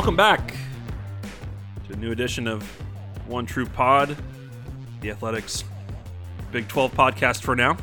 Welcome 0.00 0.16
back 0.16 0.54
to 1.86 1.92
a 1.92 1.96
new 1.96 2.10
edition 2.10 2.48
of 2.48 2.62
One 3.28 3.44
True 3.44 3.66
Pod, 3.66 4.16
the 5.02 5.10
Athletics 5.10 5.62
Big 6.50 6.66
12 6.68 6.94
podcast 6.94 7.42
for 7.42 7.54
now. 7.54 7.76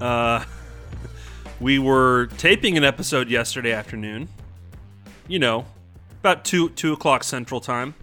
Uh, 0.00 0.44
we 1.60 1.80
were 1.80 2.26
taping 2.38 2.76
an 2.78 2.84
episode 2.84 3.28
yesterday 3.28 3.72
afternoon, 3.72 4.28
you 5.26 5.40
know, 5.40 5.66
about 6.20 6.44
2, 6.44 6.68
2 6.70 6.92
o'clock 6.92 7.24
Central 7.24 7.60
Time. 7.60 7.96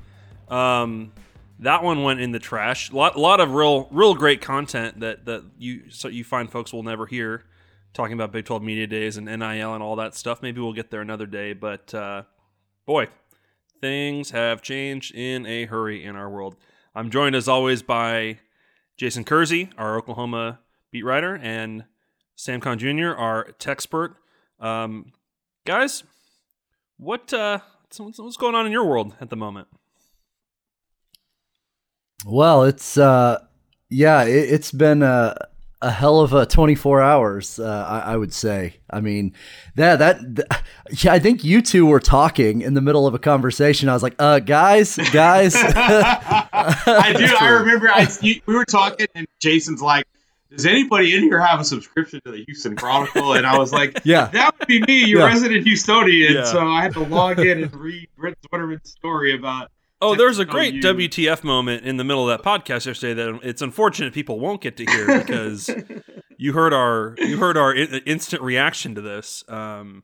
Um, 0.50 1.14
that 1.60 1.82
one 1.82 2.04
went 2.04 2.20
in 2.20 2.34
the 2.34 2.40
trash. 2.40 2.92
A 2.92 2.96
lot, 2.98 3.18
lot 3.18 3.40
of 3.40 3.54
real, 3.54 3.88
real 3.90 4.16
great 4.16 4.42
content 4.42 5.00
that, 5.00 5.24
that 5.24 5.46
you 5.58 5.90
so 5.90 6.10
you 6.10 6.26
find 6.26 6.52
folks 6.52 6.74
will 6.74 6.84
never 6.84 7.06
hear 7.06 7.46
talking 7.94 8.12
about 8.16 8.34
Big 8.34 8.44
12 8.44 8.62
Media 8.62 8.86
Days 8.86 9.16
and 9.16 9.28
NIL 9.28 9.74
and 9.74 9.82
all 9.82 9.96
that 9.96 10.14
stuff. 10.14 10.42
Maybe 10.42 10.60
we'll 10.60 10.74
get 10.74 10.92
there 10.92 11.00
another 11.00 11.26
day, 11.26 11.54
but 11.54 11.94
uh, 11.94 12.24
boy, 12.86 13.08
things 13.80 14.32
have 14.32 14.62
changed 14.62 15.14
in 15.14 15.46
a 15.46 15.66
hurry 15.66 16.04
in 16.04 16.16
our 16.16 16.30
world. 16.30 16.56
I'm 16.96 17.10
joined 17.10 17.36
as 17.36 17.48
always 17.48 17.82
by 17.82 18.40
Jason 18.98 19.24
Kersey, 19.24 19.70
our 19.78 19.98
Oklahoma 19.98 20.60
beat 20.92 21.04
writer, 21.04 21.40
and 21.42 21.86
Sam 22.36 22.60
Khan 22.60 22.78
Jr., 22.78 23.10
our 23.10 23.52
tech 23.60 23.78
expert. 23.78 24.18
Um, 24.60 25.14
guys, 25.66 26.04
what 26.98 27.34
uh, 27.34 27.60
what's 27.98 28.38
going 28.38 28.56
on 28.56 28.66
in 28.66 28.72
your 28.72 28.86
world 28.86 29.16
at 29.22 29.30
the 29.30 29.36
moment? 29.36 29.68
Well, 32.26 32.64
it's 32.64 32.98
uh, 32.98 33.46
yeah, 33.90 34.24
it, 34.24 34.50
has 34.50 34.72
been 34.72 35.02
a 35.02 35.49
a 35.82 35.92
hell 35.92 36.20
of 36.20 36.34
a 36.34 36.46
24 36.46 37.02
hours 37.02 37.60
uh, 37.60 37.86
I, 37.88 38.14
I, 38.14 38.18
would 38.18 38.34
say 38.34 38.76
i 38.90 39.00
mean 39.00 39.34
that, 39.76 40.00
that 40.00 40.36
that 40.36 40.64
yeah 41.04 41.14
i 41.14 41.20
think 41.20 41.44
you 41.44 41.62
two 41.62 41.86
were 41.86 42.02
talking 42.02 42.62
in 42.62 42.74
the 42.74 42.82
middle 42.82 43.08
of 43.08 43.14
a 43.14 43.20
conversation 43.20 43.88
i 43.88 43.94
was 43.94 44.04
like 44.04 44.16
uh 44.20 44.40
guys 44.40 44.98
guys 45.12 45.56
i 45.58 47.14
do 47.18 47.34
i 47.40 47.50
remember 47.50 47.90
I, 47.90 48.08
you, 48.22 48.42
we 48.46 48.56
were 48.56 48.66
talking 48.66 49.08
and 49.16 49.26
jason's 49.40 49.82
like 49.82 50.06
does 50.52 50.66
anybody 50.66 51.16
in 51.16 51.22
here 51.22 51.40
have 51.40 51.60
a 51.60 51.64
subscription 51.64 52.22
to 52.26 52.32
the 52.32 52.44
Houston 52.46 52.76
Chronicle? 52.76 53.34
And 53.34 53.46
I 53.46 53.60
was 53.60 53.72
like, 53.72 54.02
yeah, 54.04 54.30
that 54.34 54.58
would 54.58 54.68
be 54.68 54.82
me, 54.82 55.06
your 55.06 55.20
yeah. 55.20 55.28
resident 55.28 55.64
Houstonian. 55.64 56.34
Yeah. 56.34 56.44
So 56.46 56.68
I 56.68 56.82
had 56.82 56.94
to 56.94 57.02
log 57.02 57.38
in 57.38 57.64
and 57.64 57.76
read 57.76 58.10
Brent 58.18 58.36
Zwerneman's 58.42 58.90
story 58.90 59.36
about 59.36 59.70
Oh, 60.02 60.16
there's 60.16 60.40
a 60.40 60.46
great 60.46 60.76
you. 60.76 60.82
WTF 60.82 61.44
moment 61.44 61.86
in 61.86 61.98
the 61.98 62.04
middle 62.04 62.30
of 62.30 62.38
that 62.38 62.46
podcast 62.46 62.86
yesterday 62.86 63.14
that 63.16 63.40
it's 63.44 63.62
unfortunate 63.62 64.14
people 64.14 64.40
won't 64.40 64.62
get 64.62 64.78
to 64.78 64.86
hear 64.86 65.20
because 65.26 65.70
you 66.38 66.54
heard 66.54 66.74
our 66.74 67.16
you 67.18 67.38
heard 67.38 67.58
our 67.58 67.74
instant 67.76 68.42
reaction 68.42 68.96
to 68.96 69.02
this, 69.02 69.44
um, 69.50 70.04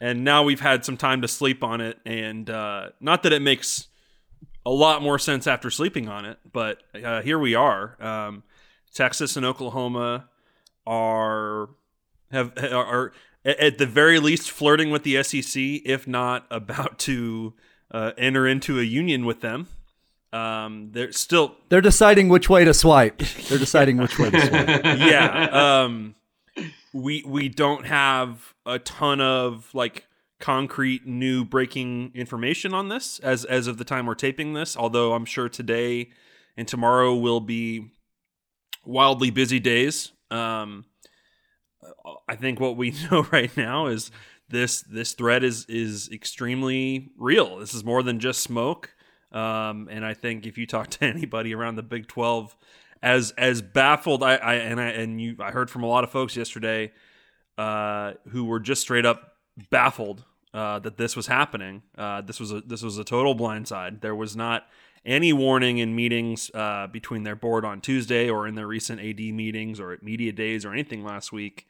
and 0.00 0.22
now 0.24 0.44
we've 0.44 0.60
had 0.60 0.84
some 0.84 0.96
time 0.96 1.22
to 1.22 1.28
sleep 1.28 1.64
on 1.64 1.80
it, 1.80 1.98
and 2.06 2.48
uh, 2.48 2.90
not 3.00 3.24
that 3.24 3.32
it 3.32 3.42
makes 3.42 3.88
a 4.64 4.70
lot 4.70 5.02
more 5.02 5.18
sense 5.18 5.46
after 5.46 5.70
sleeping 5.70 6.08
on 6.08 6.24
it, 6.24 6.38
but 6.52 6.82
uh, 7.02 7.20
here 7.22 7.38
we 7.38 7.54
are. 7.54 8.00
Um, 8.00 8.44
Texas 8.94 9.36
and 9.36 9.44
Oklahoma 9.44 10.28
are 10.86 11.70
have 12.30 12.52
are, 12.58 12.84
are 12.84 13.12
at 13.44 13.78
the 13.78 13.86
very 13.86 14.20
least 14.20 14.50
flirting 14.50 14.90
with 14.90 15.02
the 15.02 15.22
SEC, 15.22 15.60
if 15.84 16.06
not 16.06 16.46
about 16.50 16.98
to 17.00 17.54
uh, 17.94 18.10
enter 18.18 18.46
into 18.46 18.80
a 18.80 18.82
union 18.82 19.24
with 19.24 19.40
them. 19.40 19.68
Um, 20.32 20.90
they're 20.90 21.12
still 21.12 21.54
they're 21.68 21.80
deciding 21.80 22.28
which 22.28 22.50
way 22.50 22.64
to 22.64 22.74
swipe. 22.74 23.18
They're 23.48 23.56
deciding 23.58 23.98
which 23.98 24.18
way 24.18 24.30
to 24.30 24.40
swipe. 24.46 24.84
yeah. 24.98 25.84
Um, 25.84 26.16
we 26.92 27.22
we 27.24 27.48
don't 27.48 27.86
have 27.86 28.52
a 28.66 28.80
ton 28.80 29.20
of 29.20 29.72
like 29.72 30.06
concrete 30.40 31.06
new 31.06 31.44
breaking 31.44 32.10
information 32.14 32.74
on 32.74 32.88
this 32.88 33.20
as 33.20 33.44
as 33.44 33.68
of 33.68 33.78
the 33.78 33.84
time 33.84 34.06
we're 34.06 34.16
taping 34.16 34.54
this. 34.54 34.76
Although 34.76 35.12
I'm 35.12 35.24
sure 35.24 35.48
today 35.48 36.10
and 36.56 36.66
tomorrow 36.66 37.14
will 37.14 37.40
be 37.40 37.92
wildly 38.84 39.30
busy 39.30 39.60
days. 39.60 40.10
Um, 40.32 40.84
I 42.26 42.34
think 42.34 42.58
what 42.58 42.76
we 42.76 42.90
know 43.10 43.24
right 43.30 43.56
now 43.56 43.86
is 43.86 44.10
this 44.48 44.82
this 44.82 45.12
threat 45.12 45.44
is 45.44 45.66
is 45.68 46.10
extremely 46.12 47.10
real. 47.16 47.58
This 47.58 47.74
is 47.74 47.84
more 47.84 48.02
than 48.02 48.20
just 48.20 48.40
smoke. 48.40 48.90
Um, 49.32 49.88
and 49.90 50.04
I 50.04 50.14
think 50.14 50.46
if 50.46 50.58
you 50.58 50.66
talk 50.66 50.88
to 50.90 51.04
anybody 51.04 51.54
around 51.54 51.76
the 51.76 51.82
Big 51.82 52.06
Twelve, 52.06 52.56
as 53.02 53.32
as 53.32 53.62
baffled 53.62 54.22
I, 54.22 54.36
I 54.36 54.54
and 54.54 54.80
I 54.80 54.86
and 54.86 55.20
you 55.20 55.36
I 55.40 55.50
heard 55.50 55.70
from 55.70 55.82
a 55.82 55.86
lot 55.86 56.04
of 56.04 56.10
folks 56.10 56.36
yesterday 56.36 56.92
uh, 57.58 58.14
who 58.28 58.44
were 58.44 58.60
just 58.60 58.82
straight 58.82 59.06
up 59.06 59.34
baffled 59.70 60.24
uh, 60.52 60.78
that 60.80 60.96
this 60.96 61.16
was 61.16 61.26
happening. 61.26 61.82
Uh, 61.96 62.20
this 62.20 62.38
was 62.38 62.52
a 62.52 62.60
this 62.60 62.82
was 62.82 62.98
a 62.98 63.04
total 63.04 63.34
blindside. 63.34 64.00
There 64.00 64.14
was 64.14 64.36
not 64.36 64.66
any 65.06 65.32
warning 65.32 65.78
in 65.78 65.94
meetings 65.94 66.50
uh, 66.54 66.86
between 66.86 67.24
their 67.24 67.36
board 67.36 67.64
on 67.64 67.80
Tuesday 67.80 68.30
or 68.30 68.46
in 68.46 68.54
their 68.54 68.66
recent 68.66 69.00
AD 69.00 69.20
meetings 69.20 69.78
or 69.78 69.92
at 69.92 70.02
media 70.02 70.32
days 70.32 70.64
or 70.64 70.72
anything 70.72 71.04
last 71.04 71.30
week 71.30 71.66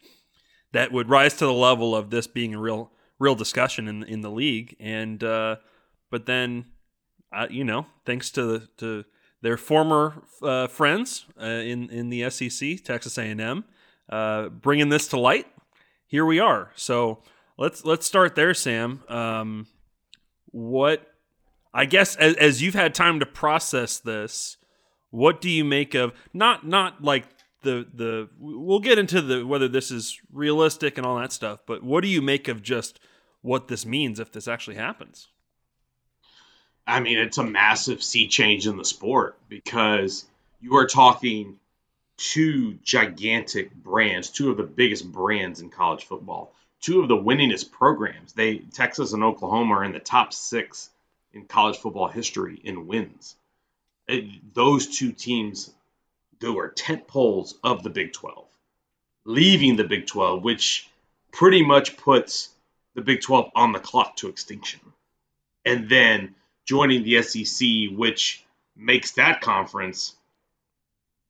that 0.75 0.91
would 0.91 1.09
rise 1.09 1.35
to 1.35 1.47
the 1.47 1.53
level 1.53 1.95
of 1.95 2.11
this 2.11 2.27
being 2.27 2.53
a 2.53 2.61
real 2.61 2.91
real 3.19 3.35
discussion 3.35 3.89
in 3.89 4.03
in 4.03 4.21
the 4.21 4.31
league. 4.31 4.77
And 4.79 5.23
uh, 5.25 5.57
but 6.11 6.26
then, 6.26 6.67
uh, 7.32 7.47
you 7.49 7.65
know, 7.65 7.87
thanks 8.05 8.31
to 8.32 8.69
to 8.79 9.05
their 9.41 9.56
former 9.56 10.23
uh, 10.43 10.67
friends 10.67 11.26
uh, 11.41 11.47
in 11.47 11.88
in 11.91 12.11
the 12.11 12.29
SEC, 12.29 12.82
Texas 12.82 13.17
A 13.17 13.23
and 13.23 13.41
M, 13.41 13.65
uh, 14.11 14.49
bringing 14.49 14.88
this 14.88 15.09
to 15.09 15.19
light, 15.19 15.47
here 16.06 16.26
we 16.26 16.41
are. 16.41 16.73
So 16.75 17.23
let's 17.56 17.85
let's 17.85 18.05
start 18.05 18.35
there, 18.35 18.53
Sam. 18.53 19.03
Um, 19.09 19.69
what 20.50 21.06
I 21.73 21.85
guess 21.85 22.17
as, 22.17 22.35
as 22.35 22.62
you've 22.62 22.75
had 22.75 22.94
time 22.94 23.20
to 23.20 23.27
process 23.27 23.99
this, 24.00 24.56
what 25.11 25.41
do 25.41 25.49
you 25.49 25.65
make 25.65 25.94
of 25.94 26.12
not 26.32 26.67
not 26.67 27.03
like 27.03 27.33
the 27.64 27.87
the 27.93 28.28
we'll 28.38 28.81
get 28.81 28.99
into 28.99 29.20
the 29.20 29.44
whether 29.44 29.69
this 29.69 29.90
is 29.90 30.20
realistic 30.32 30.96
and 30.96 31.06
all 31.06 31.19
that 31.19 31.32
stuff, 31.32 31.61
but 31.66 31.82
what 31.82 32.02
do 32.02 32.08
you 32.08 32.22
make 32.22 32.49
of 32.49 32.62
just 32.62 33.00
what 33.43 33.69
this 33.69 33.84
means 33.84 34.20
if 34.20 34.32
this 34.32 34.46
actually 34.49 34.76
happens? 34.76 35.28
I 36.87 37.00
mean, 37.00 37.19
it's 37.19 37.38
a 37.38 37.44
massive 37.44 38.02
sea 38.02 38.28
change 38.28 38.66
in 38.66 38.76
the 38.76 38.84
sport 38.84 39.38
because 39.49 40.25
you 40.61 40.76
are 40.76 40.87
talking 40.87 41.58
two 42.16 42.75
gigantic 42.82 43.75
brands, 43.75 44.31
two 44.31 44.50
of 44.50 44.56
the 44.56 44.62
biggest 44.62 45.10
brands 45.10 45.60
in 45.60 45.70
college 45.70 46.05
football, 46.05 46.55
two 46.81 47.00
of 47.00 47.08
the 47.08 47.17
winningest 47.17 47.70
programs. 47.70 48.32
They 48.32 48.58
Texas 48.58 49.12
and 49.12 49.25
Oklahoma 49.25 49.75
are 49.75 49.84
in 49.84 49.93
the 49.93 49.99
top 49.99 50.32
six 50.32 50.90
in 51.32 51.44
college 51.44 51.78
football 51.78 52.08
history 52.08 52.60
in 52.62 52.87
wins. 52.87 53.37
It, 54.06 54.55
those 54.55 54.99
two 54.99 55.12
teams 55.12 55.72
go 56.44 56.58
are 56.58 56.69
tent 56.69 57.06
poles 57.06 57.55
of 57.64 57.82
the 57.82 57.91
Big 57.91 58.12
12, 58.12 58.46
leaving 59.25 59.76
the 59.76 59.85
Big 59.85 60.06
12, 60.06 60.43
which 60.43 60.88
pretty 61.32 61.64
much 61.64 61.96
puts 61.96 62.50
the 62.94 63.00
Big 63.00 63.20
12 63.23 63.50
on 63.55 63.73
the 63.73 63.81
clock 63.81 64.17
to 64.17 64.29
extinction. 64.29 64.81
And 65.64 65.88
then 65.88 66.35
joining 66.67 67.02
the 67.02 67.23
SEC, 67.23 67.96
which 67.96 68.44
makes 68.76 69.12
that 69.12 69.41
conference, 69.41 70.14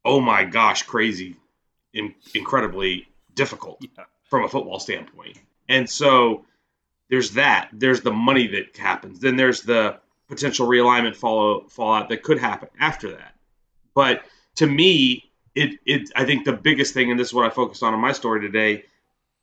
oh 0.05 0.21
my 0.21 0.45
gosh, 0.45 0.83
crazy, 0.83 1.37
in, 1.93 2.15
incredibly 2.35 3.09
difficult 3.35 3.79
yeah. 3.81 4.05
from 4.29 4.45
a 4.45 4.49
football 4.49 4.81
standpoint. 4.81 5.39
And 5.69 5.89
so 5.89 6.45
there's 7.09 7.33
that. 7.33 7.69
There's 7.73 8.01
the 8.01 8.13
money 8.13 8.49
that 8.49 8.77
happens. 8.77 9.21
Then 9.21 9.37
there's 9.37 9.63
the 9.63 9.99
potential 10.29 10.67
realignment 10.67 11.17
follow 11.17 11.69
fallout 11.69 12.09
that 12.09 12.23
could 12.23 12.39
happen 12.39 12.69
after 12.79 13.13
that. 13.13 13.35
But 13.95 14.25
to 14.57 14.67
me, 14.67 15.31
it 15.55 15.79
it 15.87 16.11
I 16.17 16.25
think 16.25 16.45
the 16.45 16.53
biggest 16.53 16.95
thing, 16.95 17.11
and 17.11 17.19
this 17.19 17.29
is 17.29 17.35
what 17.35 17.47
I 17.47 17.51
focused 17.51 17.83
on 17.83 17.95
in 17.95 18.01
my 18.01 18.13
story 18.13 18.41
today, 18.41 18.85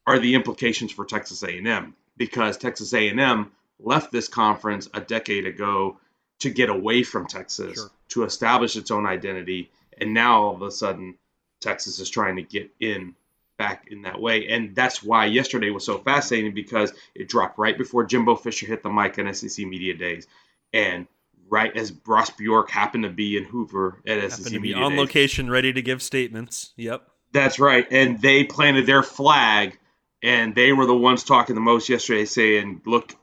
are 0.05 0.19
the 0.19 0.35
implications 0.35 0.91
for 0.91 1.05
Texas 1.05 1.43
A&M 1.43 1.95
because 2.17 2.57
Texas 2.57 2.93
A&M 2.93 3.51
left 3.79 4.11
this 4.11 4.27
conference 4.27 4.89
a 4.93 5.01
decade 5.01 5.45
ago 5.45 5.97
to 6.39 6.49
get 6.49 6.69
away 6.69 7.03
from 7.03 7.27
Texas 7.27 7.75
sure. 7.75 7.91
to 8.09 8.23
establish 8.23 8.75
its 8.75 8.91
own 8.91 9.05
identity, 9.05 9.71
and 9.99 10.13
now 10.13 10.41
all 10.41 10.55
of 10.55 10.61
a 10.61 10.71
sudden 10.71 11.15
Texas 11.59 11.99
is 11.99 12.09
trying 12.09 12.35
to 12.35 12.41
get 12.41 12.71
in 12.79 13.15
back 13.57 13.87
in 13.91 14.01
that 14.01 14.19
way. 14.19 14.47
And 14.47 14.75
that's 14.75 15.03
why 15.03 15.25
yesterday 15.25 15.69
was 15.69 15.85
so 15.85 15.99
fascinating 15.99 16.53
because 16.53 16.91
it 17.13 17.29
dropped 17.29 17.59
right 17.59 17.77
before 17.77 18.03
Jimbo 18.03 18.35
Fisher 18.35 18.65
hit 18.65 18.81
the 18.81 18.89
mic 18.89 19.19
on 19.19 19.31
SEC 19.33 19.65
Media 19.67 19.93
Days. 19.93 20.27
And 20.73 21.05
right 21.51 21.75
as 21.77 21.93
Ross 22.07 22.31
Bjork 22.31 22.71
happened 22.71 23.03
to 23.03 23.09
be 23.09 23.37
in 23.37 23.43
Hoover 23.43 24.01
at 24.07 24.19
happened 24.19 24.45
to 24.47 24.59
be 24.59 24.73
on 24.73 24.97
location, 24.97 25.49
ready 25.49 25.71
to 25.71 25.81
give 25.83 26.01
statements. 26.01 26.73
Yep. 26.77 27.07
That's 27.33 27.59
right. 27.59 27.85
And 27.91 28.19
they 28.19 28.43
planted 28.43 28.87
their 28.87 29.03
flag, 29.03 29.77
and 30.23 30.55
they 30.55 30.73
were 30.73 30.87
the 30.87 30.95
ones 30.95 31.23
talking 31.23 31.53
the 31.53 31.61
most 31.61 31.89
yesterday, 31.89 32.25
saying, 32.25 32.81
look, 32.85 33.13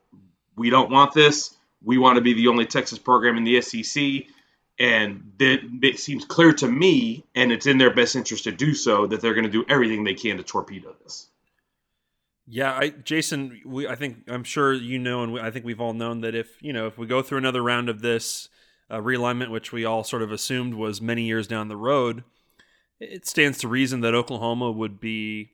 we 0.56 0.70
don't 0.70 0.90
want 0.90 1.12
this. 1.12 1.56
We 1.82 1.98
want 1.98 2.16
to 2.16 2.22
be 2.22 2.34
the 2.34 2.48
only 2.48 2.66
Texas 2.66 2.98
program 2.98 3.36
in 3.36 3.44
the 3.44 3.60
SEC 3.60 4.26
and 4.78 5.32
it 5.40 5.98
seems 5.98 6.24
clear 6.24 6.52
to 6.52 6.68
me, 6.68 7.24
and 7.34 7.50
it's 7.50 7.66
in 7.66 7.78
their 7.78 7.92
best 7.92 8.14
interest 8.14 8.44
to 8.44 8.52
do 8.52 8.74
so, 8.74 9.06
that 9.08 9.20
they're 9.20 9.34
going 9.34 9.46
to 9.46 9.50
do 9.50 9.64
everything 9.68 10.04
they 10.04 10.14
can 10.14 10.36
to 10.36 10.44
torpedo 10.44 10.94
this. 11.02 11.26
Yeah, 12.50 12.72
I, 12.72 12.88
Jason, 12.88 13.60
we, 13.66 13.86
I 13.86 13.94
think 13.94 14.24
I'm 14.26 14.42
sure 14.42 14.72
you 14.72 14.98
know, 14.98 15.22
and 15.22 15.34
we, 15.34 15.40
I 15.40 15.50
think 15.50 15.66
we've 15.66 15.82
all 15.82 15.92
known 15.92 16.22
that 16.22 16.34
if 16.34 16.62
you 16.62 16.72
know 16.72 16.86
if 16.86 16.96
we 16.96 17.06
go 17.06 17.20
through 17.20 17.38
another 17.38 17.62
round 17.62 17.90
of 17.90 18.00
this 18.00 18.48
uh, 18.90 18.96
realignment, 18.96 19.50
which 19.50 19.70
we 19.70 19.84
all 19.84 20.02
sort 20.02 20.22
of 20.22 20.32
assumed 20.32 20.72
was 20.72 21.02
many 21.02 21.24
years 21.24 21.46
down 21.46 21.68
the 21.68 21.76
road, 21.76 22.24
it 22.98 23.26
stands 23.26 23.58
to 23.58 23.68
reason 23.68 24.00
that 24.00 24.14
Oklahoma 24.14 24.70
would 24.70 24.98
be 24.98 25.50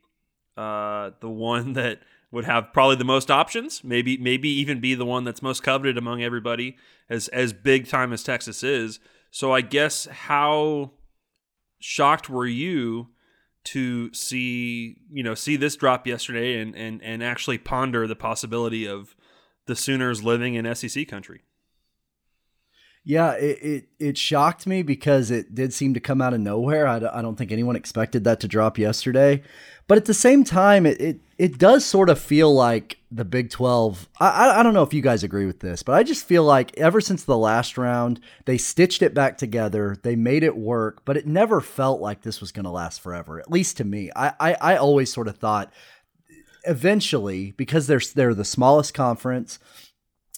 uh, 0.57 1.11
the 1.21 1.29
one 1.29 1.73
that 1.75 1.99
would 2.31 2.45
have 2.45 2.73
probably 2.73 2.97
the 2.97 3.05
most 3.05 3.29
options, 3.29 3.83
maybe 3.83 4.17
maybe 4.17 4.49
even 4.49 4.81
be 4.81 4.95
the 4.95 5.05
one 5.05 5.25
that's 5.25 5.43
most 5.43 5.65
coveted 5.65 5.99
among 5.99 6.23
everybody, 6.23 6.77
as 7.11 7.27
as 7.29 7.53
big 7.53 7.89
time 7.89 8.13
as 8.13 8.23
Texas 8.23 8.63
is. 8.63 9.01
So 9.33 9.53
I 9.53 9.63
guess 9.63 10.07
how 10.07 10.93
shocked 11.81 12.31
were 12.31 12.47
you 12.47 13.09
to 13.65 14.13
see 14.13 14.97
you 15.11 15.23
know 15.23 15.35
see 15.35 15.57
this 15.57 15.77
drop 15.77 16.07
yesterday 16.07 16.61
and 16.61 16.75
and 16.77 17.03
and 17.03 17.23
actually 17.23 17.59
ponder 17.59 18.07
the 18.07 18.17
possibility 18.17 18.87
of 18.87 19.17
the 19.67 19.77
Sooners 19.77 20.23
living 20.23 20.55
in 20.55 20.73
SEC 20.75 21.09
country? 21.09 21.43
Yeah, 23.07 23.33
it, 23.33 23.59
it, 23.63 23.89
it 23.99 24.19
shocked 24.19 24.67
me 24.67 24.83
because 24.83 25.31
it 25.31 25.55
did 25.55 25.75
seem 25.75 25.93
to 25.93 26.01
come 26.01 26.23
out 26.23 26.33
of 26.33 26.41
nowhere. 26.41 26.87
I, 26.87 26.97
I 26.97 27.21
don't 27.21 27.37
think 27.37 27.53
anyone 27.53 27.77
expected 27.77 28.25
that 28.25 28.41
to 28.41 28.49
drop 28.49 28.79
yesterday. 28.79 29.43
But 29.87 29.99
at 29.99 30.07
the 30.07 30.15
same 30.15 30.43
time, 30.43 30.87
it, 30.87 31.01
it, 31.01 31.21
it 31.39 31.59
does 31.59 31.85
sort 31.85 32.09
of 32.09 32.19
feel 32.19 32.53
like 32.53 32.99
the 33.11 33.25
Big 33.25 33.51
12. 33.51 34.09
I, 34.21 34.61
I 34.61 34.63
don't 34.63 34.75
know 34.75 34.83
if 34.83 34.95
you 34.95 35.03
guys 35.03 35.23
agree 35.23 35.47
with 35.47 35.61
this, 35.61 35.83
but 35.83 35.95
I 35.95 36.03
just 36.03 36.25
feel 36.25 36.45
like 36.45 36.77
ever 36.79 37.01
since 37.01 37.25
the 37.25 37.37
last 37.37 37.77
round, 37.77 38.21
they 38.45 38.59
stitched 38.59 39.03
it 39.03 39.15
back 39.15 39.39
together. 39.39 39.97
They 40.03 40.17
made 40.17 40.43
it 40.43 40.57
work, 40.57 41.05
but 41.05 41.17
it 41.17 41.27
never 41.27 41.61
felt 41.61 42.01
like 42.01 42.23
this 42.23 42.41
was 42.41 42.53
going 42.53 42.65
to 42.65 42.71
last 42.71 43.01
forever, 43.01 43.41
at 43.41 43.51
least 43.51 43.77
to 43.79 43.85
me. 43.85 44.11
I, 44.15 44.33
I, 44.39 44.55
I 44.61 44.77
always 44.77 45.13
sort 45.13 45.29
of 45.29 45.37
thought 45.39 45.73
eventually, 46.67 47.53
because 47.53 47.87
they're, 47.87 48.01
they're 48.15 48.35
the 48.35 48.45
smallest 48.45 48.95
conference, 48.95 49.59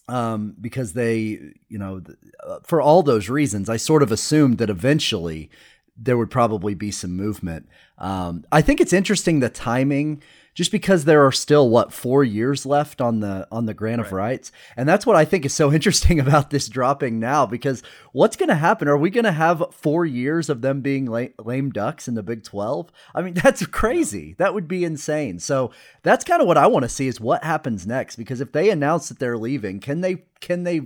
um, 0.09 0.55
because 0.61 0.93
they, 0.93 1.41
you 1.69 1.79
know, 1.79 2.03
uh, 2.47 2.59
for 2.63 2.81
all 2.81 3.03
those 3.03 3.29
reasons, 3.29 3.69
I 3.69 3.77
sort 3.77 4.03
of 4.03 4.13
assumed 4.13 4.59
that 4.59 4.71
eventually 4.71 5.51
there 5.97 6.19
would 6.19 6.31
probably 6.31 6.75
be 6.75 6.91
some 6.91 7.17
movement. 7.17 7.69
Um, 7.99 8.45
I 8.53 8.61
think 8.61 8.81
it's 8.81 8.93
interesting 8.93 9.41
the 9.41 9.49
timing, 9.49 10.23
just 10.57 10.73
because 10.73 11.05
there 11.05 11.25
are 11.25 11.31
still 11.31 11.69
what 11.69 11.93
four 11.93 12.25
years 12.25 12.65
left 12.65 13.03
on 13.03 13.21
the 13.21 13.47
on 13.53 13.67
the 13.67 13.75
grant 13.75 13.99
right. 13.99 14.07
of 14.07 14.13
rights, 14.13 14.51
and 14.75 14.89
that's 14.89 15.05
what 15.05 15.15
I 15.15 15.27
think 15.27 15.45
is 15.45 15.53
so 15.53 15.71
interesting 15.73 16.19
about 16.19 16.51
this 16.51 16.67
dropping 16.69 17.21
now. 17.21 17.45
Because 17.45 17.83
what's 18.13 18.37
going 18.37 18.49
to 18.49 18.57
happen? 18.57 18.89
Are 18.89 18.97
we 18.97 19.11
going 19.11 19.25
to 19.25 19.33
have 19.33 19.63
four 19.71 20.07
years 20.07 20.49
of 20.49 20.63
them 20.63 20.81
being 20.81 21.05
lame, 21.05 21.35
lame 21.39 21.71
ducks 21.71 22.09
in 22.09 22.15
the 22.15 22.23
Big 22.23 22.43
Twelve? 22.43 22.91
I 23.15 23.21
mean, 23.21 23.35
that's 23.43 23.65
crazy. 23.67 24.35
That 24.39 24.55
would 24.55 24.67
be 24.67 24.83
insane. 24.83 25.39
So 25.39 25.71
that's 26.03 26.25
kind 26.25 26.41
of 26.41 26.49
what 26.49 26.59
I 26.59 26.67
want 26.67 26.85
to 26.85 26.89
see 26.89 27.07
is 27.07 27.21
what 27.21 27.45
happens 27.45 27.87
next. 27.87 28.17
Because 28.17 28.41
if 28.41 28.53
they 28.53 28.71
announce 28.71 29.11
that 29.11 29.19
they're 29.19 29.39
leaving, 29.39 29.79
can 29.79 30.01
they 30.01 30.25
can 30.41 30.65
they 30.65 30.81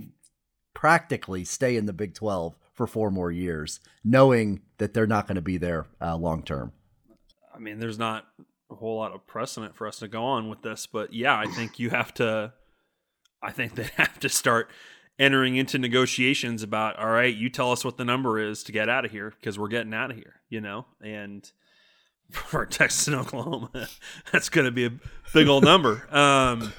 practically 0.73 1.45
stay 1.45 1.77
in 1.77 1.85
the 1.85 1.93
Big 1.93 2.13
Twelve? 2.13 2.55
for 2.73 2.87
four 2.87 3.11
more 3.11 3.31
years, 3.31 3.79
knowing 4.03 4.61
that 4.77 4.93
they're 4.93 5.05
not 5.05 5.27
going 5.27 5.35
to 5.35 5.41
be 5.41 5.57
there 5.57 5.85
uh, 6.01 6.15
long 6.15 6.41
term. 6.41 6.71
I 7.53 7.59
mean, 7.59 7.77
there's 7.79 7.99
not 7.99 8.25
a 8.71 8.75
whole 8.75 8.97
lot 8.97 9.13
of 9.13 9.25
precedent 9.27 9.75
for 9.75 9.87
us 9.87 9.99
to 9.99 10.07
go 10.07 10.23
on 10.23 10.49
with 10.49 10.61
this, 10.61 10.85
but 10.87 11.13
yeah, 11.13 11.37
I 11.37 11.45
think 11.45 11.79
you 11.79 11.89
have 11.89 12.13
to. 12.15 12.53
I 13.43 13.51
think 13.51 13.75
they 13.75 13.89
have 13.95 14.19
to 14.19 14.29
start 14.29 14.69
entering 15.19 15.55
into 15.55 15.77
negotiations 15.77 16.63
about 16.63 16.97
all 16.97 17.09
right, 17.09 17.35
you 17.35 17.49
tell 17.49 17.71
us 17.71 17.85
what 17.85 17.97
the 17.97 18.05
number 18.05 18.39
is 18.39 18.63
to 18.63 18.71
get 18.71 18.89
out 18.89 19.05
of 19.05 19.11
here 19.11 19.33
because 19.39 19.59
we're 19.59 19.67
getting 19.67 19.93
out 19.93 20.11
of 20.11 20.17
here, 20.17 20.41
you 20.49 20.61
know, 20.61 20.85
and 21.03 21.51
for 22.31 22.65
Texas 22.65 23.07
and 23.07 23.15
Oklahoma, 23.15 23.69
that's 24.31 24.49
going 24.49 24.65
to 24.65 24.71
be 24.71 24.85
a 24.85 24.91
big 25.33 25.47
old 25.47 25.63
number. 25.63 26.07
Um, 26.15 26.73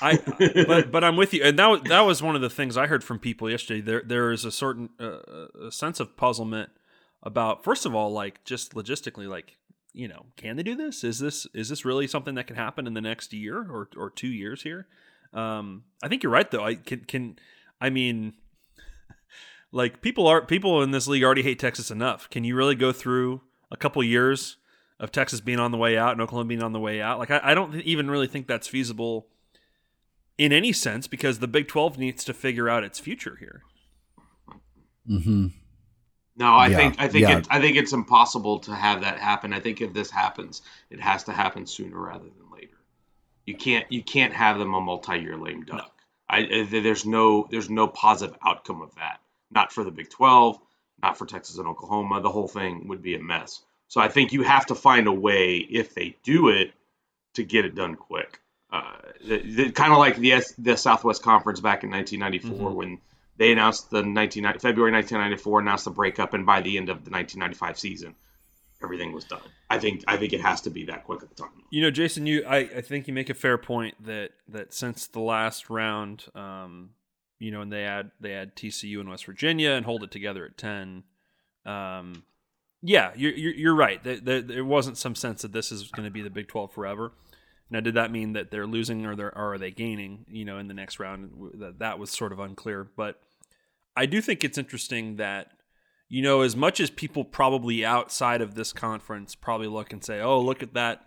I 0.00 0.18
but 0.66 0.90
but 0.90 1.04
I'm 1.04 1.16
with 1.16 1.32
you, 1.32 1.42
and 1.42 1.58
that 1.58 1.84
that 1.84 2.00
was 2.02 2.22
one 2.22 2.36
of 2.36 2.42
the 2.42 2.50
things 2.50 2.76
I 2.76 2.86
heard 2.86 3.04
from 3.04 3.18
people 3.18 3.50
yesterday. 3.50 3.80
There 3.80 4.02
there 4.04 4.32
is 4.32 4.44
a 4.44 4.50
certain 4.50 4.90
uh, 5.00 5.18
a 5.66 5.70
sense 5.70 6.00
of 6.00 6.16
puzzlement 6.16 6.70
about 7.22 7.64
first 7.64 7.86
of 7.86 7.94
all, 7.94 8.12
like 8.12 8.44
just 8.44 8.74
logistically, 8.74 9.28
like 9.28 9.56
you 9.94 10.08
know, 10.08 10.26
can 10.36 10.56
they 10.56 10.62
do 10.64 10.74
this? 10.74 11.04
Is 11.04 11.20
this 11.20 11.46
is 11.54 11.68
this 11.68 11.84
really 11.84 12.06
something 12.08 12.34
that 12.34 12.48
can 12.48 12.56
happen 12.56 12.86
in 12.86 12.94
the 12.94 13.00
next 13.00 13.32
year 13.32 13.58
or 13.58 13.88
or 13.96 14.10
two 14.10 14.28
years 14.28 14.62
here? 14.62 14.88
Um, 15.32 15.84
I 16.02 16.08
think 16.08 16.22
you're 16.22 16.32
right 16.32 16.50
though. 16.50 16.64
I 16.64 16.74
can 16.74 17.00
can 17.00 17.38
I 17.80 17.90
mean, 17.90 18.34
like 19.72 20.02
people 20.02 20.26
are 20.26 20.44
people 20.44 20.82
in 20.82 20.90
this 20.90 21.06
league 21.06 21.22
already 21.22 21.42
hate 21.42 21.60
Texas 21.60 21.92
enough. 21.92 22.28
Can 22.28 22.42
you 22.42 22.56
really 22.56 22.74
go 22.74 22.92
through 22.92 23.42
a 23.70 23.76
couple 23.76 24.02
years 24.02 24.56
of 24.98 25.12
Texas 25.12 25.40
being 25.40 25.60
on 25.60 25.70
the 25.70 25.78
way 25.78 25.96
out 25.96 26.12
and 26.12 26.20
Oklahoma 26.20 26.48
being 26.48 26.62
on 26.62 26.72
the 26.72 26.80
way 26.80 27.00
out? 27.00 27.20
Like 27.20 27.30
I, 27.30 27.40
I 27.42 27.54
don't 27.54 27.76
even 27.82 28.10
really 28.10 28.26
think 28.26 28.48
that's 28.48 28.66
feasible 28.66 29.28
in 30.36 30.52
any 30.52 30.72
sense 30.72 31.06
because 31.06 31.38
the 31.38 31.46
Big 31.46 31.68
12 31.68 31.98
needs 31.98 32.24
to 32.24 32.34
figure 32.34 32.68
out 32.68 32.82
its 32.82 32.98
future 32.98 33.36
here. 33.38 33.62
Mm-hmm. 35.08 35.46
No, 36.36 36.46
I 36.46 36.68
yeah, 36.68 36.76
think 36.76 36.94
I 36.98 37.08
think 37.08 37.22
yeah. 37.22 37.38
it, 37.38 37.46
I 37.50 37.60
think 37.60 37.76
it's 37.76 37.92
impossible 37.92 38.60
to 38.60 38.74
have 38.74 39.02
that 39.02 39.18
happen. 39.18 39.52
I 39.52 39.60
think 39.60 39.80
if 39.80 39.92
this 39.92 40.10
happens, 40.10 40.62
it 40.90 41.00
has 41.00 41.24
to 41.24 41.32
happen 41.32 41.66
sooner 41.66 41.98
rather 41.98 42.24
than 42.24 42.50
later. 42.52 42.76
You 43.46 43.54
can't 43.54 43.90
you 43.90 44.02
can't 44.02 44.32
have 44.32 44.58
them 44.58 44.74
a 44.74 44.80
multi-year 44.80 45.36
lame 45.36 45.64
duck. 45.64 45.92
I, 46.28 46.66
there's 46.68 47.04
no 47.04 47.46
there's 47.50 47.70
no 47.70 47.86
positive 47.86 48.36
outcome 48.44 48.82
of 48.82 48.94
that. 48.96 49.20
Not 49.50 49.72
for 49.72 49.84
the 49.84 49.92
Big 49.92 50.10
12, 50.10 50.58
not 51.02 51.16
for 51.16 51.26
Texas 51.26 51.58
and 51.58 51.68
Oklahoma. 51.68 52.20
The 52.20 52.30
whole 52.30 52.48
thing 52.48 52.88
would 52.88 53.02
be 53.02 53.14
a 53.14 53.20
mess. 53.20 53.62
So 53.86 54.00
I 54.00 54.08
think 54.08 54.32
you 54.32 54.42
have 54.42 54.66
to 54.66 54.74
find 54.74 55.06
a 55.06 55.12
way 55.12 55.56
if 55.56 55.94
they 55.94 56.16
do 56.24 56.48
it 56.48 56.72
to 57.34 57.44
get 57.44 57.64
it 57.64 57.74
done 57.76 57.94
quick 57.94 58.40
uh, 58.74 59.70
kind 59.74 59.92
of 59.92 59.98
like 59.98 60.16
the 60.16 60.42
the 60.58 60.76
Southwest 60.76 61.22
Conference 61.22 61.60
back 61.60 61.84
in 61.84 61.90
1994 61.90 62.68
mm-hmm. 62.68 62.76
when 62.76 62.98
they 63.36 63.52
announced 63.52 63.90
the 63.90 64.02
19 64.02 64.44
February 64.58 64.92
1994 64.92 65.60
announced 65.60 65.84
the 65.84 65.90
breakup, 65.90 66.34
and 66.34 66.46
by 66.46 66.60
the 66.60 66.76
end 66.76 66.88
of 66.88 67.04
the 67.04 67.10
1995 67.10 67.78
season, 67.78 68.14
everything 68.82 69.12
was 69.12 69.24
done. 69.24 69.40
I 69.70 69.78
think 69.78 70.04
I 70.06 70.16
think 70.16 70.32
it 70.32 70.40
has 70.40 70.60
to 70.62 70.70
be 70.70 70.84
that 70.86 71.04
quick 71.04 71.22
at 71.22 71.30
the 71.30 71.34
time. 71.34 71.50
You 71.70 71.82
know, 71.82 71.90
Jason, 71.90 72.26
you 72.26 72.44
I, 72.44 72.58
I 72.58 72.80
think 72.80 73.08
you 73.08 73.14
make 73.14 73.30
a 73.30 73.34
fair 73.34 73.58
point 73.58 73.94
that 74.04 74.30
that 74.48 74.72
since 74.72 75.06
the 75.06 75.20
last 75.20 75.70
round, 75.70 76.26
um, 76.34 76.90
you 77.38 77.50
know, 77.50 77.60
and 77.60 77.72
they 77.72 77.84
add 77.84 78.10
they 78.20 78.32
add 78.32 78.54
TCU 78.54 79.00
and 79.00 79.08
West 79.08 79.26
Virginia 79.26 79.72
and 79.72 79.84
hold 79.84 80.02
it 80.04 80.10
together 80.10 80.44
at 80.44 80.56
10. 80.56 81.02
Um, 81.66 82.24
yeah, 82.86 83.12
you're, 83.16 83.32
you're, 83.32 83.54
you're 83.54 83.74
right. 83.74 84.04
There, 84.04 84.20
there, 84.20 84.42
there 84.42 84.64
wasn't 84.64 84.98
some 84.98 85.14
sense 85.14 85.40
that 85.40 85.52
this 85.52 85.72
is 85.72 85.90
going 85.90 86.04
to 86.04 86.10
be 86.12 86.20
the 86.20 86.28
Big 86.28 86.48
12 86.48 86.70
forever. 86.70 87.12
Now, 87.70 87.80
did 87.80 87.94
that 87.94 88.12
mean 88.12 88.34
that 88.34 88.50
they're 88.50 88.66
losing 88.66 89.06
or, 89.06 89.16
they're, 89.16 89.36
or 89.36 89.54
are 89.54 89.58
they 89.58 89.70
gaining? 89.70 90.26
You 90.28 90.44
know, 90.44 90.58
in 90.58 90.68
the 90.68 90.74
next 90.74 91.00
round, 91.00 91.30
that 91.54 91.78
that 91.78 91.98
was 91.98 92.10
sort 92.10 92.32
of 92.32 92.38
unclear. 92.38 92.88
But 92.96 93.20
I 93.96 94.06
do 94.06 94.20
think 94.20 94.44
it's 94.44 94.58
interesting 94.58 95.16
that 95.16 95.52
you 96.08 96.22
know, 96.22 96.42
as 96.42 96.54
much 96.54 96.80
as 96.80 96.90
people 96.90 97.24
probably 97.24 97.84
outside 97.84 98.40
of 98.40 98.54
this 98.54 98.72
conference 98.72 99.34
probably 99.34 99.66
look 99.66 99.92
and 99.92 100.04
say, 100.04 100.20
"Oh, 100.20 100.40
look 100.40 100.62
at 100.62 100.74
that," 100.74 101.06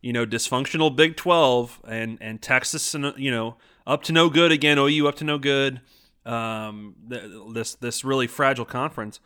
you 0.00 0.12
know, 0.12 0.26
dysfunctional 0.26 0.94
Big 0.94 1.16
Twelve 1.16 1.80
and 1.86 2.18
and 2.20 2.40
Texas, 2.40 2.94
and 2.94 3.12
you 3.16 3.30
know, 3.30 3.56
up 3.86 4.02
to 4.04 4.12
no 4.12 4.28
good 4.28 4.52
again. 4.52 4.78
OU 4.78 5.08
up 5.08 5.16
to 5.16 5.24
no 5.24 5.38
good. 5.38 5.80
Um, 6.24 6.96
this 7.08 7.74
this 7.74 8.04
really 8.04 8.26
fragile 8.26 8.64
conference. 8.64 9.20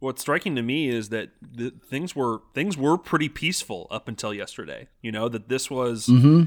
What's 0.00 0.22
striking 0.22 0.56
to 0.56 0.62
me 0.62 0.88
is 0.88 1.10
that 1.10 1.30
the, 1.40 1.72
things 1.88 2.16
were 2.16 2.40
things 2.54 2.76
were 2.76 2.98
pretty 2.98 3.28
peaceful 3.28 3.86
up 3.90 4.08
until 4.08 4.34
yesterday. 4.34 4.88
You 5.02 5.12
know 5.12 5.28
that 5.28 5.48
this 5.48 5.70
was, 5.70 6.06
mm-hmm. 6.06 6.44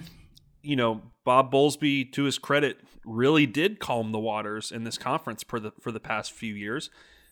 you 0.61 0.75
know, 0.75 1.03
Bob 1.23 1.51
Bowlesby, 1.51 2.11
to 2.13 2.23
his 2.23 2.39
credit, 2.39 2.79
really 3.05 3.45
did 3.45 3.79
calm 3.79 4.11
the 4.11 4.19
waters 4.19 4.71
in 4.71 4.83
this 4.83 4.97
conference 4.97 5.43
for 5.43 5.59
the 5.59 5.71
for 5.79 5.91
the 5.91 5.99
past 5.99 6.31
few 6.31 6.53
years 6.53 6.89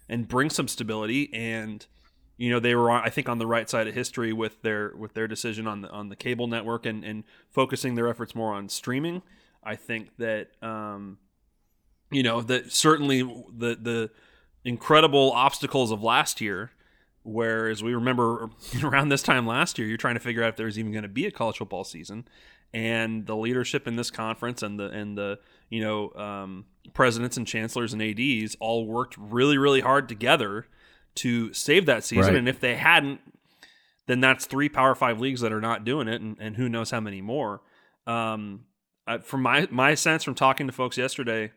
and 0.08 0.28
bring 0.28 0.50
some 0.50 0.68
stability. 0.68 1.34
And 1.34 1.86
you 2.38 2.50
know 2.50 2.60
they 2.60 2.76
were, 2.76 2.90
I 2.90 3.10
think, 3.10 3.30
on 3.30 3.38
the 3.38 3.48
right 3.48 3.70
side 3.70 3.88
of 3.88 3.94
history 3.94 4.34
with 4.34 4.62
their 4.62 4.94
with 4.96 5.14
their 5.14 5.28
decision 5.28 5.68
on 5.68 5.82
the 5.82 5.90
on 5.90 6.10
the 6.10 6.16
cable 6.16 6.48
network 6.48 6.86
and 6.86 7.04
and 7.04 7.24
focusing 7.50 7.96
their 7.96 8.08
efforts 8.08 8.36
more 8.36 8.54
on 8.54 8.70
streaming. 8.70 9.22
I 9.64 9.76
think 9.76 10.18
that 10.18 10.50
um, 10.64 11.20
you 12.12 12.24
know 12.24 12.42
that 12.42 12.72
certainly 12.72 13.22
the 13.22 13.78
the 13.80 14.12
incredible 14.64 15.32
obstacles 15.32 15.92
of 15.92 16.04
last 16.04 16.42
year. 16.42 16.72
Whereas 17.24 17.84
we 17.84 17.94
remember 17.94 18.50
around 18.84 19.10
this 19.10 19.22
time 19.22 19.46
last 19.46 19.78
year, 19.78 19.88
you're 19.88 19.98
trying 19.98 20.16
to 20.16 20.20
figure 20.20 20.44
out 20.44 20.50
if 20.50 20.56
there's 20.56 20.80
even 20.80 20.92
going 20.92 21.04
to 21.04 21.10
be 21.10 21.26
a 21.26 21.32
college 21.32 21.58
football 21.58 21.84
season, 21.84 22.28
and 22.74 23.26
the 23.26 23.36
leadership 23.36 23.88
in 23.88 23.96
this 23.96 24.10
conference 24.10 24.64
and 24.64 24.80
the 24.80 24.86
and 24.86 25.18
the 25.18 25.40
you 25.70 25.82
know 25.82 26.12
um, 26.14 26.66
presidents 26.94 27.38
and 27.38 27.46
chancellors 27.46 27.94
and 27.94 28.02
ads 28.02 28.56
all 28.60 28.88
worked 28.88 29.16
really 29.18 29.58
really 29.58 29.82
hard 29.82 30.10
together 30.10 30.66
to 31.16 31.54
save 31.54 31.86
that 31.86 32.04
season. 32.04 32.34
Right. 32.34 32.40
And 32.40 32.50
if 32.50 32.60
they 32.60 32.76
hadn't, 32.76 33.20
then 34.08 34.20
that's 34.20 34.46
three 34.46 34.70
Power 34.70 34.96
Five 34.96 35.20
leagues 35.20 35.42
that 35.42 35.52
are 35.52 35.62
not 35.62 35.86
doing 35.86 36.08
it, 36.08 36.22
and, 36.22 36.38
and 36.40 36.56
who 36.56 36.70
knows 36.70 36.90
how 36.90 37.00
many 37.00 37.22
more. 37.22 37.62
Um, 38.08 38.62
from 39.24 39.42
my 39.42 39.68
my 39.70 39.94
sense 39.96 40.24
from 40.24 40.36
talking 40.36 40.68
to 40.68 40.74
folks 40.74 40.98
yesterday, 40.98 41.52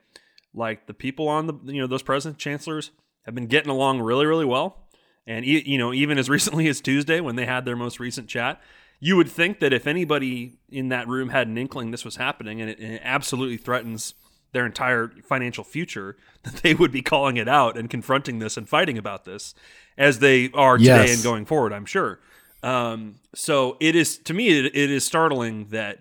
like 0.54 0.86
the 0.86 0.94
people 0.94 1.28
on 1.28 1.46
the 1.46 1.54
you 1.64 1.80
know 1.80 1.86
those 1.86 2.02
president 2.02 2.38
chancellors 2.38 2.90
have 3.24 3.34
been 3.34 3.46
getting 3.46 3.70
along 3.70 4.00
really 4.00 4.26
really 4.26 4.44
well. 4.44 4.80
And 5.26 5.44
you 5.44 5.78
know, 5.78 5.92
even 5.92 6.18
as 6.18 6.28
recently 6.36 6.68
as 6.68 6.80
Tuesday, 6.80 7.20
when 7.20 7.36
they 7.36 7.46
had 7.46 7.64
their 7.64 7.76
most 7.76 7.98
recent 7.98 8.28
chat, 8.28 8.60
you 9.00 9.16
would 9.16 9.30
think 9.30 9.60
that 9.60 9.72
if 9.72 9.86
anybody 9.86 10.58
in 10.68 10.88
that 10.88 11.08
room 11.08 11.30
had 11.30 11.46
an 11.48 11.58
inkling 11.58 11.90
this 11.90 12.04
was 12.04 12.16
happening 12.16 12.60
and 12.60 12.70
it, 12.70 12.78
and 12.78 12.94
it, 12.94 13.02
absolutely 13.04 13.56
threatens 13.56 14.14
their 14.52 14.64
entire 14.64 15.12
financial 15.22 15.64
future, 15.64 16.16
that 16.42 16.56
they 16.56 16.74
would 16.74 16.92
be 16.92 17.02
calling 17.02 17.36
it 17.36 17.48
out 17.48 17.76
and 17.76 17.90
confronting 17.90 18.38
this 18.38 18.56
and 18.56 18.68
fighting 18.68 18.98
about 18.98 19.24
this 19.24 19.54
as 19.96 20.18
they 20.20 20.50
are 20.52 20.78
today 20.78 21.06
yes. 21.06 21.14
and 21.14 21.22
going 21.22 21.44
forward, 21.44 21.72
I'm 21.72 21.86
sure. 21.86 22.20
Um, 22.62 23.16
so 23.34 23.76
it 23.78 23.94
is, 23.94 24.16
to 24.18 24.32
me, 24.32 24.48
it, 24.58 24.74
it 24.74 24.90
is 24.90 25.04
startling 25.04 25.66
that 25.66 25.98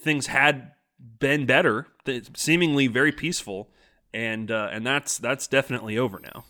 things 0.00 0.28
had 0.28 0.72
been 1.18 1.46
better, 1.46 1.88
seemingly 2.34 2.86
very 2.86 3.12
peaceful. 3.12 3.70
And, 4.12 4.50
uh, 4.50 4.68
and 4.72 4.86
that's, 4.86 5.18
that's 5.18 5.46
definitely 5.46 5.96
over 5.96 6.20
now. 6.20 6.44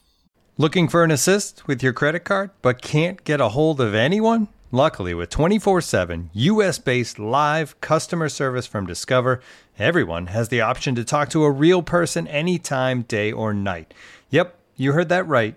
Looking 0.56 0.88
for 0.88 1.04
an 1.04 1.10
assist 1.10 1.66
with 1.66 1.82
your 1.82 1.92
credit 1.92 2.20
card, 2.20 2.50
but 2.60 2.82
can't 2.82 3.24
get 3.24 3.40
a 3.40 3.50
hold 3.50 3.80
of 3.80 3.94
anyone? 3.94 4.48
Luckily, 4.72 5.14
with 5.14 5.30
24 5.30 5.80
7 5.80 6.30
US 6.32 6.78
based 6.78 7.18
live 7.18 7.80
customer 7.80 8.28
service 8.28 8.66
from 8.66 8.86
Discover, 8.86 9.40
everyone 9.78 10.26
has 10.26 10.48
the 10.48 10.60
option 10.60 10.94
to 10.94 11.04
talk 11.04 11.28
to 11.30 11.44
a 11.44 11.50
real 11.50 11.82
person 11.82 12.28
anytime, 12.28 13.02
day 13.02 13.32
or 13.32 13.52
night. 13.52 13.92
Yep, 14.30 14.56
you 14.76 14.92
heard 14.92 15.08
that 15.08 15.26
right. 15.26 15.56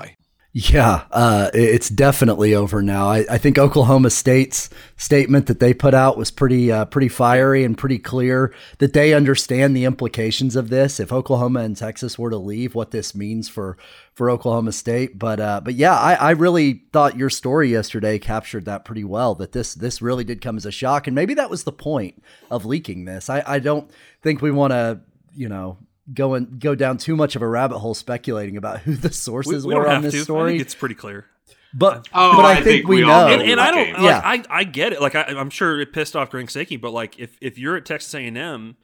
Yeah, 0.53 1.05
uh, 1.11 1.49
it's 1.53 1.87
definitely 1.87 2.53
over 2.53 2.81
now. 2.81 3.07
I, 3.07 3.25
I, 3.29 3.37
think 3.37 3.57
Oklahoma 3.57 4.09
State's 4.09 4.69
statement 4.97 5.45
that 5.45 5.61
they 5.61 5.73
put 5.73 5.93
out 5.93 6.17
was 6.17 6.29
pretty 6.29 6.69
uh, 6.69 6.83
pretty 6.83 7.07
fiery 7.07 7.63
and 7.63 7.77
pretty 7.77 7.97
clear 7.97 8.53
that 8.79 8.91
they 8.91 9.13
understand 9.13 9.77
the 9.77 9.85
implications 9.85 10.57
of 10.57 10.67
this. 10.67 10.99
If 10.99 11.13
Oklahoma 11.13 11.61
and 11.61 11.77
Texas 11.77 12.19
were 12.19 12.29
to 12.29 12.37
leave, 12.37 12.75
what 12.75 12.91
this 12.91 13.15
means 13.15 13.47
for 13.47 13.77
for 14.13 14.29
Oklahoma 14.29 14.73
State. 14.73 15.17
But 15.17 15.39
uh, 15.39 15.61
but 15.63 15.75
yeah, 15.75 15.95
I, 15.95 16.15
I 16.15 16.31
really 16.31 16.83
thought 16.91 17.17
your 17.17 17.29
story 17.29 17.71
yesterday 17.71 18.19
captured 18.19 18.65
that 18.65 18.83
pretty 18.83 19.05
well. 19.05 19.35
That 19.35 19.53
this 19.53 19.73
this 19.73 20.01
really 20.01 20.25
did 20.25 20.41
come 20.41 20.57
as 20.57 20.65
a 20.65 20.71
shock, 20.71 21.07
and 21.07 21.15
maybe 21.15 21.33
that 21.35 21.49
was 21.49 21.63
the 21.63 21.71
point 21.71 22.21
of 22.49 22.65
leaking 22.65 23.05
this. 23.05 23.29
I, 23.29 23.41
I 23.47 23.59
don't 23.59 23.89
think 24.21 24.41
we 24.41 24.51
want 24.51 24.71
to 24.71 24.99
you 25.33 25.47
know 25.47 25.77
go 26.13 26.33
and 26.33 26.59
go 26.59 26.75
down 26.75 26.97
too 26.97 27.15
much 27.15 27.35
of 27.35 27.41
a 27.41 27.47
rabbit 27.47 27.79
hole 27.79 27.93
speculating 27.93 28.57
about 28.57 28.79
who 28.79 28.95
the 28.95 29.11
sources 29.11 29.65
we, 29.65 29.73
we 29.73 29.79
were 29.79 29.89
on 29.89 30.01
this 30.01 30.13
to. 30.13 30.23
story. 30.23 30.57
it's 30.57 30.75
pretty 30.75 30.95
clear. 30.95 31.25
But 31.73 32.09
oh, 32.13 32.35
but 32.35 32.45
I, 32.45 32.51
I 32.51 32.55
think, 32.55 32.65
think, 32.65 32.87
we, 32.87 32.97
we 32.97 33.07
know, 33.07 33.27
and, 33.27 33.41
and 33.41 33.59
I 33.59 33.71
don't. 33.71 33.93
Like, 33.93 34.01
yeah, 34.01 34.21
I, 34.23 34.43
I 34.49 34.63
get 34.65 34.91
it. 34.91 35.01
Like 35.01 35.15
I, 35.15 35.25
am 35.29 35.49
sure 35.49 35.79
it 35.79 35.93
pissed 35.93 36.15
off 36.15 36.29
Greg 36.29 36.51
Sankey, 36.51 36.75
but 36.75 36.91
like 36.91 37.17
if 37.17 37.37
if 37.39 37.57
you're 37.57 37.77
at 37.77 37.85
Texas 37.85 38.13
A&M, 38.13 38.75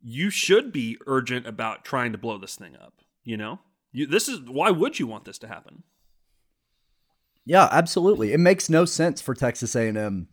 you 0.00 0.30
should 0.30 0.72
be 0.72 0.96
urgent 1.06 1.46
about 1.46 1.84
trying 1.84 2.12
to 2.12 2.18
blow 2.18 2.38
this 2.38 2.54
thing 2.54 2.76
up. 2.76 2.94
You 3.24 3.36
know, 3.36 3.58
you, 3.90 4.06
this 4.06 4.28
is 4.28 4.40
why 4.48 4.70
would 4.70 5.00
you 5.00 5.08
want 5.08 5.24
this 5.24 5.38
to 5.38 5.48
happen? 5.48 5.82
Yeah, 7.44 7.68
absolutely. 7.72 8.32
It 8.32 8.38
makes 8.38 8.70
no 8.70 8.84
sense 8.84 9.20
for 9.20 9.34
Texas 9.34 9.74
A&M 9.74 10.28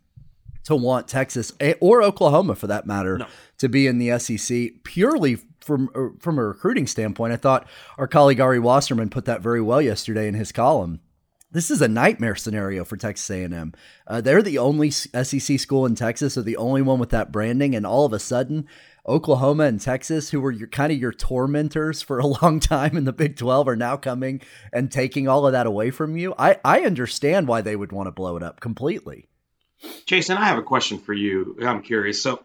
to 0.68 0.76
want 0.76 1.08
Texas 1.08 1.50
or 1.80 2.02
Oklahoma, 2.02 2.54
for 2.54 2.66
that 2.66 2.86
matter, 2.86 3.16
no. 3.16 3.26
to 3.56 3.70
be 3.70 3.86
in 3.86 3.96
the 3.96 4.18
SEC 4.18 4.84
purely 4.84 5.38
from 5.60 5.88
uh, 5.94 6.18
from 6.18 6.38
a 6.38 6.44
recruiting 6.44 6.86
standpoint, 6.86 7.32
I 7.32 7.36
thought 7.36 7.66
our 7.96 8.06
colleague 8.06 8.40
Ari 8.40 8.58
Wasserman 8.58 9.08
put 9.08 9.24
that 9.24 9.40
very 9.40 9.62
well 9.62 9.80
yesterday 9.80 10.28
in 10.28 10.34
his 10.34 10.52
column. 10.52 11.00
This 11.50 11.70
is 11.70 11.80
a 11.80 11.88
nightmare 11.88 12.36
scenario 12.36 12.84
for 12.84 12.98
Texas 12.98 13.30
A&M. 13.30 13.72
Uh, 14.06 14.20
they're 14.20 14.42
the 14.42 14.58
only 14.58 14.90
SEC 14.90 15.58
school 15.58 15.86
in 15.86 15.94
Texas, 15.94 16.36
or 16.36 16.42
the 16.42 16.58
only 16.58 16.82
one 16.82 16.98
with 16.98 17.08
that 17.10 17.32
branding, 17.32 17.74
and 17.74 17.86
all 17.86 18.04
of 18.04 18.12
a 18.12 18.18
sudden, 18.18 18.68
Oklahoma 19.06 19.64
and 19.64 19.80
Texas, 19.80 20.28
who 20.28 20.42
were 20.42 20.50
your 20.50 20.68
kind 20.68 20.92
of 20.92 20.98
your 20.98 21.12
tormentors 21.12 22.02
for 22.02 22.18
a 22.18 22.26
long 22.26 22.60
time 22.60 22.94
in 22.94 23.04
the 23.04 23.14
Big 23.14 23.36
12, 23.36 23.66
are 23.68 23.76
now 23.76 23.96
coming 23.96 24.42
and 24.74 24.92
taking 24.92 25.26
all 25.26 25.46
of 25.46 25.52
that 25.52 25.66
away 25.66 25.90
from 25.90 26.18
you. 26.18 26.34
I, 26.38 26.58
I 26.62 26.82
understand 26.82 27.48
why 27.48 27.62
they 27.62 27.76
would 27.76 27.92
want 27.92 28.08
to 28.08 28.12
blow 28.12 28.36
it 28.36 28.42
up 28.42 28.60
completely. 28.60 29.28
Jason, 30.06 30.36
I 30.36 30.46
have 30.46 30.58
a 30.58 30.62
question 30.62 30.98
for 30.98 31.12
you. 31.12 31.56
I'm 31.62 31.82
curious. 31.82 32.22
So 32.22 32.42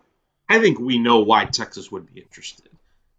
I 0.49 0.59
think 0.59 0.79
we 0.79 0.99
know 0.99 1.19
why 1.19 1.45
Texas 1.45 1.91
would 1.91 2.13
be 2.13 2.21
interested 2.21 2.69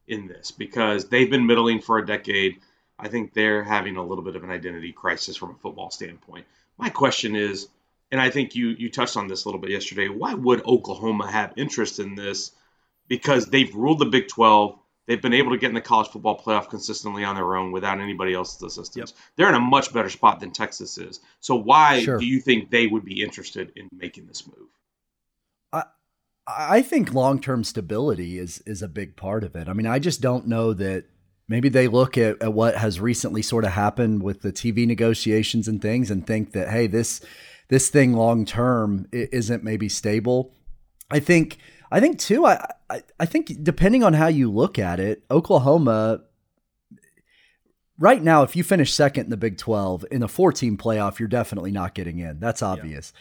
in 0.07 0.29
this 0.29 0.51
because 0.51 1.09
they've 1.09 1.31
been 1.31 1.47
middling 1.47 1.81
for 1.81 1.99
a 1.99 2.07
decade. 2.07 2.61
I 2.99 3.09
think 3.09 3.33
they're 3.33 3.65
having 3.65 3.97
a 3.97 4.05
little 4.05 4.25
bit 4.25 4.37
of 4.37 4.45
an 4.45 4.51
identity 4.51 4.93
crisis 4.93 5.37
from 5.37 5.51
a 5.51 5.55
football 5.55 5.91
standpoint. 5.91 6.47
My 6.79 6.91
question 6.91 7.35
is, 7.35 7.69
and 8.11 8.21
I 8.21 8.31
think 8.31 8.55
you 8.55 8.69
you 8.69 8.91
touched 8.91 9.17
on 9.17 9.27
this 9.27 9.45
a 9.45 9.49
little 9.49 9.61
bit 9.61 9.71
yesterday. 9.71 10.09
Why 10.09 10.35
would 10.35 10.65
Oklahoma 10.65 11.31
have 11.31 11.55
interest 11.57 11.99
in 11.99 12.15
this? 12.15 12.53
Because 13.09 13.47
they've 13.47 13.75
ruled 13.75 13.99
the 13.99 14.07
Big 14.07 14.29
12. 14.29 14.79
They've 15.07 15.21
been 15.21 15.35
able 15.35 15.51
to 15.53 15.59
get 15.59 15.69
in 15.69 15.75
the 15.75 15.81
college 15.81 16.09
football 16.09 16.39
playoff 16.39 16.71
consistently 16.71 17.25
on 17.25 17.35
their 17.35 17.57
own 17.57 17.73
without 17.73 18.01
anybody 18.01 18.33
else's 18.33 18.63
assistance. 18.63 19.11
Yep. 19.11 19.19
They're 19.37 19.49
in 19.49 19.55
a 19.55 19.61
much 19.61 19.93
better 19.93 20.09
spot 20.09 20.41
than 20.41 20.51
Texas 20.51 20.97
is. 20.97 21.21
So 21.41 21.55
why 21.57 22.03
sure. 22.03 22.19
do 22.19 22.25
you 22.25 22.41
think 22.41 22.71
they 22.71 22.87
would 22.87 23.05
be 23.05 23.23
interested 23.23 23.73
in 23.77 23.89
making 23.93 24.27
this 24.27 24.47
move? 24.47 24.69
I 25.73 25.85
I 26.47 26.83
think 26.83 27.13
long 27.13 27.41
term 27.41 27.65
stability 27.65 28.39
is 28.39 28.63
is 28.67 28.83
a 28.83 28.89
big 28.89 29.17
part 29.17 29.45
of 29.45 29.55
it. 29.57 29.69
I 29.69 29.75
mean, 29.75 29.87
I 29.87 29.99
just 29.99 30.21
don't 30.21 30.47
know 30.47 30.73
that 30.73 31.05
maybe 31.49 31.69
they 31.69 31.89
look 31.89 32.17
at, 32.17 32.43
at 32.43 32.53
what 32.53 32.77
has 32.77 33.01
recently 33.01 33.43
sort 33.43 33.65
of 33.65 33.73
happened 33.73 34.23
with 34.23 34.41
the 34.43 34.53
TV 34.53 34.87
negotiations 34.87 35.69
and 35.69 35.81
things 35.83 36.11
and 36.11 36.27
think 36.27 36.53
that 36.53 36.71
hey, 36.71 36.87
this 36.87 37.21
this 37.69 37.89
thing 37.89 38.15
long 38.15 38.45
term 38.45 39.07
isn't 39.13 39.65
maybe 39.65 39.89
stable. 39.89 40.55
I 41.11 41.21
think 41.21 41.59
I 41.91 42.01
think 42.01 42.19
too. 42.19 42.47
I, 42.47 42.67
I 42.91 43.03
I 43.21 43.27
think 43.27 43.63
depending 43.63 44.03
on 44.03 44.15
how 44.15 44.29
you 44.29 44.51
look 44.51 44.79
at 44.79 45.01
it, 45.01 45.25
Oklahoma. 45.31 46.23
Right 47.97 48.21
now, 48.21 48.43
if 48.43 48.57
you 48.57 48.65
finish 48.65 48.93
second 48.93 49.25
in 49.25 49.31
the 49.31 49.37
Big 49.37 49.57
12 49.57 50.07
in 50.11 50.25
a 50.25 50.29
four 50.29 50.53
team 50.53 50.77
playoff, 50.77 51.21
you're 51.21 51.29
definitely 51.29 51.71
not 51.71 51.95
getting 51.95 52.19
in. 52.19 52.41
That's 52.41 52.61
obvious. 52.61 53.13
Yeah. 53.15 53.21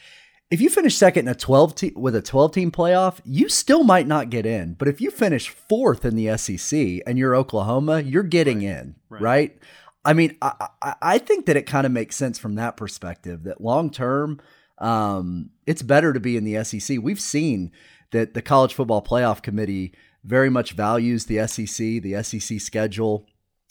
If 0.54 0.62
you 0.62 0.70
finish 0.70 0.96
second 0.96 1.28
in 1.28 1.32
a 1.32 1.36
12 1.36 1.76
te- 1.76 1.94
with 1.96 2.16
a 2.16 2.22
12 2.22 2.52
team 2.52 2.72
playoff, 2.72 3.20
you 3.24 3.50
still 3.50 3.84
might 3.84 4.08
not 4.08 4.32
get 4.32 4.46
in. 4.48 4.74
But 4.74 4.88
if 4.88 5.00
you 5.00 5.12
finish 5.12 5.50
fourth 5.50 6.06
in 6.06 6.16
the 6.16 6.38
SEC 6.38 7.02
and 7.06 7.18
you're 7.18 7.36
Oklahoma, 7.36 8.02
you're 8.02 8.24
getting 8.24 8.60
right. 8.60 8.78
in, 8.78 8.96
right. 9.10 9.22
right? 9.22 9.58
I 10.06 10.14
mean, 10.14 10.38
I, 10.42 10.68
I, 10.82 10.96
I 11.02 11.18
think 11.18 11.46
that 11.46 11.58
it 11.58 11.66
kind 11.66 11.86
of 11.86 11.92
makes 11.92 12.16
sense 12.16 12.38
from 12.38 12.56
that 12.56 12.78
perspective 12.78 13.44
that 13.44 13.62
long 13.62 13.90
term, 13.90 14.42
um, 14.78 15.50
it's 15.66 15.82
better 15.82 16.14
to 16.14 16.20
be 16.20 16.36
in 16.38 16.44
the 16.44 16.64
SEC. 16.64 17.00
We've 17.02 17.20
seen 17.20 17.72
that 18.14 18.34
the 18.34 18.42
College 18.42 18.74
Football 18.74 19.04
Playoff 19.04 19.42
Committee 19.44 19.94
very 20.24 20.50
much 20.50 20.72
values 20.72 21.26
the 21.26 21.46
SEC, 21.48 22.02
the 22.02 22.24
SEC 22.24 22.62
schedule. 22.62 23.28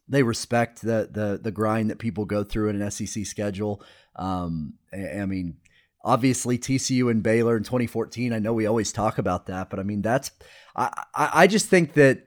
They 0.09 0.23
respect 0.23 0.83
the 0.83 1.09
the 1.11 1.41
the 1.43 1.51
grind 1.51 1.91
that 1.91 1.99
people 1.99 2.27
go 2.27 2.45
through 2.45 2.69
in 2.69 2.81
an 2.81 2.91
SEC 2.91 3.25
schedule. 3.25 3.83
Um, 4.15 4.75
I 4.93 5.25
mean, 5.25 5.57
obviously 6.05 6.59
TCU 6.59 7.11
and 7.11 7.23
Baylor 7.23 7.57
in 7.57 7.63
2014. 7.63 8.33
I 8.33 8.39
know 8.39 8.53
we 8.53 8.67
always 8.67 8.93
talk 8.93 9.19
about 9.19 9.47
that, 9.47 9.71
but 9.71 9.79
I 9.79 9.83
mean 9.83 10.03
that's 10.03 10.31
I 10.77 10.91
I 11.15 11.47
just 11.47 11.69
think 11.69 11.95
that 11.95 12.27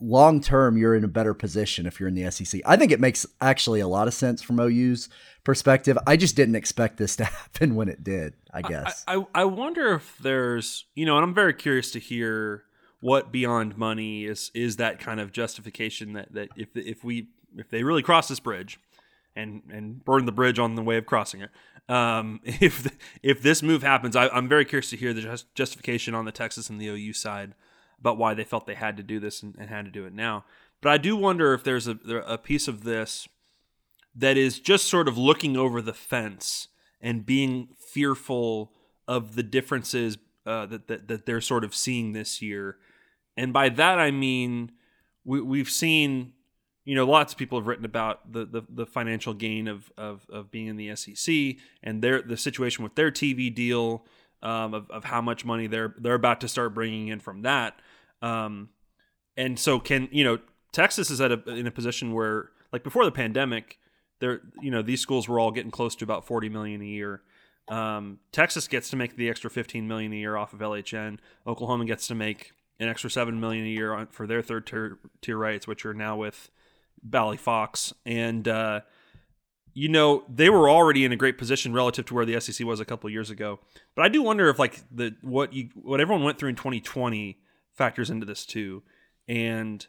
long 0.00 0.40
term 0.40 0.76
you're 0.76 0.96
in 0.96 1.04
a 1.04 1.08
better 1.08 1.34
position 1.34 1.86
if 1.86 2.00
you're 2.00 2.08
in 2.08 2.14
the 2.14 2.30
SEC. 2.30 2.60
I 2.64 2.76
think 2.76 2.90
it 2.90 3.00
makes 3.00 3.26
actually 3.40 3.80
a 3.80 3.88
lot 3.88 4.08
of 4.08 4.14
sense 4.14 4.42
from 4.42 4.58
OU's 4.58 5.08
perspective. 5.44 5.98
I 6.06 6.16
just 6.16 6.36
didn't 6.36 6.56
expect 6.56 6.96
this 6.96 7.16
to 7.16 7.24
happen 7.26 7.74
when 7.74 7.88
it 7.88 8.04
did. 8.04 8.34
I 8.52 8.62
guess. 8.62 9.04
I, 9.06 9.16
I, 9.16 9.26
I 9.34 9.44
wonder 9.44 9.94
if 9.94 10.16
there's 10.18 10.86
you 10.94 11.06
know, 11.06 11.16
and 11.16 11.24
I'm 11.24 11.34
very 11.34 11.54
curious 11.54 11.90
to 11.92 11.98
hear 11.98 12.64
what 13.00 13.32
beyond 13.32 13.76
money 13.78 14.24
is 14.24 14.50
is 14.54 14.76
that 14.76 14.98
kind 14.98 15.20
of 15.20 15.32
justification 15.32 16.12
that 16.14 16.32
that 16.32 16.48
if 16.56 16.68
if 16.74 17.04
we 17.04 17.28
if 17.56 17.68
they 17.70 17.82
really 17.82 18.02
cross 18.02 18.28
this 18.28 18.40
bridge 18.40 18.78
and 19.34 19.62
and 19.72 20.04
burn 20.04 20.26
the 20.26 20.32
bridge 20.32 20.58
on 20.58 20.74
the 20.74 20.82
way 20.82 20.96
of 20.96 21.06
crossing 21.06 21.40
it 21.40 21.50
um, 21.90 22.40
if 22.44 22.96
if 23.22 23.42
this 23.42 23.62
move 23.62 23.82
happens, 23.82 24.16
I, 24.16 24.26
am 24.36 24.48
very 24.48 24.64
curious 24.64 24.88
to 24.90 24.96
hear 24.96 25.12
the 25.12 25.22
just, 25.22 25.54
justification 25.54 26.14
on 26.14 26.24
the 26.24 26.32
Texas 26.32 26.70
and 26.70 26.80
the 26.80 26.88
OU 26.88 27.12
side 27.12 27.54
about 27.98 28.16
why 28.16 28.32
they 28.32 28.44
felt 28.44 28.66
they 28.66 28.74
had 28.74 28.96
to 28.96 29.02
do 29.02 29.20
this 29.20 29.42
and, 29.42 29.54
and 29.58 29.68
had 29.68 29.84
to 29.84 29.90
do 29.90 30.06
it 30.06 30.14
now. 30.14 30.44
But 30.80 30.92
I 30.92 30.96
do 30.96 31.16
wonder 31.16 31.52
if 31.52 31.62
there's 31.62 31.86
a, 31.86 31.98
a 32.26 32.38
piece 32.38 32.66
of 32.66 32.84
this 32.84 33.28
that 34.14 34.36
is 34.36 34.58
just 34.58 34.86
sort 34.86 35.08
of 35.08 35.16
looking 35.16 35.56
over 35.56 35.80
the 35.80 35.94
fence 35.94 36.68
and 37.00 37.24
being 37.24 37.68
fearful 37.78 38.72
of 39.08 39.34
the 39.34 39.42
differences 39.42 40.18
uh, 40.46 40.66
that, 40.66 40.88
that 40.88 41.08
that 41.08 41.26
they're 41.26 41.40
sort 41.40 41.64
of 41.64 41.74
seeing 41.74 42.12
this 42.12 42.40
year. 42.42 42.76
And 43.36 43.52
by 43.52 43.68
that 43.70 43.98
I 43.98 44.10
mean 44.10 44.72
we, 45.24 45.40
we've 45.40 45.70
seen 45.70 46.32
you 46.84 46.94
know, 46.94 47.04
lots 47.04 47.32
of 47.32 47.38
people 47.38 47.58
have 47.58 47.66
written 47.66 47.84
about 47.84 48.32
the, 48.32 48.44
the, 48.44 48.62
the, 48.68 48.86
financial 48.86 49.34
gain 49.34 49.68
of, 49.68 49.92
of, 49.96 50.26
of 50.30 50.50
being 50.50 50.66
in 50.66 50.76
the 50.76 50.96
SEC 50.96 51.56
and 51.82 52.02
their 52.02 52.22
the 52.22 52.36
situation 52.36 52.82
with 52.82 52.94
their 52.94 53.10
TV 53.10 53.54
deal 53.54 54.04
um, 54.42 54.74
of, 54.74 54.90
of 54.90 55.04
how 55.04 55.20
much 55.20 55.44
money 55.44 55.66
they're 55.66 55.94
they're 55.98 56.14
about 56.14 56.40
to 56.40 56.48
start 56.48 56.74
bringing 56.74 57.08
in 57.08 57.20
from 57.20 57.42
that. 57.42 57.80
Um, 58.22 58.70
and 59.36 59.58
so 59.58 59.78
can 59.78 60.08
you 60.10 60.24
know 60.24 60.38
Texas 60.72 61.10
is 61.10 61.20
at 61.20 61.30
a, 61.30 61.42
in 61.50 61.66
a 61.66 61.70
position 61.70 62.12
where 62.12 62.50
like 62.72 62.82
before 62.82 63.04
the 63.04 63.12
pandemic, 63.12 63.78
there 64.20 64.40
you 64.60 64.70
know 64.70 64.82
these 64.82 65.00
schools 65.00 65.28
were 65.28 65.40
all 65.40 65.50
getting 65.50 65.70
close 65.70 65.94
to 65.96 66.04
about 66.04 66.26
forty 66.26 66.48
million 66.48 66.80
a 66.80 66.86
year. 66.86 67.22
Um, 67.68 68.18
Texas 68.32 68.68
gets 68.68 68.90
to 68.90 68.96
make 68.96 69.16
the 69.16 69.28
extra 69.28 69.50
fifteen 69.50 69.88
million 69.88 70.12
a 70.12 70.16
year 70.16 70.36
off 70.36 70.52
of 70.52 70.60
LHN. 70.60 71.18
Oklahoma 71.46 71.84
gets 71.84 72.06
to 72.08 72.14
make 72.14 72.52
an 72.78 72.88
extra 72.88 73.10
seven 73.10 73.40
million 73.40 73.64
a 73.64 73.68
year 73.68 73.92
on, 73.92 74.06
for 74.06 74.26
their 74.26 74.42
third 74.42 74.66
tier, 74.66 74.98
tier 75.20 75.36
rights, 75.36 75.66
which 75.66 75.84
are 75.84 75.94
now 75.94 76.16
with 76.16 76.50
Bally 77.02 77.36
Fox, 77.36 77.92
and 78.04 78.46
uh, 78.46 78.80
you 79.74 79.88
know 79.88 80.24
they 80.28 80.50
were 80.50 80.68
already 80.68 81.04
in 81.04 81.12
a 81.12 81.16
great 81.16 81.38
position 81.38 81.72
relative 81.72 82.06
to 82.06 82.14
where 82.14 82.24
the 82.24 82.40
SEC 82.40 82.66
was 82.66 82.80
a 82.80 82.84
couple 82.84 83.08
years 83.10 83.30
ago. 83.30 83.60
But 83.94 84.04
I 84.04 84.08
do 84.08 84.22
wonder 84.22 84.48
if 84.48 84.58
like 84.58 84.82
the 84.90 85.14
what 85.22 85.52
you 85.52 85.70
what 85.74 86.00
everyone 86.00 86.24
went 86.24 86.38
through 86.38 86.50
in 86.50 86.56
2020 86.56 87.38
factors 87.72 88.10
into 88.10 88.26
this 88.26 88.44
too. 88.44 88.82
And 89.28 89.86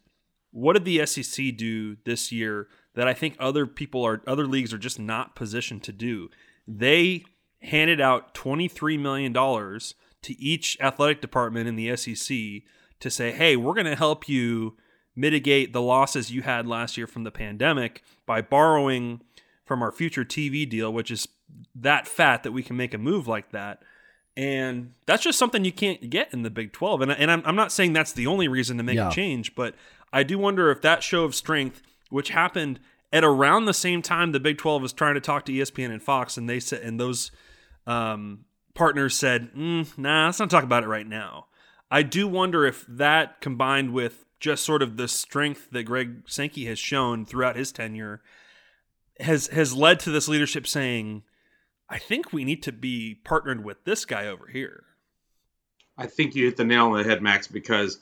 what 0.51 0.73
did 0.73 0.85
the 0.85 1.05
SEC 1.05 1.55
do 1.55 1.97
this 2.05 2.31
year 2.31 2.67
that 2.95 3.07
I 3.07 3.13
think 3.13 3.35
other 3.39 3.65
people 3.65 4.05
are 4.05 4.21
other 4.27 4.45
leagues 4.45 4.73
are 4.73 4.77
just 4.77 4.99
not 4.99 5.35
positioned 5.35 5.83
to 5.83 5.91
do? 5.91 6.29
They 6.67 7.25
handed 7.61 8.01
out 8.01 8.33
23 8.33 8.97
million 8.97 9.33
dollars 9.33 9.95
to 10.23 10.39
each 10.39 10.77
athletic 10.79 11.21
department 11.21 11.67
in 11.67 11.75
the 11.75 11.95
SEC 11.95 12.63
to 12.99 13.09
say, 13.09 13.31
"Hey, 13.31 13.55
we're 13.55 13.73
going 13.73 13.85
to 13.85 13.95
help 13.95 14.29
you 14.29 14.77
mitigate 15.15 15.73
the 15.73 15.81
losses 15.81 16.31
you 16.31 16.41
had 16.41 16.67
last 16.67 16.97
year 16.97 17.07
from 17.07 17.23
the 17.23 17.31
pandemic 17.31 18.03
by 18.25 18.41
borrowing 18.41 19.21
from 19.65 19.81
our 19.81 19.91
future 19.91 20.23
TV 20.23 20.67
deal, 20.67 20.91
which 20.91 21.11
is 21.11 21.27
that 21.75 22.07
fat 22.07 22.43
that 22.43 22.51
we 22.51 22.63
can 22.63 22.77
make 22.77 22.93
a 22.93 22.97
move 22.97 23.27
like 23.27 23.51
that. 23.51 23.81
And 24.37 24.93
that's 25.05 25.23
just 25.23 25.37
something 25.37 25.65
you 25.65 25.73
can't 25.73 26.09
get 26.09 26.33
in 26.33 26.43
the 26.43 26.49
Big 26.49 26.71
12. 26.71 27.01
And, 27.01 27.11
and 27.11 27.29
I'm, 27.29 27.41
I'm 27.45 27.55
not 27.55 27.71
saying 27.71 27.93
that's 27.93 28.13
the 28.13 28.27
only 28.27 28.47
reason 28.47 28.77
to 28.77 28.83
make 28.83 28.95
yeah. 28.95 29.09
a 29.09 29.11
change, 29.11 29.55
but 29.55 29.75
I 30.13 30.23
do 30.23 30.37
wonder 30.37 30.71
if 30.71 30.81
that 30.81 31.03
show 31.03 31.25
of 31.25 31.35
strength, 31.35 31.81
which 32.11 32.29
happened 32.29 32.79
at 33.11 33.23
around 33.23 33.65
the 33.65 33.73
same 33.73 34.01
time 34.01 34.31
the 34.31 34.39
Big 34.39 34.57
12 34.57 34.81
was 34.81 34.93
trying 34.93 35.15
to 35.15 35.21
talk 35.21 35.45
to 35.45 35.51
ESPN 35.51 35.91
and 35.91 36.03
Fox, 36.03 36.37
and 36.37 36.47
they 36.49 36.59
said, 36.59 36.81
and 36.83 36.99
those 36.99 37.31
um, 37.87 38.45
partners 38.73 39.15
said, 39.15 39.51
mm, 39.53 39.97
nah, 39.97 40.27
let's 40.27 40.39
not 40.39 40.49
talk 40.49 40.63
about 40.63 40.83
it 40.83 40.87
right 40.87 41.07
now. 41.07 41.47
I 41.89 42.03
do 42.03 42.27
wonder 42.27 42.65
if 42.65 42.85
that 42.87 43.41
combined 43.41 43.93
with 43.93 44.25
just 44.39 44.63
sort 44.63 44.81
of 44.81 44.97
the 44.97 45.07
strength 45.07 45.69
that 45.71 45.83
Greg 45.83 46.23
Sankey 46.25 46.65
has 46.65 46.79
shown 46.79 47.25
throughout 47.25 47.55
his 47.55 47.71
tenure 47.71 48.21
has 49.19 49.47
has 49.47 49.73
led 49.73 49.99
to 50.01 50.09
this 50.09 50.27
leadership 50.27 50.65
saying, 50.65 51.23
I 51.89 51.99
think 51.99 52.33
we 52.33 52.43
need 52.43 52.63
to 52.63 52.71
be 52.71 53.15
partnered 53.23 53.63
with 53.63 53.83
this 53.83 54.05
guy 54.05 54.27
over 54.27 54.47
here. 54.47 54.83
I 55.97 56.07
think 56.07 56.35
you 56.35 56.45
hit 56.45 56.57
the 56.57 56.63
nail 56.63 56.87
on 56.87 56.97
the 56.97 57.03
head, 57.03 57.21
Max, 57.21 57.47
because 57.47 57.99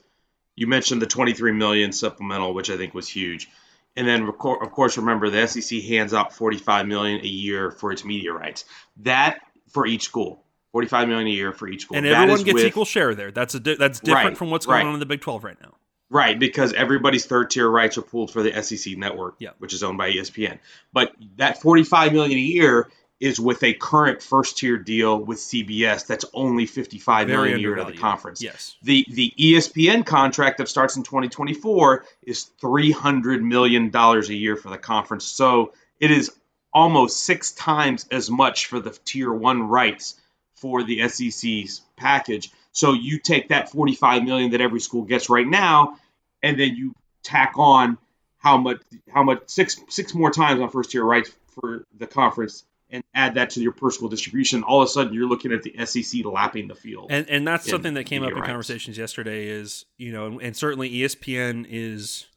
you 0.55 0.67
mentioned 0.67 1.01
the 1.01 1.07
23 1.07 1.51
million 1.53 1.91
supplemental, 1.91 2.53
which 2.53 2.69
I 2.69 2.77
think 2.77 2.93
was 2.93 3.09
huge. 3.09 3.49
And 3.95 4.07
then, 4.07 4.23
of 4.23 4.37
course, 4.37 4.97
remember 4.97 5.29
the 5.29 5.47
SEC 5.47 5.81
hands 5.81 6.13
out 6.13 6.33
45 6.33 6.87
million 6.87 7.21
a 7.21 7.27
year 7.27 7.71
for 7.71 7.91
its 7.91 8.05
media 8.05 8.31
rights. 8.31 8.65
That 8.97 9.39
for 9.69 9.85
each 9.85 10.03
school, 10.03 10.43
45 10.71 11.07
million 11.07 11.27
a 11.27 11.31
year 11.31 11.51
for 11.51 11.67
each 11.67 11.81
school. 11.81 11.97
And 11.97 12.05
everyone 12.05 12.43
gets 12.43 12.55
with, 12.55 12.65
equal 12.65 12.85
share 12.85 13.15
there. 13.15 13.31
That's 13.31 13.55
a 13.55 13.59
that's 13.59 13.99
different 13.99 14.25
right, 14.25 14.37
from 14.37 14.51
what's 14.51 14.65
going 14.65 14.77
right. 14.77 14.85
on 14.85 14.93
in 14.93 14.99
the 14.99 15.05
Big 15.05 15.21
12 15.21 15.43
right 15.43 15.57
now. 15.61 15.75
Right, 16.11 16.39
because 16.39 16.73
everybody's 16.73 17.25
third 17.25 17.51
tier 17.51 17.69
rights 17.69 17.97
are 17.99 18.01
pooled 18.01 18.31
for 18.31 18.41
the 18.41 18.63
SEC 18.63 18.97
network, 18.97 19.35
yeah. 19.39 19.51
which 19.59 19.73
is 19.73 19.83
owned 19.83 19.99
by 19.99 20.11
ESPN. 20.11 20.57
But 20.91 21.13
that 21.35 21.61
45 21.61 22.13
million 22.13 22.37
a 22.37 22.41
year 22.41 22.89
is 23.19 23.39
with 23.39 23.63
a 23.63 23.73
current 23.73 24.21
first 24.21 24.57
tier 24.57 24.77
deal 24.77 25.17
with 25.17 25.39
CBS 25.39 26.07
that's 26.07 26.25
only 26.33 26.65
55 26.65 27.27
Very 27.27 27.37
million 27.37 27.57
a 27.57 27.61
year 27.61 27.75
to 27.75 27.83
the 27.83 27.97
conference. 27.97 28.41
Yes. 28.41 28.75
The 28.83 29.05
the 29.09 29.33
ESPN 29.37 30.05
contract 30.05 30.59
that 30.59 30.69
starts 30.69 30.95
in 30.95 31.03
2024 31.03 32.05
is 32.23 32.43
300 32.61 33.43
million 33.43 33.89
dollars 33.89 34.29
a 34.29 34.35
year 34.35 34.55
for 34.55 34.69
the 34.69 34.77
conference. 34.77 35.25
So 35.25 35.73
it 35.99 36.11
is 36.11 36.31
almost 36.71 37.23
6 37.25 37.51
times 37.53 38.05
as 38.11 38.29
much 38.29 38.67
for 38.67 38.79
the 38.79 38.91
tier 39.03 39.33
1 39.33 39.63
rights 39.63 40.15
for 40.55 40.83
the 40.83 41.07
SEC's 41.09 41.81
package 41.95 42.51
so 42.71 42.93
you 42.93 43.19
take 43.19 43.49
that 43.49 43.69
45 43.71 44.23
million 44.23 44.51
that 44.51 44.61
every 44.61 44.79
school 44.79 45.03
gets 45.03 45.29
right 45.29 45.47
now, 45.47 45.97
and 46.41 46.59
then 46.59 46.75
you 46.75 46.95
tack 47.23 47.53
on 47.57 47.97
how 48.37 48.57
much 48.57 48.81
how 49.13 49.23
much 49.23 49.41
six 49.47 49.77
six 49.89 50.13
more 50.13 50.31
times 50.31 50.61
on 50.61 50.69
first 50.69 50.91
tier 50.91 51.03
rights 51.03 51.29
for 51.55 51.85
the 51.97 52.07
conference 52.07 52.63
and 52.89 53.03
add 53.13 53.35
that 53.35 53.51
to 53.51 53.61
your 53.61 53.71
per 53.71 53.91
school 53.91 54.09
distribution, 54.09 54.63
all 54.63 54.81
of 54.81 54.87
a 54.87 54.91
sudden 54.91 55.13
you're 55.13 55.27
looking 55.27 55.51
at 55.51 55.63
the 55.63 55.73
SEC 55.85 56.25
lapping 56.25 56.67
the 56.67 56.75
field. 56.75 57.07
And 57.09 57.29
and 57.29 57.47
that's 57.47 57.69
something 57.69 57.93
that 57.95 58.05
came 58.05 58.23
up 58.23 58.29
in 58.29 58.35
rights. 58.35 58.47
conversations 58.47 58.97
yesterday 58.97 59.47
is, 59.47 59.85
you 59.97 60.11
know, 60.11 60.25
and, 60.25 60.41
and 60.41 60.55
certainly 60.55 60.89
ESPN 60.89 61.65
is 61.69 62.27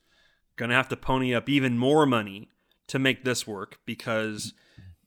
going 0.56 0.70
to 0.70 0.76
have 0.76 0.88
to 0.88 0.96
pony 0.96 1.34
up 1.34 1.48
even 1.48 1.78
more 1.78 2.06
money 2.06 2.48
to 2.88 2.98
make 2.98 3.24
this 3.24 3.46
work 3.46 3.78
because 3.86 4.52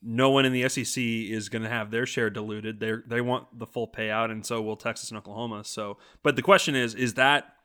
no 0.01 0.29
one 0.29 0.45
in 0.45 0.53
the 0.53 0.67
SEC 0.69 1.01
is 1.03 1.49
going 1.49 1.63
to 1.63 1.69
have 1.69 1.91
their 1.91 2.05
share 2.05 2.29
diluted. 2.29 2.79
They 2.79 2.93
they 3.05 3.21
want 3.21 3.57
the 3.57 3.65
full 3.65 3.87
payout, 3.87 4.31
and 4.31 4.45
so 4.45 4.61
will 4.61 4.77
Texas 4.77 5.09
and 5.09 5.17
Oklahoma. 5.17 5.63
So, 5.63 5.97
but 6.23 6.35
the 6.35 6.41
question 6.41 6.75
is, 6.75 6.93
is 6.95 7.15
that 7.15 7.55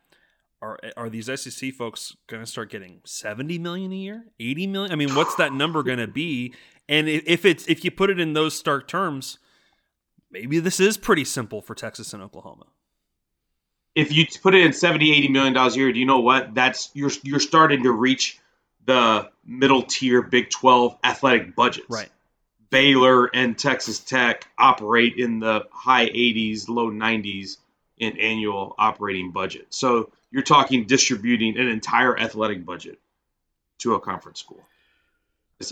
are 0.63 0.79
are 0.97 1.09
these 1.09 1.27
SEC 1.41 1.73
folks 1.73 2.17
going 2.27 2.43
to 2.43 2.51
start 2.51 2.71
getting 2.71 3.01
seventy 3.05 3.59
million 3.59 3.93
a 3.93 3.97
year, 3.97 4.25
eighty 4.39 4.67
million? 4.67 4.93
I 4.93 4.97
mean, 4.97 5.15
what's 5.15 5.35
that 5.37 5.53
number 5.53 5.83
going 5.83 5.99
to 5.99 6.07
be? 6.07 6.55
And 6.91 7.09
if 7.09 7.45
it's 7.45 7.67
if 7.69 7.85
you 7.85 7.91
put 7.91 8.11
it 8.11 8.21
in 8.21 8.35
those 8.35 8.59
stark 8.59 8.87
terms, 8.87 9.39
maybe 10.31 10.59
this 10.59 10.81
is 10.81 10.99
pretty 10.99 11.25
simple 11.25 11.63
for 11.63 11.75
Texas 11.75 12.13
and 12.13 12.23
Oklahoma. 12.23 12.67
If 13.95 14.13
you 14.13 14.27
put 14.43 14.55
it 14.55 14.65
in 14.65 14.73
70, 14.73 15.13
80 15.13 15.29
million 15.29 15.55
dollars 15.55 15.77
a 15.77 15.79
year, 15.79 15.93
do 15.93 15.99
you 15.99 16.07
know 16.07 16.21
what? 16.21 16.55
That's 16.55 16.91
you're 16.93 17.13
you're 17.23 17.41
starting 17.41 17.85
to 17.85 17.93
reach 17.93 18.39
the 18.85 19.31
middle 19.47 19.83
tier 19.83 20.21
Big 20.21 20.51
12 20.51 20.99
athletic 21.05 21.55
budgets. 21.55 21.89
Right 21.89 22.11
Baylor 22.71 23.27
and 23.27 23.59
Texas 23.59 23.99
Tech 23.99 24.47
operate 24.57 25.17
in 25.17 25.41
the 25.41 25.67
high 25.73 26.07
80s, 26.07 26.69
low 26.69 26.91
90s 26.91 27.57
in 27.99 28.17
annual 28.19 28.75
operating 28.79 29.33
budget. 29.33 29.67
So 29.71 30.11
you're 30.31 30.43
talking 30.43 30.87
distributing 30.87 31.59
an 31.59 31.67
entire 31.67 32.19
athletic 32.19 32.65
budget 32.65 32.99
to 33.79 33.95
a 33.95 34.01
conference 34.01 34.41
school. 34.41 34.63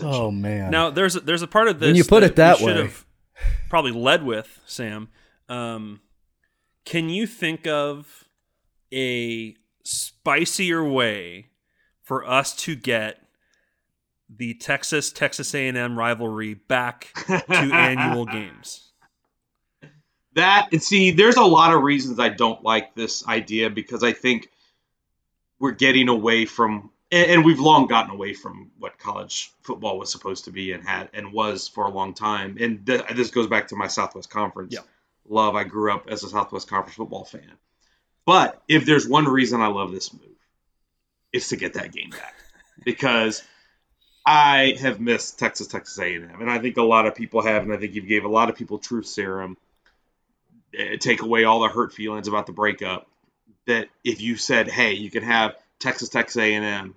Oh 0.01 0.31
man! 0.31 0.71
Now 0.71 0.89
there's 0.89 1.15
a, 1.15 1.19
there's 1.21 1.41
a 1.41 1.47
part 1.47 1.67
of 1.67 1.79
this 1.79 1.87
when 1.87 1.95
you 1.95 2.03
put 2.03 2.21
that 2.21 2.31
it 2.31 2.35
that 2.35 2.59
we 2.59 2.65
should 2.65 2.75
way. 2.75 2.81
have 2.83 3.05
probably 3.69 3.91
led 3.91 4.23
with 4.23 4.59
Sam. 4.65 5.09
Um, 5.47 6.01
can 6.85 7.09
you 7.09 7.25
think 7.25 7.65
of 7.67 8.25
a 8.93 9.55
spicier 9.83 10.83
way 10.83 11.47
for 12.03 12.27
us 12.27 12.55
to 12.55 12.75
get 12.75 13.21
the 14.29 14.53
Texas 14.53 15.11
Texas 15.11 15.53
A&M 15.55 15.97
rivalry 15.97 16.53
back 16.53 17.11
to 17.27 17.43
annual 17.49 18.25
games? 18.25 18.91
That 20.35 20.69
and 20.71 20.81
see, 20.81 21.11
there's 21.11 21.37
a 21.37 21.43
lot 21.43 21.73
of 21.73 21.81
reasons 21.81 22.19
I 22.19 22.29
don't 22.29 22.63
like 22.63 22.93
this 22.95 23.27
idea 23.27 23.69
because 23.69 24.03
I 24.03 24.13
think 24.13 24.49
we're 25.59 25.71
getting 25.71 26.07
away 26.07 26.45
from, 26.45 26.91
and, 27.11 27.31
and 27.31 27.45
we've 27.45 27.59
long 27.59 27.87
gotten 27.87 28.11
away 28.11 28.33
from 28.33 28.71
what 28.79 28.97
college 28.99 29.51
football 29.63 29.97
was 29.99 30.11
supposed 30.11 30.45
to 30.45 30.51
be 30.51 30.71
and 30.71 30.87
had 30.87 31.09
and 31.13 31.33
was 31.33 31.67
for 31.67 31.85
a 31.85 31.89
long 31.91 32.13
time. 32.13 32.57
And 32.59 32.85
th- 32.85 33.07
this 33.15 33.31
goes 33.31 33.47
back 33.47 33.67
to 33.69 33.75
my 33.75 33.87
Southwest 33.87 34.29
Conference 34.29 34.73
Yeah. 34.73 34.81
love. 35.27 35.55
I 35.55 35.63
grew 35.63 35.91
up 35.93 36.07
as 36.09 36.23
a 36.23 36.29
Southwest 36.29 36.67
Conference 36.69 36.95
football 36.95 37.25
fan. 37.25 37.51
But 38.25 38.61
if 38.67 38.85
there's 38.85 39.07
one 39.07 39.25
reason 39.25 39.61
I 39.61 39.67
love 39.67 39.91
this 39.91 40.13
move, 40.13 40.23
it's 41.33 41.49
to 41.49 41.55
get 41.55 41.73
that 41.73 41.91
game 41.91 42.11
back 42.11 42.35
because 42.85 43.43
I 44.25 44.75
have 44.79 44.99
missed 44.99 45.39
Texas 45.39 45.67
Texas 45.67 45.97
A&M, 45.97 46.23
and 46.39 46.49
I 46.51 46.59
think 46.59 46.77
a 46.77 46.83
lot 46.83 47.07
of 47.07 47.15
people 47.15 47.41
have, 47.41 47.63
and 47.63 47.73
I 47.73 47.77
think 47.77 47.95
you 47.95 48.01
gave 48.01 48.25
a 48.25 48.29
lot 48.29 48.49
of 48.49 48.55
people 48.55 48.77
truth 48.77 49.07
serum. 49.07 49.57
eh, 50.77 50.97
Take 50.97 51.21
away 51.23 51.45
all 51.45 51.61
the 51.61 51.69
hurt 51.69 51.93
feelings 51.93 52.27
about 52.27 52.45
the 52.45 52.51
breakup. 52.51 53.07
That 53.65 53.89
if 54.03 54.21
you 54.21 54.35
said, 54.35 54.67
"Hey, 54.67 54.93
you 54.93 55.09
can 55.09 55.23
have 55.23 55.55
Texas 55.79 56.09
Texas 56.09 56.37
A&M 56.41 56.93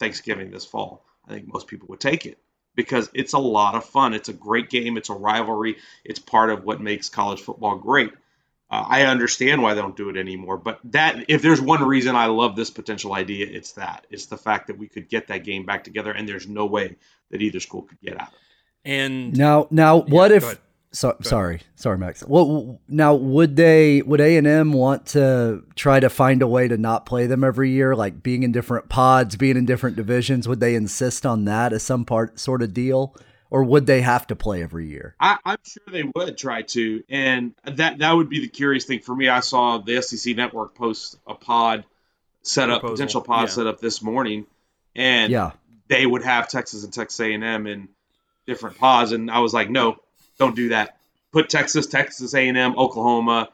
Thanksgiving 0.00 0.50
this 0.50 0.64
fall," 0.64 1.06
I 1.28 1.32
think 1.32 1.46
most 1.46 1.68
people 1.68 1.86
would 1.90 2.00
take 2.00 2.26
it 2.26 2.38
because 2.74 3.10
it's 3.14 3.34
a 3.34 3.38
lot 3.38 3.74
of 3.74 3.84
fun. 3.84 4.14
It's 4.14 4.28
a 4.28 4.32
great 4.32 4.70
game. 4.70 4.96
It's 4.96 5.10
a 5.10 5.14
rivalry. 5.14 5.76
It's 6.04 6.18
part 6.18 6.50
of 6.50 6.64
what 6.64 6.80
makes 6.80 7.08
college 7.08 7.40
football 7.40 7.76
great. 7.76 8.10
Uh, 8.70 8.84
I 8.86 9.02
understand 9.02 9.62
why 9.62 9.74
they 9.74 9.80
don't 9.80 9.96
do 9.96 10.10
it 10.10 10.16
anymore, 10.16 10.56
but 10.56 10.78
that 10.84 11.24
if 11.28 11.42
there's 11.42 11.60
one 11.60 11.82
reason 11.82 12.14
I 12.14 12.26
love 12.26 12.54
this 12.54 12.70
potential 12.70 13.14
idea, 13.14 13.46
it's 13.50 13.72
that 13.72 14.06
it's 14.10 14.26
the 14.26 14.36
fact 14.36 14.68
that 14.68 14.78
we 14.78 14.86
could 14.86 15.08
get 15.08 15.26
that 15.28 15.44
game 15.44 15.66
back 15.66 15.82
together, 15.82 16.12
and 16.12 16.28
there's 16.28 16.46
no 16.46 16.66
way 16.66 16.96
that 17.30 17.42
either 17.42 17.58
school 17.58 17.82
could 17.82 18.00
get 18.00 18.20
out 18.20 18.28
of 18.28 18.34
it. 18.34 18.40
And 18.84 19.36
Now, 19.36 19.66
now, 19.70 20.00
what 20.00 20.30
if? 20.30 20.58
Ahead. 20.92 20.96
So, 20.96 21.28
sorry, 21.28 21.60
sorry, 21.76 21.98
Max. 21.98 22.22
What 22.22 22.78
now? 22.88 23.14
Would 23.14 23.56
they? 23.56 24.02
Would 24.02 24.20
A 24.20 24.36
and 24.36 24.46
M 24.46 24.72
want 24.72 25.06
to 25.06 25.64
try 25.76 26.00
to 26.00 26.10
find 26.10 26.42
a 26.42 26.48
way 26.48 26.68
to 26.68 26.76
not 26.76 27.06
play 27.06 27.26
them 27.26 27.44
every 27.44 27.70
year, 27.70 27.94
like 27.94 28.22
being 28.22 28.42
in 28.42 28.52
different 28.52 28.88
pods, 28.88 29.36
being 29.36 29.56
in 29.56 29.66
different 29.66 29.96
divisions? 29.96 30.48
Would 30.48 30.60
they 30.60 30.74
insist 30.74 31.24
on 31.24 31.44
that 31.44 31.72
as 31.72 31.82
some 31.82 32.04
part 32.04 32.40
sort 32.40 32.62
of 32.62 32.74
deal, 32.74 33.16
or 33.50 33.64
would 33.64 33.86
they 33.86 34.00
have 34.00 34.26
to 34.28 34.36
play 34.36 34.62
every 34.62 34.88
year? 34.88 35.14
I, 35.20 35.38
I'm 35.44 35.58
sure 35.62 35.82
they 35.90 36.04
would 36.14 36.36
try 36.36 36.62
to, 36.62 37.04
and 37.08 37.54
that 37.64 37.98
that 37.98 38.12
would 38.12 38.28
be 38.28 38.40
the 38.40 38.48
curious 38.48 38.84
thing 38.84 39.00
for 39.00 39.14
me. 39.14 39.28
I 39.28 39.40
saw 39.40 39.78
the 39.78 40.02
SEC 40.02 40.36
Network 40.36 40.74
post 40.74 41.16
a 41.26 41.34
pod 41.34 41.84
set 42.42 42.70
up, 42.70 42.80
Proposal, 42.80 42.96
potential 42.96 43.20
pod 43.20 43.48
yeah. 43.48 43.54
set 43.54 43.66
up 43.66 43.80
this 43.80 44.02
morning, 44.02 44.46
and 44.96 45.30
Yeah, 45.30 45.52
they 45.88 46.06
would 46.06 46.22
have 46.24 46.48
Texas 46.48 46.84
and 46.84 46.92
Texas 46.92 47.20
A&M 47.20 47.66
in 47.66 47.88
different 48.46 48.78
pods, 48.78 49.12
and 49.12 49.30
I 49.30 49.40
was 49.40 49.52
like, 49.52 49.68
no, 49.68 49.96
don't 50.40 50.56
do 50.56 50.70
that. 50.70 50.96
Put 51.32 51.48
Texas, 51.48 51.86
Texas 51.86 52.34
A&M, 52.34 52.76
Oklahoma, 52.76 53.50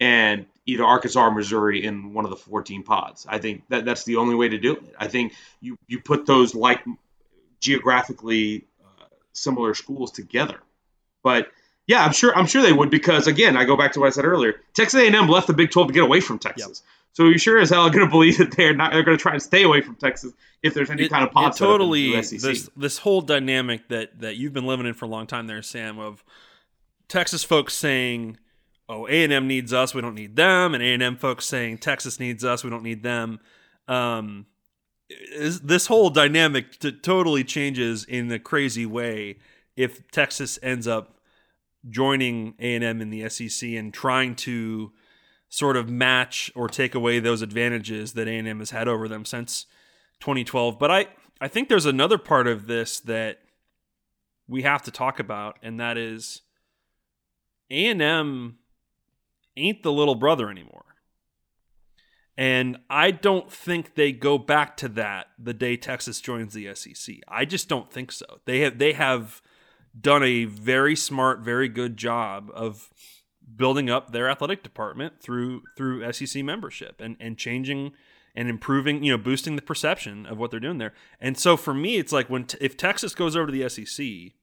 and 0.00 0.46
either 0.64 0.84
Arkansas 0.84 1.20
or 1.20 1.30
Missouri 1.30 1.84
in 1.84 2.14
one 2.14 2.24
of 2.24 2.30
the 2.30 2.36
14 2.36 2.84
pods. 2.84 3.26
I 3.28 3.38
think 3.38 3.64
that 3.68 3.84
that's 3.84 4.04
the 4.04 4.16
only 4.16 4.34
way 4.34 4.48
to 4.48 4.58
do 4.58 4.76
it. 4.76 4.94
I 4.98 5.08
think 5.08 5.34
you 5.60 5.76
you 5.86 6.00
put 6.00 6.24
those 6.24 6.54
like 6.54 6.82
geographically 7.60 8.64
uh, 8.82 9.04
similar 9.32 9.74
schools 9.74 10.12
together. 10.12 10.60
But 11.22 11.48
yeah, 11.86 12.04
I'm 12.04 12.12
sure 12.12 12.34
I'm 12.34 12.46
sure 12.46 12.62
they 12.62 12.72
would 12.72 12.90
because 12.90 13.26
again, 13.26 13.56
I 13.56 13.64
go 13.64 13.76
back 13.76 13.92
to 13.92 14.00
what 14.00 14.06
I 14.06 14.10
said 14.10 14.24
earlier. 14.24 14.54
Texas 14.74 15.00
A&M 15.00 15.28
left 15.28 15.48
the 15.48 15.54
Big 15.54 15.70
12 15.70 15.88
to 15.88 15.94
get 15.94 16.02
away 16.04 16.20
from 16.20 16.38
Texas. 16.38 16.82
So 17.18 17.24
you 17.24 17.36
sure 17.36 17.58
as 17.58 17.70
hell 17.70 17.82
are 17.82 17.90
going 17.90 18.06
to 18.06 18.10
believe 18.10 18.38
that 18.38 18.56
they're 18.56 18.72
not 18.72 18.92
they're 18.92 19.02
going 19.02 19.18
to 19.18 19.20
try 19.20 19.32
and 19.32 19.42
stay 19.42 19.64
away 19.64 19.80
from 19.80 19.96
Texas 19.96 20.32
if 20.62 20.72
there's 20.72 20.88
any 20.88 21.06
it, 21.06 21.10
kind 21.10 21.24
of 21.24 21.32
pod 21.32 21.50
it 21.50 21.56
set 21.56 21.64
up 21.64 21.70
in 21.70 21.78
totally 21.78 22.12
the 22.12 22.22
SEC. 22.22 22.40
this 22.40 22.70
this 22.76 22.98
whole 22.98 23.22
dynamic 23.22 23.88
that 23.88 24.20
that 24.20 24.36
you've 24.36 24.52
been 24.52 24.68
living 24.68 24.86
in 24.86 24.94
for 24.94 25.06
a 25.06 25.08
long 25.08 25.26
time 25.26 25.48
there, 25.48 25.60
Sam, 25.60 25.98
of 25.98 26.22
Texas 27.08 27.42
folks 27.42 27.74
saying, 27.74 28.38
"Oh, 28.88 29.08
A 29.08 29.24
and 29.24 29.32
M 29.32 29.48
needs 29.48 29.72
us, 29.72 29.96
we 29.96 30.00
don't 30.00 30.14
need 30.14 30.36
them," 30.36 30.74
and 30.74 30.82
A 30.82 30.94
and 30.94 31.02
M 31.02 31.16
folks 31.16 31.44
saying, 31.44 31.78
"Texas 31.78 32.20
needs 32.20 32.44
us, 32.44 32.62
we 32.62 32.70
don't 32.70 32.84
need 32.84 33.02
them." 33.02 33.40
Um, 33.88 34.46
is, 35.10 35.62
this 35.62 35.88
whole 35.88 36.10
dynamic 36.10 36.78
t- 36.78 36.92
totally 36.92 37.42
changes 37.42 38.04
in 38.04 38.30
a 38.30 38.38
crazy 38.38 38.86
way 38.86 39.38
if 39.74 40.08
Texas 40.12 40.56
ends 40.62 40.86
up 40.86 41.18
joining 41.90 42.54
A 42.60 42.76
and 42.76 42.84
M 42.84 43.00
in 43.00 43.10
the 43.10 43.28
SEC 43.28 43.70
and 43.70 43.92
trying 43.92 44.36
to 44.36 44.92
sort 45.48 45.76
of 45.76 45.88
match 45.88 46.50
or 46.54 46.68
take 46.68 46.94
away 46.94 47.20
those 47.20 47.42
advantages 47.42 48.12
that 48.12 48.28
A&M 48.28 48.58
has 48.58 48.70
had 48.70 48.88
over 48.88 49.08
them 49.08 49.24
since 49.24 49.66
2012. 50.20 50.78
But 50.78 50.90
I, 50.90 51.06
I 51.40 51.48
think 51.48 51.68
there's 51.68 51.86
another 51.86 52.18
part 52.18 52.46
of 52.46 52.66
this 52.66 53.00
that 53.00 53.38
we 54.46 54.62
have 54.62 54.82
to 54.82 54.90
talk 54.90 55.18
about, 55.18 55.58
and 55.62 55.78
that 55.80 55.96
is 55.96 56.42
A&M 57.70 58.58
ain't 59.56 59.82
the 59.82 59.92
little 59.92 60.14
brother 60.14 60.50
anymore. 60.50 60.84
And 62.36 62.78
I 62.88 63.10
don't 63.10 63.50
think 63.50 63.96
they 63.96 64.12
go 64.12 64.38
back 64.38 64.76
to 64.78 64.88
that 64.90 65.26
the 65.38 65.52
day 65.52 65.76
Texas 65.76 66.20
joins 66.20 66.54
the 66.54 66.72
SEC. 66.74 67.16
I 67.26 67.44
just 67.44 67.68
don't 67.68 67.90
think 67.92 68.12
so. 68.12 68.38
They 68.44 68.60
have 68.60 68.78
they 68.78 68.92
have 68.92 69.42
done 70.00 70.22
a 70.22 70.44
very 70.44 70.94
smart, 70.94 71.40
very 71.40 71.68
good 71.68 71.96
job 71.96 72.48
of 72.54 72.90
building 73.56 73.88
up 73.90 74.12
their 74.12 74.28
athletic 74.28 74.62
department 74.62 75.20
through 75.20 75.62
through 75.76 76.10
SEC 76.12 76.44
membership 76.44 77.00
and 77.00 77.16
and 77.20 77.38
changing 77.38 77.92
and 78.34 78.48
improving, 78.48 79.02
you 79.02 79.10
know, 79.10 79.18
boosting 79.18 79.56
the 79.56 79.62
perception 79.62 80.24
of 80.24 80.38
what 80.38 80.50
they're 80.50 80.60
doing 80.60 80.78
there. 80.78 80.94
And 81.20 81.36
so 81.36 81.56
for 81.56 81.74
me, 81.74 81.96
it's 81.96 82.12
like 82.12 82.30
when 82.30 82.46
if 82.60 82.76
Texas 82.76 83.14
goes 83.14 83.34
over 83.34 83.46
to 83.46 83.52
the 83.52 83.68
SEC, 83.68 84.34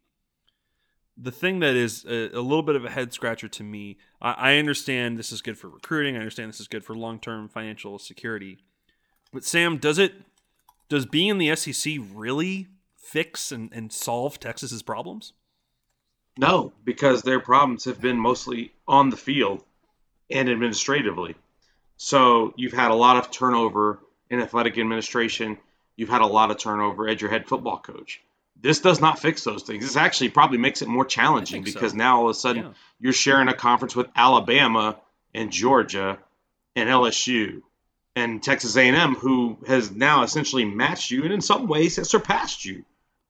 the 1.18 1.32
thing 1.32 1.60
that 1.60 1.76
is 1.76 2.04
a, 2.06 2.30
a 2.38 2.41
little 2.41 2.62
bit 2.62 2.76
of 2.76 2.84
a 2.84 2.89
head 2.89 3.13
scratcher 3.13 3.48
to 3.48 3.63
me, 3.63 3.98
I, 4.22 4.32
I 4.34 4.58
understand 4.58 5.18
this 5.18 5.32
is 5.32 5.41
good 5.41 5.58
for 5.58 5.70
recruiting. 5.70 6.15
I 6.15 6.20
understand 6.20 6.50
this 6.50 6.60
is 6.60 6.68
good 6.68 6.84
for 6.84 6.94
long 6.94 7.20
term 7.20 7.48
financial 7.48 7.98
security. 7.98 8.60
But 9.32 9.46
Sam, 9.46 9.78
does 9.78 9.98
it 9.98 10.13
does 10.89 11.06
being 11.06 11.30
in 11.30 11.38
the 11.38 11.56
SEC 11.56 11.94
really 12.13 12.68
fix 12.98 13.52
and, 13.52 13.72
and 13.72 13.94
solve 13.94 14.39
Texas's 14.39 14.84
problems? 14.84 15.34
No, 16.38 16.74
because 16.84 17.21
their 17.21 17.39
problems 17.39 17.86
have 17.86 18.02
been 18.02 18.17
mostly 18.19 18.74
on 18.88 19.10
the 19.10 19.17
field 19.17 19.63
and 20.30 20.50
administratively. 20.50 21.36
So 21.98 22.54
you've 22.58 22.74
had 22.74 22.91
a 22.91 22.95
lot 22.95 23.17
of 23.17 23.32
turnover 23.32 24.00
in 24.30 24.41
athletic 24.41 24.78
administration. 24.78 25.58
You've 25.95 26.10
had 26.10 26.21
a 26.21 26.28
lot 26.28 26.52
of 26.52 26.58
turnover 26.58 27.08
at 27.08 27.21
your 27.21 27.30
head 27.30 27.48
football 27.48 27.78
coach. 27.80 28.21
This 28.62 28.80
does 28.80 29.00
not 29.00 29.19
fix 29.19 29.43
those 29.43 29.63
things. 29.63 29.84
This 29.86 29.95
actually 29.95 30.30
probably 30.30 30.58
makes 30.58 30.82
it 30.82 30.88
more 30.88 31.06
challenging 31.06 31.63
think 31.63 31.74
so. 31.74 31.80
because 31.80 31.93
now 31.93 32.17
all 32.17 32.26
of 32.26 32.32
a 32.32 32.39
sudden 32.39 32.63
Yeah. 32.63 32.71
you're 33.00 33.13
sharing 33.13 33.48
a 33.48 33.54
conference 33.54 33.95
with 33.95 34.08
Alabama 34.15 34.98
and 35.34 35.52
Georgia 35.52 36.17
and 36.76 36.89
LSU 36.89 37.62
and 38.15 38.41
Texas 38.41 38.76
A&M, 38.76 39.15
who 39.15 39.58
has 39.67 39.91
now 39.91 40.24
essentially 40.24 40.65
matched 40.65 41.12
you 41.12 41.24
and 41.24 41.34
in 41.34 41.41
some 41.41 41.67
ways 41.67 41.98
has 41.98 42.10
surpassed 42.10 42.65
you 42.65 42.84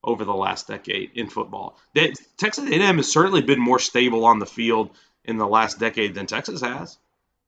over 0.06 0.24
the 0.24 0.34
last 0.34 0.68
decade 0.68 1.12
in 1.15 1.28
football. 1.28 1.78
That 1.96 2.13
Texas 2.38 2.70
A&M 2.70 2.98
has 2.98 3.12
certainly 3.12 3.41
been 3.41 3.60
more 3.60 3.80
stable 3.80 4.26
on 4.26 4.39
the 4.39 4.46
field 4.46 4.91
in 5.26 5.38
the 5.38 5.48
last 5.48 5.80
decade 5.80 6.13
than 6.13 6.28
Texas 6.28 6.62
has. 6.62 6.98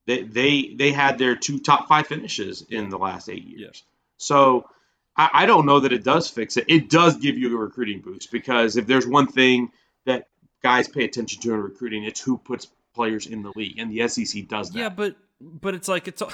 They 0.07 0.23
they 0.23 0.73
they 0.75 0.91
had 0.91 1.17
their 1.17 1.35
two 1.35 1.59
top 1.59 1.87
five 1.87 2.07
finishes 2.07 2.65
in 2.69 2.89
the 2.89 2.97
last 2.97 3.29
eight 3.29 3.45
years. 3.45 3.83
So 4.17 4.67
I, 5.15 5.29
I 5.33 5.45
don't 5.45 5.65
know 5.65 5.81
that 5.81 5.93
it 5.93 6.03
does 6.03 6.29
fix 6.29 6.57
it. 6.57 6.65
It 6.67 6.89
does 6.89 7.17
give 7.17 7.37
you 7.37 7.55
a 7.55 7.59
recruiting 7.59 8.01
boost 8.01 8.31
because 8.31 8.77
if 8.77 8.87
there's 8.87 9.05
one 9.05 9.27
thing 9.27 9.71
that 10.05 10.27
guys 10.63 10.87
pay 10.87 11.03
attention 11.03 11.41
to 11.41 11.53
in 11.53 11.61
recruiting, 11.61 12.03
it's 12.03 12.21
who 12.21 12.37
puts 12.37 12.67
players 12.95 13.27
in 13.27 13.43
the 13.43 13.51
league, 13.55 13.77
and 13.77 13.91
the 13.91 14.07
SEC 14.07 14.47
does 14.47 14.71
that. 14.71 14.79
Yeah, 14.79 14.89
but 14.89 15.15
but 15.39 15.75
it's 15.75 15.87
like 15.87 16.07
it's. 16.07 16.23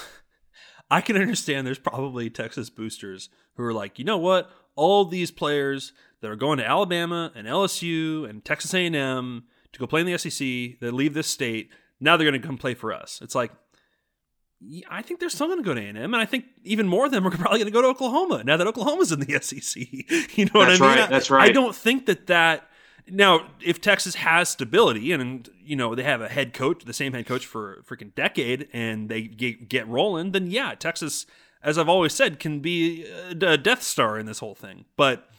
I 0.91 1.01
can 1.01 1.15
understand. 1.17 1.65
There's 1.65 1.79
probably 1.79 2.29
Texas 2.29 2.69
boosters 2.69 3.29
who 3.55 3.63
are 3.63 3.73
like, 3.73 3.97
you 3.97 4.05
know 4.05 4.17
what? 4.17 4.51
All 4.75 5.05
these 5.05 5.31
players 5.31 5.93
that 6.21 6.31
are 6.31 6.35
going 6.35 6.57
to 6.57 6.65
Alabama 6.65 7.31
and 7.35 7.47
LSU 7.47 8.29
and 8.29 8.43
Texas 8.43 8.73
A&M 8.73 9.43
to 9.71 9.79
go 9.79 9.87
play 9.87 10.01
in 10.01 10.07
the 10.07 10.17
SEC 10.17 10.79
that 10.79 10.93
leave 10.93 11.13
this 11.13 11.27
state 11.27 11.69
now 11.99 12.17
they're 12.17 12.29
going 12.29 12.39
to 12.39 12.45
come 12.45 12.57
play 12.57 12.73
for 12.73 12.93
us. 12.93 13.19
It's 13.21 13.35
like. 13.35 13.51
I 14.89 15.01
think 15.01 15.19
they're 15.19 15.29
still 15.29 15.47
going 15.47 15.59
to 15.59 15.63
go 15.63 15.73
to 15.73 15.81
A&M, 15.81 15.97
and 15.97 16.15
I 16.15 16.23
think 16.23 16.45
even 16.63 16.87
more 16.87 17.05
of 17.05 17.11
them 17.11 17.27
are 17.27 17.31
probably 17.37 17.59
going 17.59 17.65
to 17.65 17.71
go 17.71 17.81
to 17.81 17.89
Oklahoma 17.89 18.45
now 18.45 18.55
that 18.55 18.65
Oklahoma's 18.65 19.11
in 19.11 19.19
the 19.19 19.37
SEC. 19.41 19.83
You 20.37 20.45
know 20.45 20.51
what 20.53 20.69
I 20.69 20.71
That's 20.71 20.79
mean? 20.79 20.89
right, 20.89 21.09
that's 21.09 21.29
right. 21.29 21.49
I 21.49 21.51
don't 21.51 21.75
think 21.75 22.05
that 22.05 22.27
that 22.27 22.69
Now, 23.05 23.47
if 23.61 23.81
Texas 23.81 24.15
has 24.15 24.47
stability 24.47 25.11
and 25.11 25.49
you 25.61 25.75
know 25.75 25.95
they 25.95 26.03
have 26.03 26.21
a 26.21 26.29
head 26.29 26.53
coach, 26.53 26.85
the 26.85 26.93
same 26.93 27.11
head 27.11 27.25
coach 27.25 27.45
for 27.45 27.73
a 27.73 27.83
freaking 27.83 28.15
decade, 28.15 28.69
and 28.71 29.09
they 29.09 29.23
get, 29.23 29.67
get 29.67 29.85
rolling, 29.89 30.31
then 30.31 30.47
yeah, 30.47 30.75
Texas, 30.75 31.25
as 31.63 31.77
I've 31.77 31.89
always 31.89 32.13
said, 32.13 32.39
can 32.39 32.59
be 32.59 33.05
a 33.05 33.57
Death 33.57 33.81
Star 33.81 34.19
in 34.19 34.25
this 34.25 34.39
whole 34.39 34.55
thing. 34.55 34.85
But 34.97 35.29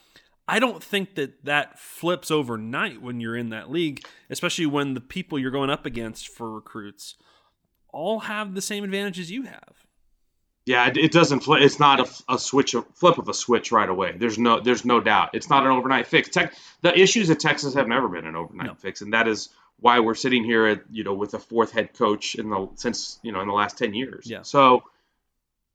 I 0.48 0.58
don't 0.58 0.82
think 0.82 1.14
that 1.14 1.44
that 1.44 1.78
flips 1.78 2.30
overnight 2.30 3.00
when 3.02 3.20
you're 3.20 3.36
in 3.36 3.50
that 3.50 3.70
league, 3.70 4.04
especially 4.30 4.66
when 4.66 4.94
the 4.94 5.00
people 5.00 5.38
you're 5.38 5.50
going 5.50 5.70
up 5.70 5.86
against 5.86 6.28
for 6.28 6.50
recruits 6.50 7.16
all 7.88 8.20
have 8.20 8.54
the 8.54 8.62
same 8.62 8.84
advantages 8.84 9.30
you 9.30 9.42
have. 9.42 9.84
Yeah, 10.66 10.86
it, 10.88 10.96
it 10.96 11.12
doesn't. 11.12 11.40
Fl- 11.40 11.54
it's 11.54 11.78
not 11.78 12.00
a, 12.00 12.34
a 12.34 12.38
switch, 12.38 12.74
a 12.74 12.82
flip 12.94 13.18
of 13.18 13.28
a 13.28 13.34
switch 13.34 13.70
right 13.70 13.88
away. 13.88 14.16
There's 14.16 14.38
no, 14.38 14.60
there's 14.60 14.84
no 14.84 14.98
doubt. 15.00 15.30
It's 15.34 15.50
not 15.50 15.64
an 15.64 15.72
overnight 15.72 16.06
fix. 16.06 16.30
Tech, 16.30 16.54
the 16.80 16.98
issues 16.98 17.28
at 17.28 17.38
Texas 17.38 17.74
have 17.74 17.86
never 17.86 18.08
been 18.08 18.26
an 18.26 18.34
overnight 18.34 18.68
no. 18.68 18.74
fix, 18.74 19.02
and 19.02 19.12
that 19.12 19.28
is 19.28 19.50
why 19.78 20.00
we're 20.00 20.14
sitting 20.14 20.42
here 20.42 20.66
at 20.66 20.82
you 20.90 21.04
know 21.04 21.12
with 21.12 21.34
a 21.34 21.38
fourth 21.38 21.72
head 21.72 21.92
coach 21.92 22.34
in 22.34 22.48
the 22.48 22.68
since 22.76 23.18
you 23.22 23.30
know 23.30 23.40
in 23.40 23.46
the 23.46 23.52
last 23.52 23.76
ten 23.76 23.92
years. 23.92 24.26
Yeah. 24.26 24.40
So 24.42 24.84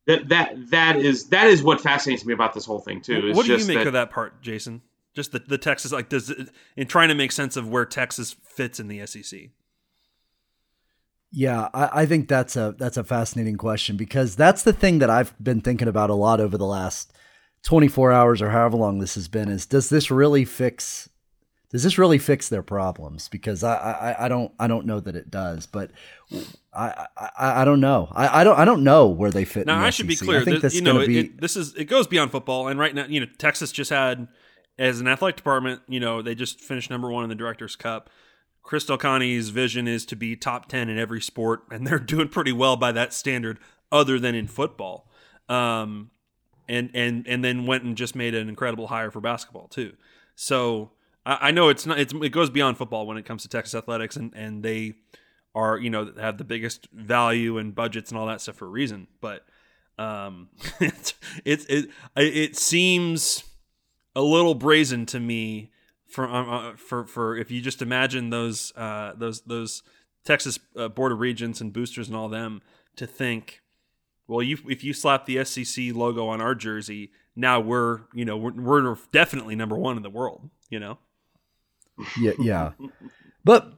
that 0.09 0.29
that 0.29 0.71
that 0.71 0.95
is 0.97 1.25
that 1.25 1.45
is 1.47 1.61
what 1.61 1.79
fascinates 1.79 2.25
me 2.25 2.33
about 2.33 2.55
this 2.55 2.65
whole 2.65 2.79
thing 2.79 2.99
too. 2.99 3.31
What 3.33 3.45
do 3.45 3.55
you 3.55 3.65
make 3.67 3.77
that, 3.77 3.87
of 3.87 3.93
that 3.93 4.09
part, 4.09 4.41
Jason? 4.41 4.81
Just 5.13 5.31
the, 5.31 5.39
the 5.39 5.59
Texas 5.59 5.91
like 5.91 6.09
does 6.09 6.31
it, 6.31 6.49
in 6.75 6.87
trying 6.87 7.09
to 7.09 7.15
make 7.15 7.31
sense 7.31 7.55
of 7.55 7.69
where 7.69 7.85
Texas 7.85 8.35
fits 8.43 8.79
in 8.79 8.87
the 8.87 9.05
SEC. 9.05 9.49
Yeah, 11.31 11.69
I, 11.75 11.89
I, 12.01 12.05
think 12.07 12.27
that's 12.27 12.55
a 12.55 12.73
that's 12.79 12.97
a 12.97 13.03
fascinating 13.03 13.57
question 13.57 13.97
because 13.97 14.35
that's 14.35 14.63
the 14.63 14.73
thing 14.73 14.97
that 14.97 15.11
I've 15.11 15.35
been 15.43 15.61
thinking 15.61 15.87
about 15.87 16.09
a 16.09 16.15
lot 16.15 16.41
over 16.41 16.57
the 16.57 16.65
last 16.65 17.13
24 17.63 18.11
hours 18.11 18.41
or 18.41 18.49
however 18.49 18.77
long 18.77 18.97
this 18.97 19.13
has 19.13 19.27
been 19.27 19.47
is 19.47 19.67
does 19.67 19.89
this 19.89 20.09
really 20.09 20.43
fix 20.43 21.07
does 21.71 21.83
this 21.83 21.97
really 21.97 22.17
fix 22.17 22.49
their 22.49 22.63
problems? 22.63 23.27
Because 23.27 23.63
I, 23.63 23.75
I, 23.75 24.25
I 24.25 24.27
don't 24.27 24.51
I 24.59 24.67
don't 24.67 24.85
know 24.85 24.99
that 24.99 25.15
it 25.15 25.29
does, 25.29 25.67
but 25.67 25.91
I 26.73 27.07
I, 27.17 27.61
I 27.61 27.65
don't 27.65 27.79
know. 27.79 28.11
I, 28.11 28.41
I 28.41 28.43
don't 28.43 28.57
I 28.57 28.65
don't 28.65 28.83
know 28.83 29.07
where 29.07 29.31
they 29.31 29.45
fit. 29.45 29.67
Now 29.67 29.79
I 29.79 29.91
should 29.91 30.07
be 30.07 30.15
clear. 30.15 30.41
I 30.41 30.45
think 30.45 30.61
this, 30.61 30.75
you 30.75 30.81
know, 30.81 31.05
be... 31.05 31.19
it, 31.19 31.41
this 31.41 31.55
is 31.55 31.75
it 31.75 31.85
goes 31.85 32.07
beyond 32.07 32.31
football, 32.31 32.67
and 32.67 32.79
right 32.79 32.93
now, 32.95 33.05
you 33.07 33.19
know, 33.19 33.27
Texas 33.37 33.71
just 33.71 33.91
had 33.91 34.27
as 34.79 34.99
an 34.99 35.07
athletic 35.07 35.35
department, 35.35 35.81
you 35.87 35.99
know, 35.99 36.21
they 36.21 36.33
just 36.33 36.61
finished 36.61 36.89
number 36.89 37.11
one 37.11 37.23
in 37.23 37.29
the 37.29 37.35
Directors 37.35 37.75
Cup. 37.75 38.09
Chris 38.63 38.85
Del 38.85 38.97
Conte's 38.97 39.49
vision 39.49 39.87
is 39.87 40.05
to 40.05 40.15
be 40.15 40.35
top 40.35 40.69
10 40.69 40.89
in 40.89 40.97
every 40.97 41.21
sport, 41.21 41.63
and 41.69 41.85
they're 41.85 41.99
doing 41.99 42.29
pretty 42.29 42.51
well 42.51 42.77
by 42.77 42.91
that 42.91 43.13
standard, 43.13 43.59
other 43.91 44.17
than 44.19 44.35
in 44.35 44.47
football. 44.47 45.07
Um, 45.47 46.11
and 46.67 46.91
and 46.93 47.27
and 47.27 47.43
then 47.43 47.65
went 47.65 47.83
and 47.83 47.97
just 47.97 48.15
made 48.15 48.33
an 48.33 48.47
incredible 48.47 48.87
hire 48.87 49.11
for 49.11 49.19
basketball 49.19 49.67
too. 49.67 49.93
So 50.35 50.91
I, 51.25 51.51
know 51.51 51.69
it's 51.69 51.85
not 51.85 51.99
it's, 51.99 52.13
it 52.13 52.31
goes 52.31 52.49
beyond 52.49 52.77
football 52.77 53.05
when 53.05 53.17
it 53.17 53.25
comes 53.25 53.43
to 53.43 53.49
Texas 53.49 53.75
athletics, 53.75 54.15
and 54.15 54.33
and 54.35 54.63
they 54.63 54.93
are 55.53 55.77
you 55.77 55.89
know 55.89 56.11
have 56.19 56.37
the 56.37 56.43
biggest 56.43 56.87
value 56.91 57.57
and 57.57 57.75
budgets 57.75 58.11
and 58.11 58.19
all 58.19 58.27
that 58.27 58.41
stuff 58.41 58.55
for 58.55 58.65
a 58.65 58.69
reason. 58.69 59.07
But 59.21 59.45
um, 59.97 60.49
it, 60.79 61.13
it 61.45 61.65
it 61.69 61.89
it 62.15 62.55
seems 62.55 63.43
a 64.15 64.21
little 64.21 64.55
brazen 64.55 65.05
to 65.07 65.19
me 65.19 65.71
for 66.07 66.27
um, 66.27 66.49
uh, 66.49 66.75
for 66.75 67.05
for 67.05 67.35
if 67.35 67.51
you 67.51 67.61
just 67.61 67.81
imagine 67.81 68.29
those 68.29 68.73
uh, 68.75 69.13
those 69.15 69.41
those 69.41 69.83
Texas 70.25 70.59
uh, 70.75 70.87
Board 70.87 71.11
of 71.11 71.19
Regents 71.19 71.61
and 71.61 71.71
boosters 71.71 72.07
and 72.07 72.17
all 72.17 72.29
them 72.29 72.61
to 72.95 73.05
think, 73.05 73.61
well, 74.27 74.41
you 74.41 74.57
if 74.67 74.83
you 74.83 74.93
slap 74.93 75.25
the 75.25 75.43
SEC 75.45 75.93
logo 75.93 76.27
on 76.27 76.41
our 76.41 76.55
jersey, 76.55 77.11
now 77.35 77.59
we're 77.59 78.01
you 78.13 78.25
know 78.25 78.37
we're, 78.37 78.53
we're 78.53 78.97
definitely 79.11 79.55
number 79.55 79.77
one 79.77 79.97
in 79.97 80.03
the 80.03 80.09
world. 80.09 80.49
You 80.69 80.79
know. 80.79 80.97
Yeah, 82.19 82.31
yeah, 82.39 82.71
but 83.43 83.73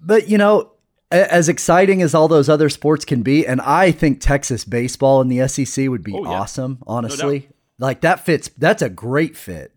but 0.00 0.28
you 0.28 0.38
know 0.38 0.72
as 1.10 1.48
exciting 1.48 2.02
as 2.02 2.14
all 2.14 2.28
those 2.28 2.48
other 2.48 2.68
sports 2.68 3.04
can 3.04 3.22
be, 3.22 3.46
and 3.46 3.60
I 3.60 3.92
think 3.92 4.20
Texas 4.20 4.64
baseball 4.64 5.20
in 5.20 5.28
the 5.28 5.46
SEC 5.48 5.88
would 5.88 6.02
be 6.02 6.12
oh, 6.12 6.24
yeah. 6.24 6.30
awesome. 6.30 6.78
Honestly, 6.86 7.48
no 7.48 7.86
like 7.86 8.00
that 8.02 8.24
fits. 8.24 8.50
That's 8.58 8.82
a 8.82 8.90
great 8.90 9.36
fit, 9.36 9.72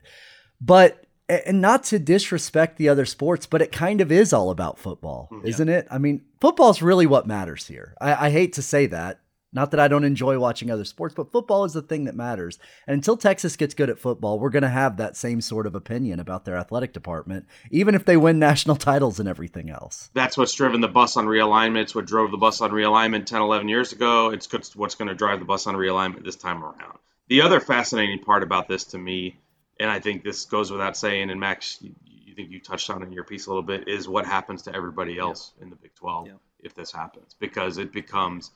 but 0.61 1.05
and 1.29 1.61
not 1.61 1.83
to 1.83 1.99
disrespect 1.99 2.77
the 2.77 2.89
other 2.89 3.05
sports, 3.05 3.45
but 3.45 3.61
it 3.61 3.71
kind 3.71 4.01
of 4.01 4.11
is 4.11 4.31
all 4.31 4.49
about 4.49 4.79
football, 4.79 5.29
mm, 5.31 5.45
isn't 5.45 5.67
it? 5.67 5.87
I 5.91 5.97
mean, 5.97 6.23
football's 6.39 6.81
really 6.81 7.05
what 7.05 7.27
matters 7.27 7.67
here. 7.67 7.95
I, 7.99 8.27
I, 8.27 8.29
hate 8.29 8.53
to 8.53 8.61
say 8.61 8.85
that. 8.87 9.19
Not 9.57 9.71
that 9.71 9.79
I 9.79 9.87
don't 9.87 10.03
enjoy 10.03 10.37
watching 10.37 10.69
other 10.69 10.85
sports, 10.85 11.15
but 11.15 11.31
football 11.31 11.65
is 11.65 11.73
the 11.73 11.81
thing 11.81 12.03
that 12.03 12.15
matters. 12.15 12.59
And 12.85 12.93
until 12.93 13.17
Texas 13.17 13.55
gets 13.55 13.73
good 13.73 13.89
at 13.89 13.97
football, 13.97 14.37
we're 14.37 14.51
going 14.51 14.61
to 14.61 14.69
have 14.69 14.97
that 14.97 15.17
same 15.17 15.41
sort 15.41 15.65
of 15.65 15.73
opinion 15.73 16.19
about 16.19 16.45
their 16.45 16.55
athletic 16.55 16.93
department, 16.93 17.47
even 17.71 17.95
if 17.95 18.05
they 18.05 18.17
win 18.17 18.37
national 18.51 18.75
titles 18.75 19.19
and 19.19 19.27
everything 19.27 19.71
else. 19.71 20.11
That's 20.13 20.37
what's 20.37 20.53
driven 20.53 20.81
the 20.81 20.87
bus 20.87 21.17
on 21.17 21.25
realignment. 21.25 21.81
It's 21.81 21.95
what 21.95 22.05
drove 22.05 22.29
the 22.29 22.37
bus 22.37 22.61
on 22.61 22.69
realignment 22.69 23.25
10, 23.25 23.41
11 23.41 23.67
years 23.67 23.93
ago. 23.93 24.29
It's 24.29 24.47
what's 24.75 24.93
going 24.93 25.07
to 25.09 25.15
drive 25.15 25.39
the 25.39 25.45
bus 25.45 25.65
on 25.65 25.73
realignment 25.73 26.23
this 26.23 26.35
time 26.35 26.63
around. 26.63 26.99
The 27.27 27.41
other 27.41 27.59
fascinating 27.59 28.19
part 28.19 28.43
about 28.43 28.67
this 28.67 28.83
to 28.85 28.99
me 28.99 29.39
and 29.79 29.89
I 29.89 29.99
think 29.99 30.23
this 30.23 30.45
goes 30.45 30.71
without 30.71 30.97
saying, 30.97 31.29
and 31.29 31.39
Max, 31.39 31.77
you, 31.81 31.93
you, 32.03 32.35
think 32.35 32.49
you 32.49 32.59
touched 32.59 32.89
on 32.89 33.03
in 33.03 33.11
your 33.11 33.23
piece 33.23 33.47
a 33.47 33.49
little 33.49 33.63
bit, 33.63 33.87
is 33.87 34.07
what 34.07 34.25
happens 34.25 34.63
to 34.63 34.75
everybody 34.75 35.17
else 35.17 35.53
yeah. 35.57 35.63
in 35.63 35.69
the 35.69 35.75
Big 35.75 35.93
12 35.95 36.27
yeah. 36.27 36.33
if 36.59 36.73
this 36.73 36.91
happens, 36.91 37.35
because 37.39 37.77
it 37.77 37.91
becomes 37.91 38.51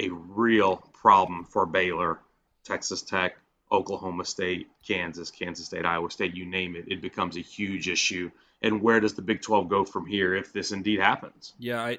a 0.00 0.08
real 0.10 0.76
problem 0.92 1.44
for 1.44 1.66
Baylor, 1.66 2.20
Texas 2.64 3.02
Tech, 3.02 3.36
Oklahoma 3.72 4.24
State, 4.24 4.68
Kansas, 4.86 5.30
Kansas 5.30 5.66
State, 5.66 5.84
Iowa 5.84 6.10
State, 6.10 6.34
you 6.34 6.44
name 6.44 6.76
it. 6.76 6.86
It 6.88 7.00
becomes 7.00 7.36
a 7.36 7.40
huge 7.40 7.88
issue. 7.88 8.30
And 8.62 8.82
where 8.82 9.00
does 9.00 9.14
the 9.14 9.22
Big 9.22 9.40
12 9.40 9.68
go 9.68 9.84
from 9.84 10.06
here 10.06 10.34
if 10.34 10.52
this 10.52 10.72
indeed 10.72 11.00
happens? 11.00 11.54
Yeah, 11.58 11.80
I, 11.82 11.98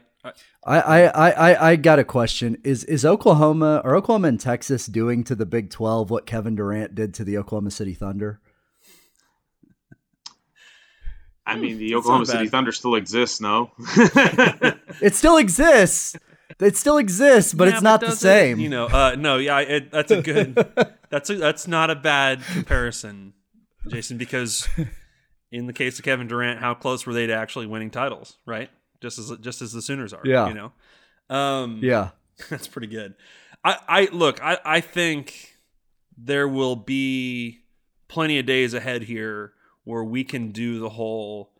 I, 0.63 0.79
I, 0.81 1.31
I, 1.31 1.69
I 1.71 1.75
got 1.75 1.97
a 1.97 2.03
question. 2.03 2.57
Is 2.63 2.83
is 2.83 3.03
Oklahoma 3.03 3.81
or 3.83 3.95
Oklahoma 3.95 4.27
and 4.27 4.39
Texas 4.39 4.85
doing 4.85 5.23
to 5.23 5.33
the 5.33 5.47
Big 5.47 5.71
Twelve 5.71 6.11
what 6.11 6.27
Kevin 6.27 6.55
Durant 6.55 6.93
did 6.93 7.15
to 7.15 7.23
the 7.23 7.39
Oklahoma 7.39 7.71
City 7.71 7.95
Thunder? 7.95 8.39
I 11.43 11.55
mean, 11.55 11.79
the 11.79 11.95
Oklahoma 11.95 12.27
City 12.27 12.47
Thunder 12.47 12.71
still 12.71 12.93
exists, 12.93 13.41
no? 13.41 13.71
it 15.01 15.15
still 15.15 15.37
exists. 15.37 16.15
It 16.59 16.77
still 16.77 16.97
exists, 16.97 17.53
but 17.53 17.67
yeah, 17.67 17.73
it's 17.75 17.83
not 17.83 18.01
but 18.01 18.11
the 18.11 18.15
same. 18.15 18.59
It, 18.59 18.63
you 18.63 18.69
know, 18.69 18.87
uh, 18.87 19.15
no, 19.17 19.37
yeah, 19.37 19.59
it, 19.59 19.91
that's 19.91 20.11
a 20.11 20.21
good. 20.21 20.55
that's 21.09 21.29
a, 21.29 21.35
that's 21.35 21.67
not 21.67 21.89
a 21.89 21.95
bad 21.95 22.43
comparison, 22.43 23.33
Jason, 23.87 24.17
because 24.17 24.67
in 25.51 25.67
the 25.67 25.73
case 25.73 25.99
of 25.99 26.05
Kevin 26.05 26.27
Durant, 26.27 26.59
how 26.59 26.73
close 26.73 27.05
were 27.05 27.13
they 27.13 27.27
to 27.27 27.33
actually 27.33 27.67
winning 27.67 27.89
titles? 27.89 28.37
Right, 28.45 28.69
just 29.01 29.19
as 29.19 29.31
just 29.39 29.61
as 29.61 29.71
the 29.71 29.81
Sooners 29.81 30.13
are. 30.13 30.21
Yeah, 30.23 30.47
you 30.47 30.53
know. 30.53 30.71
Um, 31.29 31.79
yeah, 31.81 32.09
that's 32.49 32.67
pretty 32.67 32.87
good. 32.87 33.15
I, 33.63 33.77
I 33.87 34.09
look, 34.11 34.43
I, 34.43 34.57
I 34.65 34.81
think 34.81 35.57
there 36.17 36.47
will 36.47 36.75
be 36.75 37.59
plenty 38.07 38.39
of 38.39 38.45
days 38.45 38.73
ahead 38.73 39.03
here 39.03 39.53
where 39.83 40.03
we 40.03 40.23
can 40.23 40.51
do 40.51 40.79
the 40.79 40.89
whole 40.89 41.51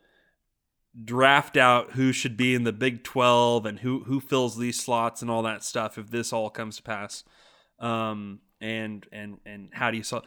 draft 1.04 1.56
out 1.58 1.92
who 1.92 2.12
should 2.12 2.36
be 2.36 2.54
in 2.54 2.64
the 2.64 2.74
Big 2.74 3.04
12 3.04 3.66
and 3.66 3.80
who 3.80 4.04
who 4.04 4.20
fills 4.20 4.58
these 4.58 4.80
slots 4.80 5.22
and 5.22 5.32
all 5.32 5.44
that 5.44 5.64
stuff 5.64 5.98
if 5.98 6.12
this 6.12 6.34
all 6.34 6.50
comes 6.50 6.78
to 6.78 6.84
pass. 6.84 7.24
Um, 7.80 8.42
and 8.60 9.08
and 9.12 9.40
and 9.46 9.70
how 9.74 9.92
do 9.92 9.98
you 9.98 10.04
solve 10.04 10.26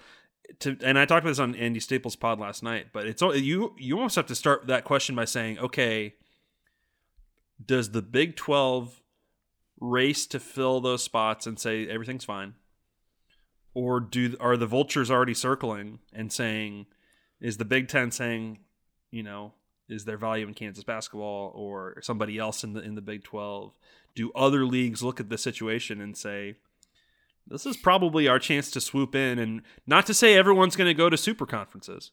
to 0.60 0.76
and 0.82 0.98
I 0.98 1.04
talked 1.04 1.24
about 1.24 1.30
this 1.30 1.38
on 1.38 1.54
Andy 1.54 1.80
Staples 1.80 2.16
pod 2.16 2.40
last 2.40 2.62
night, 2.62 2.88
but 2.92 3.06
it's 3.06 3.22
you 3.22 3.74
you 3.78 3.96
almost 3.96 4.16
have 4.16 4.26
to 4.26 4.34
start 4.34 4.66
that 4.66 4.84
question 4.84 5.14
by 5.14 5.24
saying, 5.24 5.58
okay, 5.58 6.14
does 7.64 7.90
the 7.90 8.02
Big 8.02 8.36
12 8.36 9.02
race 9.80 10.26
to 10.26 10.40
fill 10.40 10.80
those 10.80 11.02
spots 11.02 11.46
and 11.46 11.58
say 11.58 11.88
everything's 11.88 12.24
fine? 12.24 12.54
Or 13.74 14.00
do 14.00 14.36
are 14.40 14.56
the 14.56 14.66
vultures 14.66 15.10
already 15.10 15.34
circling 15.34 15.98
and 16.12 16.32
saying 16.32 16.86
is 17.40 17.56
the 17.56 17.64
Big 17.64 17.88
Ten 17.88 18.10
saying, 18.10 18.60
you 19.10 19.22
know, 19.22 19.52
is 19.88 20.04
there 20.04 20.16
value 20.16 20.46
in 20.46 20.54
Kansas 20.54 20.84
basketball 20.84 21.52
or 21.54 22.00
somebody 22.02 22.38
else 22.38 22.64
in 22.64 22.72
the 22.72 22.80
in 22.80 22.94
the 22.94 23.02
Big 23.02 23.24
Twelve? 23.24 23.78
Do 24.14 24.30
other 24.34 24.64
leagues 24.64 25.02
look 25.02 25.20
at 25.20 25.28
the 25.28 25.38
situation 25.38 26.00
and 26.00 26.16
say, 26.16 26.54
this 27.46 27.66
is 27.66 27.76
probably 27.76 28.28
our 28.28 28.38
chance 28.38 28.70
to 28.70 28.80
swoop 28.80 29.14
in 29.14 29.38
and 29.38 29.62
not 29.86 30.06
to 30.06 30.14
say 30.14 30.34
everyone's 30.34 30.76
going 30.76 30.88
to 30.88 30.94
go 30.94 31.10
to 31.10 31.16
super 31.16 31.46
conferences, 31.46 32.10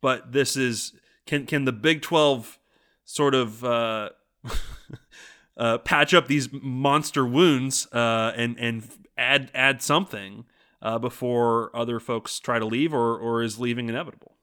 but 0.00 0.32
this 0.32 0.56
is 0.56 0.92
can 1.26 1.46
can 1.46 1.64
the 1.64 1.72
Big 1.72 2.02
Twelve 2.02 2.58
sort 3.04 3.34
of 3.34 3.64
uh, 3.64 4.10
uh, 5.56 5.78
patch 5.78 6.14
up 6.14 6.26
these 6.26 6.48
monster 6.52 7.26
wounds 7.26 7.86
uh, 7.92 8.32
and 8.36 8.58
and 8.58 8.88
add 9.16 9.50
add 9.54 9.82
something 9.82 10.44
uh, 10.80 10.98
before 10.98 11.74
other 11.74 12.00
folks 12.00 12.40
try 12.40 12.58
to 12.58 12.66
leave 12.66 12.92
or 12.92 13.16
or 13.16 13.42
is 13.42 13.60
leaving 13.60 13.88
inevitable? 13.88 14.36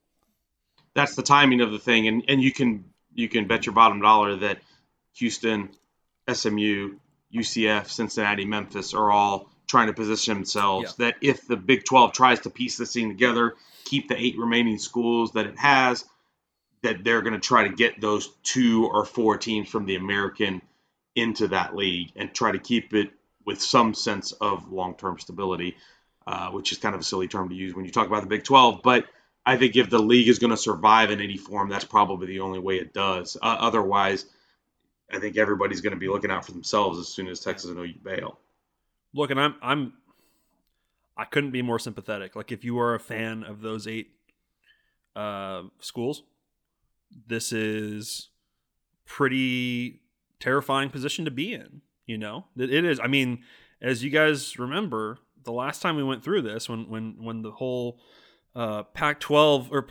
That's 0.99 1.15
the 1.15 1.23
timing 1.23 1.61
of 1.61 1.71
the 1.71 1.79
thing, 1.79 2.07
and 2.07 2.23
and 2.27 2.41
you 2.41 2.51
can 2.51 2.85
you 3.13 3.29
can 3.29 3.47
bet 3.47 3.65
your 3.65 3.73
bottom 3.73 4.01
dollar 4.01 4.35
that 4.37 4.59
Houston, 5.15 5.69
SMU, 6.31 6.95
UCF, 7.33 7.89
Cincinnati, 7.89 8.45
Memphis 8.45 8.93
are 8.93 9.11
all 9.11 9.49
trying 9.67 9.87
to 9.87 9.93
position 9.93 10.33
themselves 10.33 10.95
yeah. 10.97 11.05
that 11.05 11.15
if 11.21 11.47
the 11.47 11.55
Big 11.55 11.85
12 11.85 12.11
tries 12.13 12.39
to 12.41 12.49
piece 12.49 12.77
this 12.77 12.93
thing 12.93 13.09
together, 13.09 13.55
keep 13.85 14.07
the 14.07 14.17
eight 14.17 14.37
remaining 14.37 14.77
schools 14.77 15.33
that 15.33 15.45
it 15.45 15.57
has, 15.57 16.05
that 16.81 17.03
they're 17.03 17.21
going 17.21 17.33
to 17.33 17.39
try 17.39 17.67
to 17.67 17.73
get 17.73 18.01
those 18.01 18.29
two 18.43 18.87
or 18.87 19.05
four 19.05 19.37
teams 19.37 19.69
from 19.69 19.85
the 19.85 19.95
American 19.95 20.61
into 21.15 21.49
that 21.49 21.75
league 21.75 22.11
and 22.15 22.33
try 22.33 22.51
to 22.51 22.59
keep 22.59 22.93
it 22.93 23.11
with 23.45 23.61
some 23.61 23.93
sense 23.93 24.31
of 24.31 24.71
long-term 24.71 25.19
stability, 25.19 25.75
uh, 26.25 26.49
which 26.49 26.71
is 26.71 26.77
kind 26.77 26.95
of 26.95 27.01
a 27.01 27.03
silly 27.03 27.27
term 27.27 27.49
to 27.49 27.55
use 27.55 27.75
when 27.75 27.85
you 27.85 27.91
talk 27.91 28.07
about 28.07 28.21
the 28.21 28.29
Big 28.29 28.43
12. 28.43 28.81
But 28.83 29.05
I 29.45 29.57
think 29.57 29.75
if 29.75 29.89
the 29.89 29.99
league 29.99 30.27
is 30.27 30.39
going 30.39 30.51
to 30.51 30.57
survive 30.57 31.11
in 31.11 31.21
any 31.21 31.37
form, 31.37 31.69
that's 31.69 31.85
probably 31.85 32.27
the 32.27 32.41
only 32.41 32.59
way 32.59 32.75
it 32.75 32.93
does. 32.93 33.37
Uh, 33.41 33.57
otherwise, 33.59 34.25
I 35.11 35.19
think 35.19 35.37
everybody's 35.37 35.81
going 35.81 35.93
to 35.93 35.99
be 35.99 36.07
looking 36.07 36.31
out 36.31 36.45
for 36.45 36.51
themselves 36.51 36.99
as 36.99 37.07
soon 37.07 37.27
as 37.27 37.39
Texas 37.39 37.69
and 37.69 37.79
OU 37.79 37.93
bail. 38.03 38.39
Look, 39.13 39.31
and 39.31 39.39
I'm 39.39 39.55
I'm 39.61 39.93
I 41.17 41.25
couldn't 41.25 41.51
be 41.51 41.61
more 41.61 41.79
sympathetic. 41.79 42.35
Like 42.35 42.51
if 42.51 42.63
you 42.63 42.79
are 42.79 42.95
a 42.95 42.99
fan 42.99 43.43
of 43.43 43.61
those 43.61 43.87
eight 43.87 44.11
uh, 45.15 45.63
schools, 45.79 46.23
this 47.27 47.51
is 47.51 48.29
pretty 49.05 50.01
terrifying 50.39 50.89
position 50.89 51.25
to 51.25 51.31
be 51.31 51.53
in. 51.53 51.81
You 52.05 52.17
know, 52.17 52.45
it, 52.55 52.71
it 52.71 52.85
is. 52.85 52.99
I 52.99 53.07
mean, 53.07 53.43
as 53.81 54.03
you 54.03 54.09
guys 54.09 54.59
remember, 54.59 55.19
the 55.43 55.51
last 55.51 55.81
time 55.81 55.95
we 55.95 56.03
went 56.03 56.23
through 56.23 56.43
this, 56.43 56.69
when 56.69 56.87
when 56.89 57.23
when 57.23 57.41
the 57.41 57.51
whole 57.51 57.99
uh, 58.55 58.83
Pac-12 58.83 59.71
or 59.71 59.85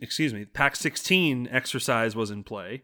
excuse 0.00 0.34
me, 0.34 0.44
Pac-16 0.44 1.48
exercise 1.52 2.14
was 2.14 2.30
in 2.30 2.44
play. 2.44 2.82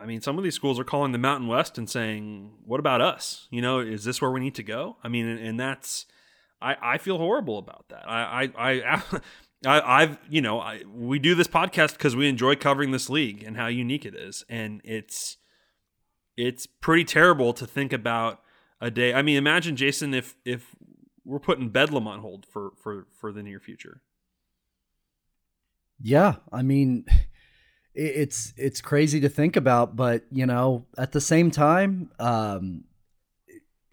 I 0.00 0.06
mean, 0.06 0.20
some 0.20 0.36
of 0.36 0.42
these 0.42 0.54
schools 0.54 0.80
are 0.80 0.84
calling 0.84 1.12
the 1.12 1.18
Mountain 1.18 1.46
West 1.46 1.78
and 1.78 1.88
saying, 1.88 2.50
"What 2.64 2.80
about 2.80 3.00
us? 3.00 3.46
You 3.50 3.62
know, 3.62 3.78
is 3.78 4.02
this 4.02 4.20
where 4.20 4.32
we 4.32 4.40
need 4.40 4.56
to 4.56 4.64
go?" 4.64 4.96
I 5.04 5.08
mean, 5.08 5.26
and, 5.26 5.38
and 5.38 5.60
that's 5.60 6.06
I, 6.60 6.76
I 6.82 6.98
feel 6.98 7.18
horrible 7.18 7.58
about 7.58 7.86
that. 7.90 8.08
I 8.08 8.50
I 8.56 8.70
I, 8.70 9.20
I 9.80 10.00
have 10.00 10.18
you 10.28 10.40
know 10.40 10.60
I, 10.60 10.82
we 10.92 11.20
do 11.20 11.36
this 11.36 11.46
podcast 11.46 11.92
because 11.92 12.16
we 12.16 12.28
enjoy 12.28 12.56
covering 12.56 12.90
this 12.90 13.08
league 13.08 13.44
and 13.44 13.56
how 13.56 13.68
unique 13.68 14.04
it 14.04 14.16
is, 14.16 14.44
and 14.48 14.80
it's 14.82 15.36
it's 16.36 16.66
pretty 16.66 17.04
terrible 17.04 17.52
to 17.52 17.66
think 17.66 17.92
about 17.92 18.42
a 18.80 18.90
day. 18.90 19.14
I 19.14 19.22
mean, 19.22 19.36
imagine 19.36 19.76
Jason 19.76 20.14
if 20.14 20.36
if 20.44 20.74
we're 21.24 21.38
putting 21.38 21.68
Bedlam 21.68 22.06
on 22.06 22.20
hold 22.20 22.46
for 22.46 22.72
for 22.76 23.06
for 23.18 23.32
the 23.32 23.42
near 23.42 23.60
future. 23.60 24.02
Yeah, 26.00 26.36
I 26.52 26.62
mean, 26.62 27.04
it's 27.94 28.52
it's 28.56 28.80
crazy 28.80 29.20
to 29.20 29.28
think 29.28 29.56
about, 29.56 29.94
but 29.96 30.24
you 30.30 30.46
know, 30.46 30.86
at 30.98 31.12
the 31.12 31.20
same 31.20 31.50
time, 31.50 32.10
um, 32.18 32.84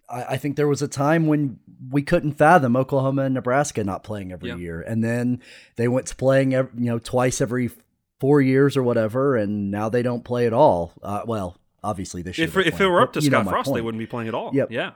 I, 0.08 0.24
I 0.24 0.36
think 0.36 0.56
there 0.56 0.68
was 0.68 0.82
a 0.82 0.88
time 0.88 1.26
when 1.26 1.60
we 1.90 2.02
couldn't 2.02 2.32
fathom 2.32 2.76
Oklahoma 2.76 3.22
and 3.22 3.34
Nebraska 3.34 3.84
not 3.84 4.02
playing 4.02 4.32
every 4.32 4.48
yeah. 4.48 4.56
year, 4.56 4.80
and 4.80 5.04
then 5.04 5.40
they 5.76 5.88
went 5.88 6.06
to 6.08 6.16
playing, 6.16 6.54
every, 6.54 6.72
you 6.82 6.86
know, 6.86 6.98
twice 6.98 7.40
every 7.40 7.70
four 8.18 8.40
years 8.40 8.76
or 8.76 8.82
whatever, 8.82 9.36
and 9.36 9.70
now 9.70 9.88
they 9.88 10.02
don't 10.02 10.24
play 10.24 10.46
at 10.46 10.52
all. 10.52 10.92
Uh, 11.02 11.22
well, 11.26 11.56
obviously 11.82 12.22
they 12.22 12.32
should. 12.32 12.48
If, 12.48 12.56
if 12.56 12.80
it 12.80 12.86
were 12.86 13.00
up 13.00 13.12
to 13.14 13.22
Scott 13.22 13.46
Frost, 13.46 13.66
point. 13.66 13.76
they 13.76 13.82
wouldn't 13.82 14.00
be 14.00 14.06
playing 14.06 14.28
at 14.28 14.34
all. 14.34 14.50
Yep. 14.52 14.70
Yeah. 14.70 14.92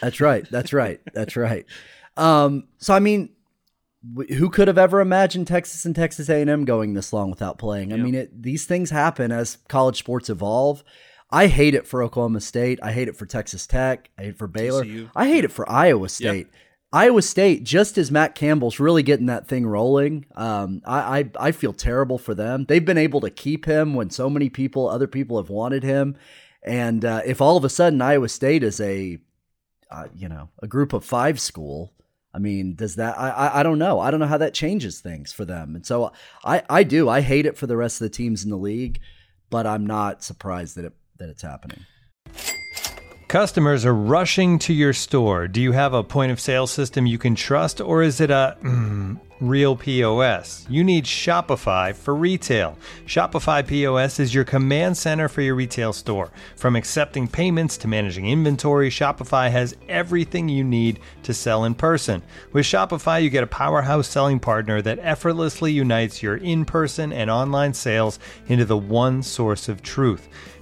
That's 0.00 0.20
right. 0.20 0.46
That's 0.50 0.72
right. 0.72 1.00
That's 1.12 1.36
right. 1.36 1.66
Um, 2.16 2.68
so 2.78 2.94
I 2.94 2.98
mean, 2.98 3.30
who 4.36 4.48
could 4.50 4.68
have 4.68 4.78
ever 4.78 5.00
imagined 5.00 5.46
Texas 5.46 5.84
and 5.84 5.94
Texas 5.94 6.28
A&M 6.28 6.64
going 6.64 6.94
this 6.94 7.12
long 7.12 7.30
without 7.30 7.58
playing? 7.58 7.92
I 7.92 7.96
mean, 7.96 8.14
it, 8.14 8.42
these 8.42 8.64
things 8.64 8.90
happen 8.90 9.32
as 9.32 9.58
college 9.68 9.98
sports 9.98 10.30
evolve. 10.30 10.84
I 11.30 11.46
hate 11.46 11.74
it 11.74 11.86
for 11.86 12.02
Oklahoma 12.02 12.40
State. 12.40 12.78
I 12.82 12.92
hate 12.92 13.08
it 13.08 13.16
for 13.16 13.26
Texas 13.26 13.66
Tech. 13.66 14.10
I 14.18 14.22
hate 14.22 14.30
it 14.30 14.38
for 14.38 14.46
Baylor. 14.46 14.84
TCU. 14.84 15.10
I 15.14 15.28
hate 15.28 15.44
it 15.44 15.52
for 15.52 15.70
Iowa 15.70 16.08
State. 16.08 16.46
Yep. 16.46 16.54
Iowa 16.90 17.20
State, 17.20 17.64
just 17.64 17.98
as 17.98 18.10
Matt 18.10 18.34
Campbell's 18.34 18.80
really 18.80 19.02
getting 19.02 19.26
that 19.26 19.46
thing 19.46 19.66
rolling, 19.66 20.24
um, 20.34 20.80
I, 20.86 21.18
I, 21.18 21.30
I 21.38 21.52
feel 21.52 21.74
terrible 21.74 22.16
for 22.16 22.34
them. 22.34 22.64
They've 22.66 22.84
been 22.84 22.96
able 22.96 23.20
to 23.20 23.30
keep 23.30 23.66
him 23.66 23.92
when 23.94 24.08
so 24.08 24.30
many 24.30 24.48
people, 24.48 24.88
other 24.88 25.06
people, 25.06 25.36
have 25.36 25.50
wanted 25.50 25.82
him, 25.82 26.16
and 26.62 27.04
uh, 27.04 27.20
if 27.26 27.42
all 27.42 27.58
of 27.58 27.64
a 27.64 27.68
sudden 27.68 28.00
Iowa 28.00 28.30
State 28.30 28.62
is 28.62 28.80
a, 28.80 29.18
uh, 29.90 30.08
you 30.14 30.28
know, 30.28 30.48
a 30.62 30.66
group 30.66 30.92
of 30.92 31.04
five 31.04 31.40
school, 31.40 31.92
I 32.32 32.38
mean, 32.38 32.74
does 32.74 32.96
that? 32.96 33.18
I, 33.18 33.60
I 33.60 33.62
don't 33.62 33.78
know. 33.78 34.00
I 34.00 34.10
don't 34.10 34.20
know 34.20 34.26
how 34.26 34.38
that 34.38 34.54
changes 34.54 35.00
things 35.00 35.32
for 35.32 35.44
them, 35.44 35.74
and 35.74 35.84
so 35.84 36.12
I 36.44 36.62
I 36.68 36.82
do. 36.84 37.08
I 37.08 37.20
hate 37.20 37.46
it 37.46 37.56
for 37.56 37.66
the 37.66 37.76
rest 37.76 38.00
of 38.00 38.04
the 38.04 38.14
teams 38.14 38.44
in 38.44 38.50
the 38.50 38.56
league, 38.56 39.00
but 39.50 39.66
I'm 39.66 39.86
not 39.86 40.22
surprised 40.22 40.76
that 40.76 40.84
it 40.84 40.92
that 41.18 41.30
it's 41.30 41.42
happening. 41.42 41.80
Customers 43.28 43.84
are 43.84 43.94
rushing 43.94 44.58
to 44.60 44.72
your 44.72 44.92
store. 44.92 45.48
Do 45.48 45.60
you 45.60 45.72
have 45.72 45.92
a 45.92 46.02
point 46.02 46.32
of 46.32 46.40
sale 46.40 46.66
system 46.66 47.06
you 47.06 47.18
can 47.18 47.34
trust, 47.34 47.80
or 47.80 48.02
is 48.02 48.20
it 48.20 48.30
a 48.30 48.56
mm, 48.62 49.18
real 49.40 49.76
POS? 49.76 50.66
You 50.68 50.82
need 50.82 51.04
Shopify 51.04 51.94
for 51.94 52.14
retail. 52.14 52.76
Shopify 53.06 53.66
POS 53.66 54.20
is 54.20 54.34
your 54.34 54.44
command 54.44 54.96
center 54.96 55.28
for 55.28 55.42
your 55.42 55.54
retail 55.54 55.92
store. 55.92 56.30
From 56.56 56.76
accepting 56.76 57.28
payments 57.28 57.76
to 57.78 57.88
managing 57.88 58.26
inventory, 58.28 58.90
Shopify 58.90 59.50
has 59.50 59.76
everything 59.88 60.48
you 60.48 60.64
need 60.64 61.00
to 61.22 61.34
sell 61.34 61.64
in 61.64 61.74
person. 61.74 62.22
With 62.52 62.64
Shopify, 62.64 63.22
you 63.22 63.30
get 63.30 63.44
a 63.44 63.48
powerhouse 63.48 64.08
selling 64.08 64.40
partner 64.40 64.82
that 64.82 64.98
effortlessly 65.00 65.72
unites 65.72 66.22
your 66.22 66.36
in 66.36 66.64
person 66.64 67.12
and 67.12 67.30
online 67.30 67.74
sales 67.74 68.18
into 68.48 68.64
the 68.64 68.76
one 68.76 69.22
source 69.22 69.68
of 69.68 69.82
truth. 69.82 70.28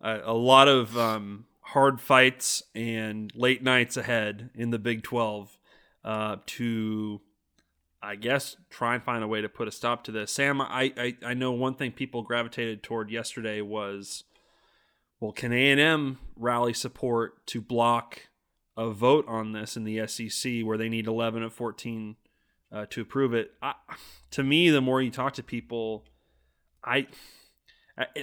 a, 0.00 0.32
lot 0.32 0.68
of 0.68 0.96
um, 0.96 1.46
hard 1.60 2.00
fights 2.00 2.62
and 2.74 3.32
late 3.34 3.62
nights 3.62 3.96
ahead 3.96 4.50
in 4.54 4.70
the 4.70 4.78
Big 4.78 5.02
12 5.02 5.58
uh, 6.04 6.36
to, 6.46 7.20
I 8.02 8.16
guess, 8.16 8.56
try 8.70 8.94
and 8.94 9.02
find 9.04 9.22
a 9.22 9.28
way 9.28 9.40
to 9.40 9.48
put 9.48 9.68
a 9.68 9.72
stop 9.72 10.04
to 10.04 10.12
this. 10.12 10.32
Sam, 10.32 10.60
I, 10.60 10.92
I, 10.96 11.16
I 11.24 11.34
know 11.34 11.52
one 11.52 11.74
thing 11.74 11.92
people 11.92 12.22
gravitated 12.22 12.82
toward 12.82 13.10
yesterday 13.10 13.60
was 13.60 14.24
well, 15.20 15.32
can 15.32 15.52
A&M 15.52 16.18
rally 16.34 16.72
support 16.72 17.46
to 17.48 17.60
block 17.60 18.28
a 18.76 18.88
vote 18.88 19.26
on 19.28 19.52
this 19.52 19.76
in 19.76 19.84
the 19.84 20.06
SEC 20.06 20.62
where 20.62 20.78
they 20.78 20.88
need 20.88 21.06
11 21.06 21.42
of 21.42 21.52
14 21.52 22.16
uh, 22.72 22.86
to 22.88 23.02
approve 23.02 23.34
it? 23.34 23.52
I, 23.60 23.74
to 24.30 24.42
me, 24.42 24.70
the 24.70 24.80
more 24.80 25.02
you 25.02 25.10
talk 25.10 25.34
to 25.34 25.42
people, 25.42 26.04
I 26.82 27.06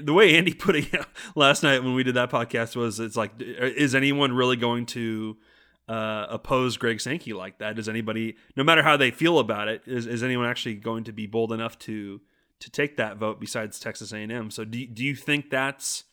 the 0.01 0.13
way 0.13 0.35
Andy 0.35 0.53
put 0.55 0.75
it 0.75 0.87
last 1.35 1.63
night 1.63 1.83
when 1.83 1.93
we 1.93 2.03
did 2.03 2.15
that 2.15 2.29
podcast 2.29 2.75
was 2.75 2.99
it's 2.99 3.17
like 3.17 3.31
is 3.39 3.95
anyone 3.95 4.33
really 4.33 4.55
going 4.55 4.85
to 4.87 5.37
uh, 5.87 6.27
oppose 6.29 6.77
Greg 6.77 6.99
Sankey 6.99 7.33
like 7.33 7.59
that? 7.59 7.75
Does 7.75 7.87
anybody, 7.87 8.35
no 8.55 8.63
matter 8.63 8.83
how 8.83 8.97
they 8.97 9.11
feel 9.11 9.39
about 9.39 9.67
it, 9.67 9.83
is, 9.85 10.05
is 10.05 10.21
anyone 10.21 10.45
actually 10.45 10.75
going 10.75 11.05
to 11.05 11.11
be 11.11 11.27
bold 11.27 11.51
enough 11.51 11.77
to 11.79 12.21
to 12.59 12.71
take 12.71 12.97
that 12.97 13.17
vote 13.17 13.39
besides 13.39 13.79
Texas 13.79 14.11
A&M? 14.11 14.51
So 14.51 14.65
do 14.65 14.85
do 14.87 15.03
you 15.03 15.15
think 15.15 15.49
that's 15.49 16.03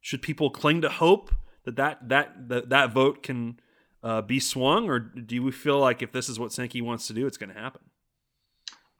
should 0.00 0.22
people 0.22 0.50
cling 0.50 0.80
to 0.82 0.88
hope 0.88 1.32
that 1.64 1.76
that 1.76 2.08
that 2.08 2.48
that, 2.48 2.68
that 2.70 2.92
vote 2.92 3.22
can 3.22 3.60
uh, 4.02 4.20
be 4.20 4.40
swung, 4.40 4.88
or 4.88 4.98
do 4.98 5.42
we 5.42 5.50
feel 5.50 5.78
like 5.78 6.02
if 6.02 6.12
this 6.12 6.28
is 6.28 6.38
what 6.38 6.52
Sankey 6.52 6.82
wants 6.82 7.06
to 7.06 7.12
do, 7.12 7.26
it's 7.26 7.38
going 7.38 7.52
to 7.52 7.58
happen? 7.58 7.80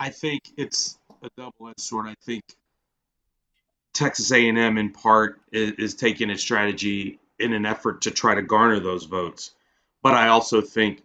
I 0.00 0.10
think 0.10 0.42
it's 0.56 0.98
a 1.22 1.28
double-edged 1.36 1.80
sword. 1.80 2.06
I 2.06 2.14
think 2.24 2.42
Texas 3.94 4.30
A&M, 4.32 4.76
in 4.76 4.90
part, 4.90 5.40
is, 5.52 5.72
is 5.72 5.94
taking 5.94 6.30
a 6.30 6.36
strategy 6.36 7.20
in 7.38 7.52
an 7.52 7.64
effort 7.64 8.02
to 8.02 8.10
try 8.10 8.34
to 8.34 8.42
garner 8.42 8.80
those 8.80 9.04
votes, 9.04 9.52
but 10.02 10.14
I 10.14 10.28
also 10.28 10.60
think 10.60 11.02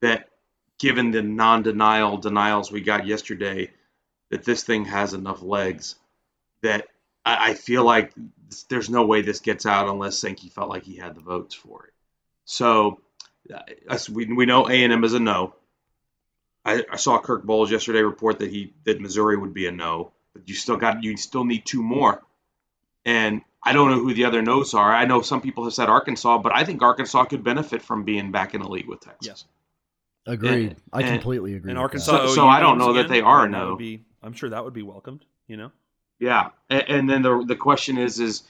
that 0.00 0.28
given 0.78 1.10
the 1.10 1.22
non-denial 1.22 2.16
denials 2.16 2.72
we 2.72 2.80
got 2.80 3.06
yesterday, 3.06 3.70
that 4.30 4.44
this 4.44 4.64
thing 4.64 4.86
has 4.86 5.12
enough 5.12 5.42
legs 5.42 5.96
that 6.62 6.86
I, 7.24 7.50
I 7.50 7.54
feel 7.54 7.84
like 7.84 8.12
there's 8.68 8.88
no 8.88 9.04
way 9.04 9.22
this 9.22 9.40
gets 9.40 9.66
out 9.66 9.88
unless 9.88 10.18
Sankey 10.18 10.48
felt 10.48 10.70
like 10.70 10.84
he 10.84 10.96
had 10.96 11.14
the 11.14 11.20
votes 11.20 11.54
for 11.54 11.86
it. 11.86 11.92
So 12.44 13.00
uh, 13.52 13.98
we, 14.10 14.32
we 14.32 14.46
know 14.46 14.68
A&M 14.68 15.04
is 15.04 15.14
a 15.14 15.20
no. 15.20 15.54
I, 16.64 16.84
I 16.90 16.96
saw 16.96 17.20
Kirk 17.20 17.44
Bohls 17.44 17.70
yesterday 17.70 18.02
report 18.02 18.38
that 18.38 18.50
he 18.50 18.74
that 18.84 19.00
Missouri 19.00 19.36
would 19.36 19.54
be 19.54 19.66
a 19.66 19.72
no, 19.72 20.12
but 20.34 20.48
you 20.48 20.54
still 20.54 20.76
got 20.76 21.02
you 21.02 21.16
still 21.16 21.44
need 21.44 21.64
two 21.64 21.82
more. 21.82 22.22
And 23.04 23.42
I 23.62 23.72
don't 23.72 23.90
know 23.90 23.98
who 23.98 24.14
the 24.14 24.24
other 24.24 24.42
no's 24.42 24.74
are. 24.74 24.92
I 24.92 25.04
know 25.04 25.22
some 25.22 25.40
people 25.40 25.64
have 25.64 25.74
said 25.74 25.88
Arkansas, 25.88 26.38
but 26.38 26.54
I 26.54 26.64
think 26.64 26.82
Arkansas 26.82 27.24
could 27.24 27.44
benefit 27.44 27.82
from 27.82 28.04
being 28.04 28.30
back 28.30 28.54
in 28.54 28.62
the 28.62 28.68
league 28.68 28.88
with 28.88 29.00
Texas. 29.00 29.26
Yes. 29.26 29.44
Agreed. 30.26 30.70
And- 30.70 30.80
I 30.92 31.02
and- 31.02 31.12
completely 31.12 31.54
agree. 31.54 31.70
And 31.70 31.78
with 31.78 31.82
Arkansas. 31.84 32.26
So- 32.28 32.34
so 32.34 32.48
I 32.48 32.60
don't 32.60 32.78
games 32.78 32.86
know 32.86 32.92
that 32.94 33.08
they 33.08 33.20
are 33.20 33.42
that 33.42 33.50
no. 33.50 33.76
be- 33.76 34.04
I'm 34.22 34.32
sure 34.32 34.50
that 34.50 34.64
would 34.64 34.74
be 34.74 34.82
welcomed. 34.82 35.24
You 35.46 35.56
know. 35.56 35.72
Yeah, 36.18 36.50
and, 36.68 36.84
and 36.88 37.10
then 37.10 37.22
the 37.22 37.44
the 37.46 37.56
question 37.56 37.96
is 37.96 38.20
is 38.20 38.42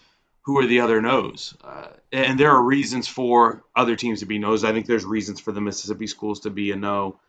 who 0.42 0.58
are 0.58 0.66
the 0.66 0.80
other 0.80 1.00
no's? 1.00 1.54
Uh, 1.62 1.88
and 2.12 2.38
there 2.38 2.50
are 2.50 2.62
reasons 2.62 3.06
for 3.06 3.62
other 3.76 3.94
teams 3.94 4.20
to 4.20 4.26
be 4.26 4.38
no's. 4.38 4.64
I 4.64 4.72
think 4.72 4.86
there's 4.86 5.04
reasons 5.04 5.38
for 5.38 5.52
the 5.52 5.60
Mississippi 5.60 6.08
schools 6.08 6.40
to 6.40 6.50
be 6.50 6.72
a 6.72 6.76
no. 6.76 7.20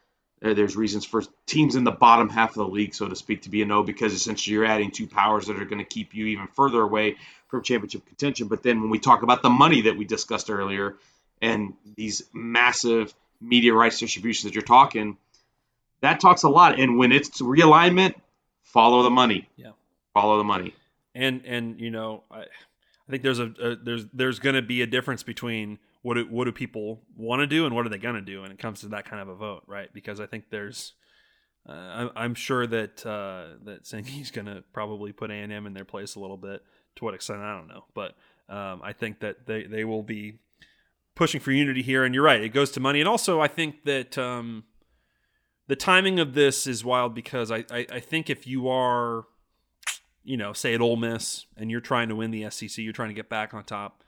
Uh, 0.44 0.54
There's 0.54 0.76
reasons 0.76 1.06
for 1.06 1.22
teams 1.46 1.76
in 1.76 1.84
the 1.84 1.92
bottom 1.92 2.30
half 2.30 2.50
of 2.52 2.56
the 2.56 2.68
league, 2.68 2.96
so 2.96 3.08
to 3.08 3.16
speak, 3.16 3.44
to 3.44 3.50
be 3.50 3.62
a 3.62 3.66
no 3.66 3.84
because 3.84 4.14
essentially 4.14 4.56
you're 4.56 4.66
adding 4.66 4.92
two 4.92 5.08
powers 5.08 5.48
that 5.48 5.62
are 5.62 5.66
going 5.66 5.80
to 5.80 5.86
keep 5.86 6.14
you 6.16 6.28
even 6.28 6.48
further 6.48 6.82
away 6.82 7.18
from 7.48 7.62
championship 7.64 8.06
contention. 8.06 8.48
But 8.48 8.64
then 8.64 8.82
when 8.82 8.90
we 8.90 9.00
talk 9.00 9.24
about 9.24 9.44
the 9.44 9.50
money 9.50 9.82
that 9.84 9.98
we 9.98 10.06
discussed 10.06 10.50
earlier 10.50 10.96
and 11.42 11.74
these 11.96 12.24
massive 12.34 13.14
media 13.40 13.74
rights 13.74 14.00
distributions 14.00 14.46
that 14.46 14.56
you're 14.56 14.64
talking, 14.64 15.18
that 16.02 16.20
talks 16.20 16.44
a 16.44 16.50
lot. 16.50 16.80
And 16.80 16.98
when 16.98 17.12
it's 17.12 17.42
realignment, 17.42 18.16
follow 18.64 19.04
the 19.04 19.10
money. 19.10 19.48
Yeah. 19.58 19.72
Follow 20.14 20.38
the 20.38 20.44
money. 20.44 20.74
and 21.16 21.46
and 21.46 21.80
you 21.80 21.90
know 21.92 22.24
I, 22.32 22.40
I 22.42 22.46
think 23.10 23.24
there's 23.24 23.40
a, 23.40 23.54
a 23.62 23.76
there's 23.76 24.06
there's 24.14 24.40
going 24.40 24.56
to 24.56 24.62
be 24.62 24.82
a 24.82 24.88
difference 24.88 25.24
between 25.24 25.80
what 26.02 26.16
do, 26.16 26.26
what 26.30 26.46
do 26.46 26.52
people 26.52 27.02
want 27.16 27.42
to 27.42 27.48
do 27.48 27.66
and 27.66 27.76
what 27.76 27.86
are 27.86 27.90
they 27.90 27.98
going 27.98 28.16
to 28.16 28.22
do 28.22 28.42
when 28.42 28.52
it 28.52 28.60
comes 28.60 28.82
to 28.82 28.88
that 28.90 29.06
kind 29.06 29.22
of 29.22 29.30
a 29.30 29.36
vote, 29.36 29.64
right? 29.68 29.92
Because 29.94 30.20
I 30.20 30.26
think 30.26 30.46
there's 30.50 30.94
uh, 31.68 32.10
I'm, 32.16 32.34
sure 32.34 32.66
that 32.66 33.06
uh, 33.06 33.58
that 33.66 33.86
Sankey's 33.86 34.32
going 34.36 34.48
to 34.48 34.64
probably 34.74 35.12
put 35.12 35.30
A 35.30 35.36
and 35.36 35.54
M 35.54 35.68
in 35.68 35.74
their 35.74 35.86
place 35.86 36.16
a 36.16 36.20
little 36.20 36.38
bit. 36.38 36.64
To 36.98 37.06
what 37.06 37.14
extent 37.14 37.40
I 37.40 37.56
don't 37.56 37.70
know, 37.70 37.86
but 37.94 38.16
um, 38.50 38.82
I 38.84 38.92
think 38.92 39.22
that 39.22 39.46
they 39.46 39.64
they 39.64 39.86
will 39.86 40.04
be 40.04 40.40
pushing 41.16 41.40
for 41.40 41.52
unity 41.52 41.82
here. 41.82 42.04
And 42.04 42.14
you're 42.14 42.24
right, 42.24 42.42
it 42.42 42.50
goes 42.50 42.72
to 42.72 42.80
money, 42.80 43.00
and 43.00 43.08
also 43.08 43.40
I 43.40 43.48
think 43.48 43.84
that. 43.86 44.18
Um, 44.18 44.66
the 45.68 45.76
timing 45.78 46.20
of 46.20 46.34
this 46.34 46.68
is 46.68 46.84
wild 46.84 47.16
because 47.16 47.50
I, 47.50 47.64
I, 47.72 47.86
I 47.90 48.00
think 48.02 48.30
if 48.30 48.46
you 48.46 48.68
are 48.68 49.24
you 50.24 50.38
know, 50.38 50.54
say 50.54 50.74
at 50.74 50.82
Ole 50.82 50.98
Miss, 50.98 51.46
and 51.58 51.72
you're 51.72 51.82
trying 51.82 52.10
to 52.10 52.16
win 52.16 52.32
the 52.32 52.50
SEC, 52.50 52.78
you're 52.78 52.94
trying 52.94 53.10
to 53.10 53.16
get 53.16 53.30
back 53.30 53.54
on 53.54 53.64
top. 53.64 54.04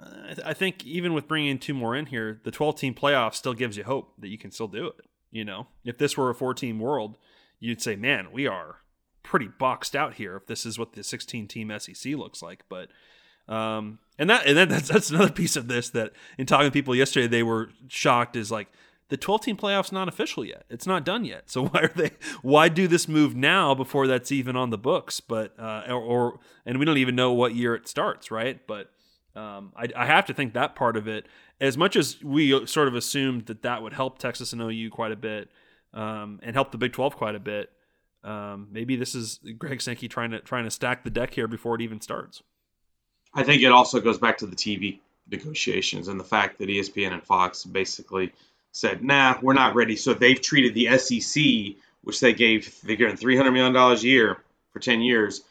I, 0.00 0.34
th- 0.34 0.46
I 0.46 0.54
think 0.54 0.84
even 0.84 1.14
with 1.14 1.28
bringing 1.28 1.58
two 1.58 1.74
more 1.74 1.94
in 1.94 2.06
here, 2.06 2.40
the 2.44 2.50
12 2.50 2.78
team 2.78 2.94
playoff 2.94 3.34
still 3.34 3.54
gives 3.54 3.76
you 3.76 3.84
hope 3.84 4.12
that 4.18 4.28
you 4.28 4.38
can 4.38 4.50
still 4.50 4.68
do 4.68 4.86
it. 4.86 5.06
You 5.30 5.44
know, 5.44 5.66
if 5.84 5.98
this 5.98 6.16
were 6.16 6.30
a 6.30 6.34
four 6.34 6.54
team 6.54 6.78
world, 6.78 7.16
you'd 7.58 7.82
say, 7.82 7.96
man, 7.96 8.28
we 8.32 8.46
are 8.46 8.80
pretty 9.22 9.48
boxed 9.48 9.96
out 9.96 10.14
here. 10.14 10.36
If 10.36 10.46
this 10.46 10.64
is 10.64 10.78
what 10.78 10.92
the 10.92 11.02
16 11.02 11.48
team 11.48 11.72
SEC 11.78 12.14
looks 12.14 12.42
like, 12.42 12.64
but 12.68 12.88
um, 13.48 13.98
and 14.18 14.30
that 14.30 14.46
and 14.46 14.56
that, 14.56 14.68
that's 14.68 14.88
that's 14.88 15.10
another 15.10 15.32
piece 15.32 15.56
of 15.56 15.68
this 15.68 15.90
that 15.90 16.12
in 16.38 16.46
talking 16.46 16.68
to 16.68 16.72
people 16.72 16.94
yesterday, 16.94 17.26
they 17.26 17.42
were 17.42 17.70
shocked. 17.88 18.36
Is 18.36 18.50
like 18.50 18.68
the 19.08 19.16
12 19.16 19.40
team 19.42 19.56
playoffs 19.56 19.92
not 19.92 20.08
official 20.08 20.44
yet. 20.44 20.64
It's 20.70 20.86
not 20.86 21.04
done 21.04 21.24
yet. 21.24 21.50
So 21.50 21.66
why 21.68 21.80
are 21.80 21.92
they 21.94 22.12
why 22.42 22.68
do 22.68 22.86
this 22.86 23.08
move 23.08 23.34
now 23.34 23.74
before 23.74 24.06
that's 24.06 24.32
even 24.32 24.56
on 24.56 24.70
the 24.70 24.78
books? 24.78 25.20
But 25.20 25.58
uh, 25.58 25.84
or, 25.88 26.00
or 26.00 26.38
and 26.64 26.78
we 26.78 26.84
don't 26.84 26.98
even 26.98 27.16
know 27.16 27.32
what 27.32 27.54
year 27.54 27.74
it 27.74 27.88
starts, 27.88 28.30
right? 28.30 28.64
But 28.66 28.90
um, 29.36 29.72
I, 29.76 29.88
I 29.96 30.06
have 30.06 30.26
to 30.26 30.34
think 30.34 30.54
that 30.54 30.74
part 30.74 30.96
of 30.96 31.08
it, 31.08 31.26
as 31.60 31.76
much 31.76 31.96
as 31.96 32.22
we 32.22 32.66
sort 32.66 32.88
of 32.88 32.94
assumed 32.94 33.46
that 33.46 33.62
that 33.62 33.82
would 33.82 33.92
help 33.92 34.18
Texas 34.18 34.52
and 34.52 34.62
OU 34.62 34.90
quite 34.90 35.12
a 35.12 35.16
bit, 35.16 35.50
um, 35.92 36.40
and 36.42 36.54
help 36.54 36.72
the 36.72 36.78
Big 36.78 36.92
12 36.92 37.16
quite 37.16 37.34
a 37.34 37.40
bit. 37.40 37.70
Um, 38.22 38.68
maybe 38.70 38.96
this 38.96 39.14
is 39.14 39.40
Greg 39.58 39.82
Sankey 39.82 40.08
trying 40.08 40.30
to 40.30 40.40
trying 40.40 40.64
to 40.64 40.70
stack 40.70 41.04
the 41.04 41.10
deck 41.10 41.34
here 41.34 41.46
before 41.46 41.74
it 41.74 41.82
even 41.82 42.00
starts. 42.00 42.42
I 43.34 43.42
think 43.42 43.62
it 43.62 43.72
also 43.72 44.00
goes 44.00 44.18
back 44.18 44.38
to 44.38 44.46
the 44.46 44.56
TV 44.56 45.00
negotiations 45.30 46.08
and 46.08 46.18
the 46.18 46.24
fact 46.24 46.58
that 46.58 46.68
ESPN 46.68 47.12
and 47.12 47.22
Fox 47.22 47.64
basically 47.64 48.32
said, 48.72 49.04
"Nah, 49.04 49.38
we're 49.42 49.52
not 49.54 49.74
ready." 49.74 49.96
So 49.96 50.14
they've 50.14 50.40
treated 50.40 50.74
the 50.74 50.96
SEC, 50.96 51.76
which 52.02 52.20
they 52.20 52.32
gave 52.32 52.80
they're 52.82 52.96
getting 52.96 53.16
three 53.16 53.36
hundred 53.36 53.52
million 53.52 53.74
dollars 53.74 54.02
a 54.04 54.08
year 54.08 54.38
for 54.72 54.78
ten 54.78 55.02
years 55.02 55.42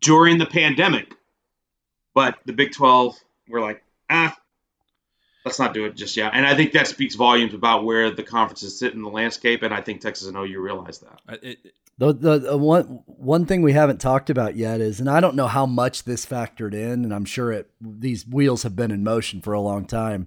during 0.00 0.38
the 0.38 0.46
pandemic, 0.46 1.14
but 2.20 2.38
the 2.46 2.52
Big 2.52 2.72
Twelve 2.72 3.16
were 3.48 3.60
like, 3.60 3.82
"Ah, 4.10 4.36
let's 5.44 5.58
not 5.58 5.74
do 5.74 5.84
it 5.86 5.96
just 5.96 6.16
yet." 6.16 6.32
And 6.34 6.46
I 6.46 6.54
think 6.54 6.72
that 6.72 6.86
speaks 6.88 7.14
volumes 7.14 7.54
about 7.54 7.84
where 7.84 8.10
the 8.10 8.22
conferences 8.22 8.78
sit 8.78 8.94
in 8.94 9.02
the 9.02 9.08
landscape. 9.08 9.62
And 9.62 9.72
I 9.72 9.80
think 9.80 10.00
Texas 10.00 10.28
and 10.28 10.36
OU 10.36 10.60
realize 10.60 10.98
that. 10.98 11.20
I- 11.28 11.38
It, 11.42 11.58
The, 11.98 12.14
the, 12.14 12.38
the 12.38 12.56
one 12.56 13.02
one 13.06 13.44
thing 13.46 13.60
we 13.62 13.72
haven't 13.74 14.00
talked 14.00 14.30
about 14.30 14.56
yet 14.56 14.80
is, 14.80 15.00
and 15.00 15.08
I 15.10 15.20
don't 15.20 15.36
know 15.36 15.48
how 15.48 15.66
much 15.66 16.04
this 16.04 16.24
factored 16.24 16.72
in, 16.74 17.04
and 17.04 17.12
I'm 17.12 17.26
sure 17.26 17.52
it 17.52 17.70
these 17.80 18.26
wheels 18.26 18.62
have 18.62 18.74
been 18.76 18.90
in 18.90 19.04
motion 19.04 19.40
for 19.42 19.52
a 19.52 19.60
long 19.60 19.84
time, 19.84 20.26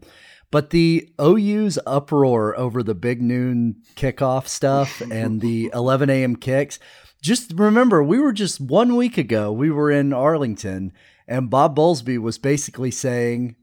but 0.51 0.69
the 0.69 1.09
OU's 1.19 1.79
uproar 1.87 2.55
over 2.59 2.83
the 2.83 2.93
big 2.93 3.21
noon 3.23 3.77
kickoff 3.95 4.47
stuff 4.47 5.01
and 5.11 5.41
the 5.41 5.71
11 5.73 6.09
a.m. 6.11 6.35
kicks. 6.35 6.77
Just 7.23 7.53
remember, 7.55 8.03
we 8.03 8.19
were 8.19 8.33
just 8.33 8.59
one 8.61 8.95
week 8.95 9.17
ago. 9.17 9.51
We 9.51 9.71
were 9.71 9.89
in 9.89 10.11
Arlington, 10.13 10.91
and 11.27 11.49
Bob 11.49 11.75
Bowlesby 11.75 12.17
was 12.17 12.37
basically 12.37 12.91
saying, 12.91 13.55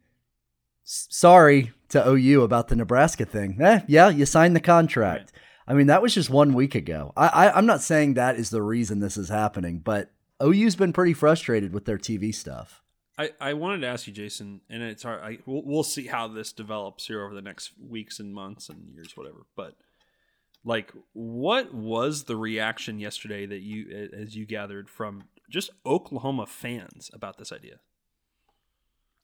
"Sorry 0.85 1.73
to 1.91 2.09
OU 2.09 2.43
about 2.43 2.69
the 2.69 2.77
Nebraska 2.77 3.25
thing. 3.25 3.61
Eh, 3.61 3.81
yeah, 3.87 4.09
you 4.09 4.27
signed 4.27 4.57
the 4.57 4.61
contract." 4.61 5.33
I 5.67 5.75
mean, 5.75 5.87
that 5.87 6.03
was 6.03 6.15
just 6.15 6.31
one 6.31 6.55
week 6.55 6.75
ago. 6.75 7.13
I, 7.17 7.29
I, 7.29 7.57
I'm 7.57 7.67
not 7.67 7.81
saying 7.81 8.15
that 8.15 8.37
is 8.37 8.51
the 8.51 8.63
reason 8.63 8.99
this 8.99 9.17
is 9.17 9.29
happening, 9.29 9.79
but 9.79 10.11
OU's 10.43 10.75
been 10.75 10.93
pretty 10.93 11.15
frustrated 11.15 11.73
with 11.73 11.85
their 11.85 11.99
TV 11.99 12.35
stuff. 12.35 12.83
I, 13.17 13.31
I 13.41 13.53
wanted 13.53 13.83
to 13.83 13.87
ask 13.87 14.07
you, 14.07 14.13
Jason, 14.13 14.63
and 14.71 14.83
it's 14.83 15.03
hard. 15.03 15.21
I, 15.23 15.39
we'll, 15.45 15.63
we'll 15.65 15.83
see 15.83 16.07
how 16.07 16.27
this 16.27 16.53
develops 16.53 17.07
here 17.07 17.23
over 17.23 17.35
the 17.35 17.43
next 17.43 17.73
weeks 17.79 18.19
and 18.19 18.35
months 18.35 18.69
and 18.69 18.89
years, 18.95 19.17
whatever. 19.17 19.47
But 19.55 19.77
like, 20.65 20.93
what 21.13 21.75
was 21.75 22.25
the 22.25 22.37
reaction 22.37 22.99
yesterday 22.99 23.47
that 23.47 23.61
you, 23.61 24.09
as 24.17 24.35
you 24.35 24.47
gathered 24.47 24.89
from 24.89 25.25
just 25.51 25.71
Oklahoma 25.85 26.47
fans 26.47 27.11
about 27.13 27.37
this 27.39 27.53
idea? 27.53 27.77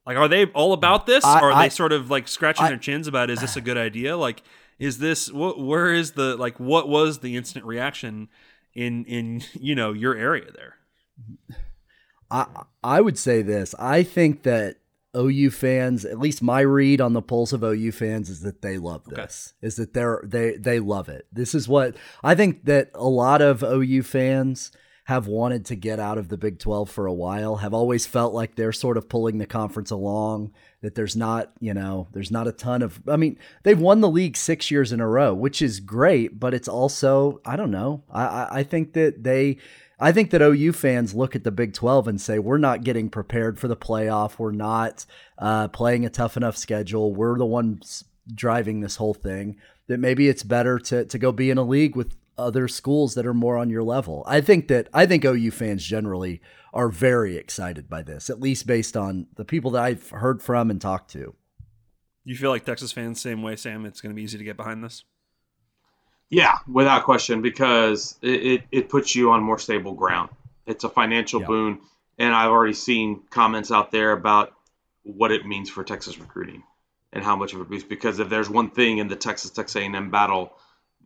Like, 0.07 0.17
are 0.17 0.29
they 0.29 0.47
all 0.47 0.73
about 0.73 1.07
this, 1.07 1.25
I- 1.25 1.41
or 1.41 1.51
are 1.51 1.53
I- 1.53 1.65
they 1.67 1.71
sort 1.71 1.93
of 1.93 2.11
like 2.11 2.29
scratching 2.29 2.67
I- 2.67 2.69
their 2.69 2.79
chins 2.79 3.07
about 3.09 3.31
is 3.31 3.41
this 3.41 3.57
a 3.57 3.61
good 3.69 3.79
idea? 3.79 4.17
Like, 4.17 4.43
is 4.79 4.99
this 4.99 5.33
what? 5.33 5.59
Where 5.59 5.93
is 5.93 6.13
the 6.13 6.37
like? 6.37 6.61
What 6.61 6.89
was 6.89 7.21
the 7.21 7.37
instant 7.37 7.65
reaction 7.65 8.29
in 8.75 9.05
in 9.07 9.43
you 9.55 9.75
know 9.75 9.93
your 9.93 10.15
area 10.15 10.51
there? 10.55 10.75
I 12.31 12.47
I 12.85 13.01
would 13.01 13.19
say 13.19 13.43
this. 13.43 13.75
I 13.79 14.03
think 14.03 14.43
that 14.43 14.77
OU 15.17 15.51
fans, 15.51 16.05
at 16.05 16.19
least 16.19 16.43
my 16.43 16.61
read 16.61 17.01
on 17.01 17.15
the 17.15 17.23
pulse 17.23 17.53
of 17.53 17.63
OU 17.65 17.91
fans 17.93 18.29
is 18.29 18.41
that 18.43 18.61
they 18.63 18.77
love 18.79 19.05
this. 19.07 19.55
Is 19.63 19.77
that 19.77 19.95
they're 19.95 20.21
they 20.25 20.57
they 20.57 20.79
love 20.81 21.09
it. 21.09 21.27
This 21.33 21.55
is 21.55 21.69
what 21.69 21.97
I 22.23 22.35
think 22.35 22.65
that 22.67 22.91
a 22.95 23.09
lot 23.09 23.41
of 23.41 23.63
OU 23.63 24.03
fans 24.03 24.73
have 25.07 25.29
wanted 25.29 25.65
to 25.65 25.77
get 25.77 26.01
out 26.01 26.19
of 26.19 26.29
the 26.29 26.37
Big 26.37 26.59
12 26.59 26.91
for 26.91 27.07
a 27.07 27.13
while, 27.13 27.57
have 27.57 27.73
always 27.73 28.07
felt 28.07 28.35
like 28.35 28.57
they're 28.57 28.73
sort 28.73 28.97
of 28.97 29.09
pulling 29.09 29.39
the 29.39 29.47
conference 29.47 29.93
along, 29.93 30.53
that 30.81 30.97
there's 30.97 31.15
not, 31.15 31.53
you 31.61 31.73
know, 31.73 32.09
there's 32.11 32.33
not 32.33 32.49
a 32.49 32.53
ton 32.53 32.83
of 32.83 33.01
I 33.07 33.17
mean, 33.17 33.39
they've 33.63 33.79
won 33.79 34.01
the 34.01 34.11
league 34.11 34.37
6 34.37 34.69
years 34.69 34.93
in 34.93 35.01
a 35.01 35.07
row, 35.07 35.33
which 35.33 35.63
is 35.63 35.79
great, 35.79 36.41
but 36.41 36.55
it's 36.55 36.67
also, 36.67 37.41
I 37.47 37.55
don't 37.55 37.71
know. 37.71 38.03
I 38.11 38.49
I, 38.51 38.63
think 38.65 38.95
that 38.95 39.23
they 39.23 39.59
I 40.01 40.11
think 40.11 40.31
that 40.31 40.43
OU 40.43 40.73
fans 40.73 41.15
look 41.15 41.37
at 41.37 41.45
the 41.45 41.53
Big 41.53 41.73
12 41.73 42.09
and 42.09 42.21
say, 42.21 42.41
we're 42.41 42.59
not 42.59 42.83
getting 42.83 43.09
prepared 43.09 43.61
for 43.61 43.69
the 43.69 43.77
playoff. 43.77 44.41
We're 44.41 44.51
not 44.51 45.07
uh, 45.39 45.69
playing 45.69 46.05
a 46.05 46.11
tough 46.11 46.37
enough 46.37 46.57
schedule. 46.57 47.15
We're 47.15 47.39
the 47.39 47.47
ones 47.47 48.03
driving 48.35 48.81
this 48.81 48.97
whole 48.97 49.15
thing. 49.15 49.57
That 49.87 50.01
maybe 50.01 50.29
it's 50.29 50.43
better 50.43 50.81
to, 50.81 51.05
to 51.05 51.17
go 51.17 51.31
be 51.31 51.49
in 51.49 51.59
a 51.59 51.63
league 51.63 51.95
with 51.95 52.17
other 52.39 52.69
schools 52.69 53.15
that 53.15 53.27
are 53.27 53.35
more 53.35 53.57
on 53.57 53.71
your 53.71 53.83
level. 53.83 54.23
I 54.27 54.41
think 54.41 54.69
that 54.69 54.89
I 54.93 55.07
think 55.07 55.25
OU 55.25 55.51
fans 55.53 55.85
generally 55.85 56.41
are 56.73 56.89
very 56.89 57.37
excited 57.37 57.89
by 57.89 58.03
this, 58.03 58.29
at 58.29 58.41
least 58.41 58.67
based 58.67 58.97
on 58.97 59.27
the 59.37 59.45
people 59.45 59.71
that 59.73 59.83
I've 59.85 60.11
heard 60.11 60.43
from 60.43 60.71
and 60.71 60.81
talked 60.81 61.11
to. 61.13 61.35
You 62.25 62.37
feel 62.37 62.51
like 62.51 62.65
Texas 62.65 62.93
fans 62.93 63.21
same 63.21 63.43
way, 63.43 63.57
Sam? 63.57 63.87
It's 63.87 64.01
going 64.01 64.11
to 64.11 64.17
be 64.17 64.23
easy 64.23 64.37
to 64.39 64.45
get 64.45 64.57
behind 64.57 64.83
this. 64.83 65.05
Yeah, 66.29 66.57
without 66.67 67.05
question, 67.05 67.41
because 67.41 68.19
it, 68.21 68.43
it, 68.43 68.63
it 68.73 68.89
puts 68.89 69.15
you 69.15 69.31
on 69.31 69.43
more 69.43 69.59
stable 69.61 69.95
ground. 69.95 70.31
It's 70.67 70.83
a 70.83 70.89
financial 70.89 71.41
Yeah. 71.41 71.47
boon, 71.47 71.81
and 72.19 72.35
I've 72.35 72.51
already 72.51 72.75
seen 72.75 73.23
comments 73.31 73.71
out 73.71 73.93
there 73.93 74.11
about 74.11 74.53
what 75.05 75.31
it 75.31 75.47
means 75.47 75.71
for 75.71 75.85
Texas 75.85 76.19
recruiting 76.19 76.65
and 77.13 77.23
how 77.23 77.37
much 77.37 77.55
of 77.55 77.61
a 77.61 77.65
boost. 77.65 77.89
Because 77.89 78.19
if 78.19 78.29
there's 78.29 78.51
one 78.51 78.71
thing 78.71 78.99
in 78.99 79.07
the 79.07 79.15
Texas 79.15 79.53
Texas 79.53 79.77
A&M 79.81 80.11
battle 80.11 80.53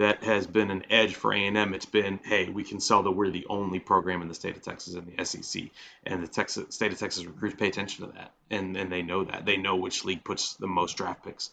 that 0.01 0.25
has 0.25 0.47
been 0.47 0.71
an 0.71 0.83
edge 0.89 1.15
for 1.15 1.35
A&M. 1.35 1.75
It's 1.75 1.85
been, 1.85 2.21
hey, 2.25 2.49
we 2.49 2.65
can 2.65 2.81
sell 2.81 3.03
that 3.03 3.11
we're 3.11 3.29
the 3.29 3.45
only 3.51 3.79
program 3.79 4.23
in 4.23 4.29
the 4.29 4.35
state 4.35 4.57
of 4.57 4.63
Texas 4.63 4.95
in 4.95 5.05
the 5.05 5.23
SEC, 5.27 5.65
and 6.07 6.23
the 6.23 6.27
Texas 6.27 6.75
state 6.75 6.91
of 6.91 6.99
Texas 6.99 7.27
recruits 7.27 7.57
pay 7.57 7.69
attention 7.69 8.07
to 8.07 8.13
that, 8.15 8.33
and 8.49 8.79
and 8.79 8.91
they 8.91 9.03
know 9.03 9.25
that 9.25 9.45
they 9.45 9.59
know 9.59 9.77
which 9.77 10.07
league 10.07 10.25
puts 10.25 10.55
the 10.55 10.67
most 10.67 10.97
draft 10.97 11.23
picks 11.23 11.51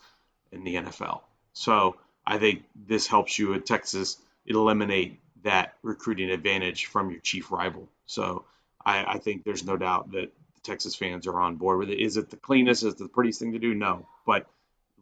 in 0.54 0.64
the 0.64 0.76
NFL. 0.76 1.24
So 1.52 1.98
I 2.26 2.38
think 2.38 2.64
this 2.74 3.06
helps 3.06 3.38
you 3.38 3.54
at 3.54 3.66
Texas 3.66 4.16
eliminate 4.46 5.20
that 5.44 5.74
recruiting 5.84 6.30
advantage 6.30 6.86
from 6.86 7.12
your 7.12 7.20
chief 7.20 7.52
rival. 7.52 7.90
So 8.06 8.46
I, 8.86 9.04
I 9.04 9.18
think 9.18 9.44
there's 9.44 9.66
no 9.66 9.76
doubt 9.76 10.12
that 10.12 10.32
the 10.56 10.62
Texas 10.64 10.96
fans 10.96 11.28
are 11.28 11.42
on 11.42 11.58
board 11.58 11.80
with 11.80 11.90
it. 11.90 12.00
Is 12.00 12.16
it 12.16 12.30
the 12.30 12.38
cleanest? 12.38 12.84
Is 12.84 12.94
it 12.94 12.98
the 12.98 13.10
prettiest 13.10 13.42
thing 13.42 13.52
to 13.52 13.60
do? 13.60 13.74
No, 13.74 14.08
but 14.26 14.48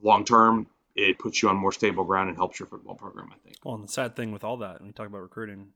long 0.01 0.25
term, 0.25 0.65
it 0.95 1.19
puts 1.19 1.41
you 1.41 1.49
on 1.49 1.57
more 1.57 1.71
stable 1.71 2.03
ground 2.03 2.29
and 2.29 2.37
helps 2.37 2.59
your 2.59 2.67
football 2.67 2.95
program. 2.95 3.29
I 3.31 3.37
think. 3.43 3.57
Well, 3.63 3.75
and 3.75 3.83
the 3.83 3.91
sad 3.91 4.15
thing 4.15 4.31
with 4.31 4.43
all 4.43 4.57
that, 4.57 4.79
when 4.79 4.87
we 4.87 4.93
talk 4.93 5.07
about 5.07 5.21
recruiting, 5.21 5.69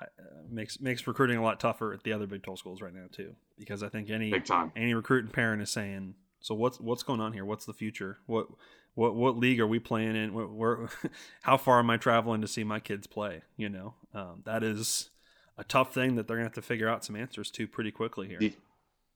uh, 0.00 0.06
makes 0.48 0.80
makes 0.80 1.06
recruiting 1.06 1.38
a 1.38 1.42
lot 1.42 1.60
tougher 1.60 1.92
at 1.92 2.02
the 2.04 2.12
other 2.12 2.26
Big 2.26 2.42
12 2.42 2.58
schools 2.58 2.82
right 2.82 2.94
now 2.94 3.06
too, 3.10 3.34
because 3.58 3.82
I 3.82 3.88
think 3.88 4.10
any 4.10 4.30
Big 4.30 4.44
time. 4.44 4.72
any 4.76 4.94
recruiting 4.94 5.30
parent 5.30 5.62
is 5.62 5.70
saying, 5.70 6.14
so 6.40 6.54
what's 6.54 6.80
what's 6.80 7.02
going 7.02 7.20
on 7.20 7.32
here? 7.32 7.44
What's 7.44 7.64
the 7.66 7.72
future? 7.72 8.18
What 8.26 8.46
what 8.94 9.14
what 9.14 9.36
league 9.36 9.60
are 9.60 9.66
we 9.66 9.78
playing 9.78 10.14
in? 10.14 10.34
Where, 10.34 10.46
where 10.46 10.88
how 11.42 11.56
far 11.56 11.78
am 11.80 11.90
I 11.90 11.96
traveling 11.96 12.40
to 12.40 12.48
see 12.48 12.64
my 12.64 12.80
kids 12.80 13.06
play? 13.06 13.42
You 13.56 13.68
know, 13.68 13.94
um, 14.14 14.42
that 14.44 14.62
is 14.62 15.10
a 15.58 15.64
tough 15.64 15.92
thing 15.94 16.16
that 16.16 16.28
they're 16.28 16.36
gonna 16.36 16.46
have 16.46 16.54
to 16.54 16.62
figure 16.62 16.88
out 16.88 17.04
some 17.04 17.16
answers 17.16 17.50
to 17.52 17.66
pretty 17.66 17.90
quickly 17.90 18.28
here. 18.28 18.52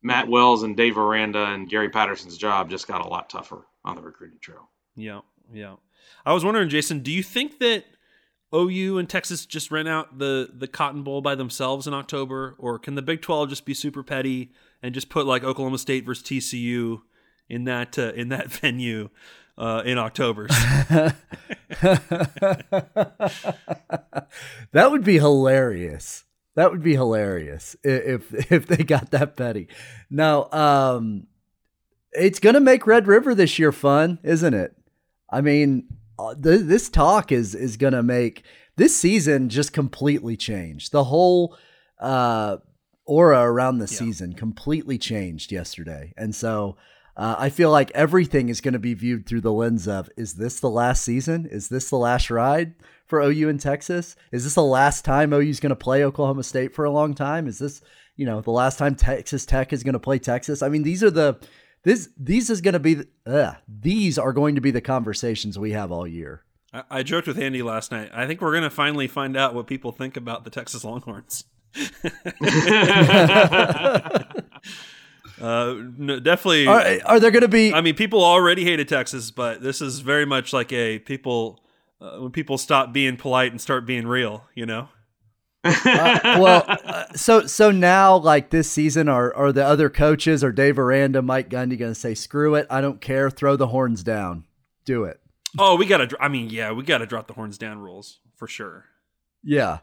Matt 0.03 0.28
Wells 0.28 0.62
and 0.62 0.76
Dave 0.76 0.97
Aranda 0.97 1.45
and 1.47 1.68
Gary 1.68 1.91
Patterson's 1.91 2.36
job 2.36 2.70
just 2.70 2.86
got 2.86 3.05
a 3.05 3.09
lot 3.09 3.28
tougher 3.28 3.66
on 3.84 3.97
the 3.97 4.03
recruiting 4.03 4.39
trail. 4.41 4.70
Yeah, 4.99 5.21
yeah. 5.53 5.77
I 6.27 6.33
was 6.33 6.45
wondering, 6.45 6.69
Jason, 6.69 7.01
do 7.01 7.11
you 7.11 7.23
think 7.23 7.59
that 7.61 7.85
OU 8.55 8.99
and 8.99 9.09
Texas 9.09 9.47
just 9.47 9.71
rent 9.71 9.89
out 9.89 10.19
the 10.19 10.51
the 10.53 10.67
Cotton 10.67 11.03
Bowl 11.03 11.21
by 11.21 11.35
themselves 11.35 11.87
in 11.87 11.95
October, 11.95 12.57
or 12.59 12.79
can 12.79 12.95
the 12.95 13.03
Big 13.03 13.23
Twelve 13.23 13.49
just 13.51 13.65
be 13.65 13.75
super 13.75 14.03
petty 14.03 14.53
and 14.83 14.95
just 14.95 15.09
put 15.09 15.27
like 15.27 15.45
Oklahoma 15.45 15.79
State 15.79 16.05
versus 16.07 16.25
TCU 16.25 17.03
in 17.49 17.65
that 17.65 17.99
uh, 17.99 18.13
in 18.15 18.29
that 18.31 18.49
venue 18.51 19.11
uh, 19.59 19.83
in 19.85 19.99
October? 19.99 20.47
that 20.49 21.15
would 24.73 25.05
be 25.05 25.19
hilarious. 25.19 26.25
That 26.55 26.71
would 26.73 26.83
be 26.83 26.95
hilarious 26.95 27.77
if 27.85 28.51
if 28.51 28.67
they 28.67 28.83
got 28.83 29.11
that 29.11 29.37
petty. 29.37 29.69
Now, 30.09 30.51
um, 30.51 31.27
it's 32.13 32.41
gonna 32.41 32.61
make 32.61 32.87
Red 32.87 33.07
River 33.07 33.35
this 33.35 33.59
year 33.59 33.73
fun, 33.73 34.19
isn't 34.23 34.55
it? 34.55 34.75
I 35.31 35.41
mean, 35.41 35.85
uh, 36.18 36.35
th- 36.35 36.62
this 36.62 36.89
talk 36.89 37.31
is 37.33 37.55
is 37.55 37.76
gonna 37.76 38.03
make 38.03 38.45
this 38.76 38.97
season 38.97 39.49
just 39.49 39.72
completely 39.72 40.37
change. 40.37 40.91
The 40.91 41.05
whole 41.05 41.57
uh, 42.01 42.59
aura 43.05 43.41
around 43.43 43.79
the 43.79 43.85
Yeah. 43.91 43.99
season 43.99 44.33
completely 44.35 44.99
changed 44.99 45.53
yesterday, 45.53 46.12
and 46.16 46.35
so. 46.35 46.76
Uh, 47.16 47.35
I 47.37 47.49
feel 47.49 47.72
like 47.72 47.91
everything 47.97 48.49
is 48.49 48.61
going 48.61 48.74
to 48.74 48.79
be 48.79 48.95
viewed 48.95 49.26
through 49.26 49.41
the 49.41 49.53
lens 49.53 49.89
of: 49.89 50.09
Is 50.16 50.35
this 50.35 50.61
the 50.61 50.70
last 50.70 51.03
season? 51.03 51.47
Is 51.51 51.66
this 51.68 51.91
the 51.91 51.97
last 51.97 52.31
ride 52.31 52.74
for 53.07 53.20
OU 53.20 53.49
in 53.49 53.59
Texas? 53.59 54.14
Is 54.31 54.45
this 54.45 54.55
the 54.55 54.62
last 54.62 55.05
time 55.05 55.33
OU 55.33 55.41
is 55.51 55.59
going 55.59 55.70
to 55.70 55.74
play 55.74 56.05
Oklahoma 56.05 56.45
State 56.45 56.72
for 56.72 56.85
a 56.85 56.93
long 56.93 57.14
time? 57.14 57.49
Is 57.49 57.59
this, 57.59 57.83
you 58.14 58.24
know, 58.24 58.41
the 58.41 58.53
last 58.53 58.79
time 58.79 58.95
Texas 58.95 59.45
Tech 59.45 59.72
is 59.72 59.83
going 59.83 59.95
to 59.95 59.99
play 59.99 60.20
Texas? 60.20 60.62
I 60.62 60.68
mean, 60.68 60.85
these 60.85 61.03
are 61.03 61.11
the 61.11 61.41
this 61.89 62.11
these 62.18 62.51
is 62.51 62.61
going 62.61 62.74
to 62.74 62.78
be 62.78 62.95
the, 62.95 63.09
ugh, 63.26 63.57
these 63.66 64.18
are 64.18 64.34
going 64.34 64.55
to 64.57 64.61
be 64.61 64.70
the 64.70 64.82
conversations 64.82 65.59
we 65.59 65.72
have 65.72 65.91
all 65.91 66.07
year. 66.07 66.45
I, 66.70 66.82
I 66.91 67.03
joked 67.03 67.26
with 67.26 67.39
Andy 67.39 67.62
last 67.62 67.91
night. 67.91 68.11
I 68.12 68.26
think 68.26 68.43
we're 68.43 68.53
gonna 68.53 68.68
finally 68.68 69.09
find 69.09 69.36
out 69.39 69.55
what 69.55 69.66
people 69.66 69.91
think 69.91 70.16
about 70.16 70.45
the 70.45 70.51
Texas 70.51 70.84
Longhorns. 70.84 71.45
uh, 75.41 75.74
no, 75.97 76.20
definitely. 76.20 76.66
Are, 76.66 76.99
are 77.07 77.20
there 77.20 77.30
going 77.30 77.43
to 77.43 77.49
be? 77.49 77.72
I 77.72 77.80
mean, 77.80 77.95
people 77.95 78.22
already 78.22 78.64
hated 78.64 78.89
Texas, 78.89 79.30
but 79.30 79.62
this 79.62 79.80
is 79.80 80.01
very 80.01 80.26
much 80.26 80.53
like 80.53 80.72
a 80.72 80.99
people 80.99 81.61
uh, 82.01 82.18
when 82.18 82.32
people 82.32 82.59
stop 82.59 82.93
being 82.93 83.16
polite 83.16 83.51
and 83.51 83.61
start 83.61 83.86
being 83.86 84.07
real. 84.07 84.45
You 84.55 84.66
know, 84.66 84.89
uh, 85.65 86.19
well, 86.41 86.65
uh, 86.67 87.05
so 87.15 87.47
so 87.47 87.71
now 87.71 88.17
like 88.17 88.51
this 88.51 88.71
season, 88.71 89.09
are 89.09 89.35
are 89.35 89.53
the 89.53 89.65
other 89.65 89.91
coaches 89.91 90.45
or 90.45 90.53
Dave 90.53 90.79
Aranda, 90.79 91.21
Mike 91.23 91.49
Gundy 91.51 91.79
going 91.79 91.93
to 91.93 91.95
say, 91.95 92.15
"Screw 92.15 92.55
it, 92.55 92.67
I 92.71 92.81
don't 92.81 93.01
care, 93.01 93.31
throw 93.31 93.57
the 93.57 93.69
horns 93.69 94.03
down, 94.03 94.45
do 94.85 95.05
it"? 95.05 95.21
oh, 95.59 95.77
we 95.77 95.87
got 95.87 96.09
to. 96.09 96.17
I 96.21 96.29
mean, 96.29 96.51
yeah, 96.51 96.73
we 96.73 96.85
gotta 96.85 97.07
drop 97.07 97.27
the 97.27 97.35
horns 97.35 97.59
down 97.59 97.79
rules 97.79 98.21
for 98.37 98.47
sure. 98.47 98.85
Yeah, 99.43 99.79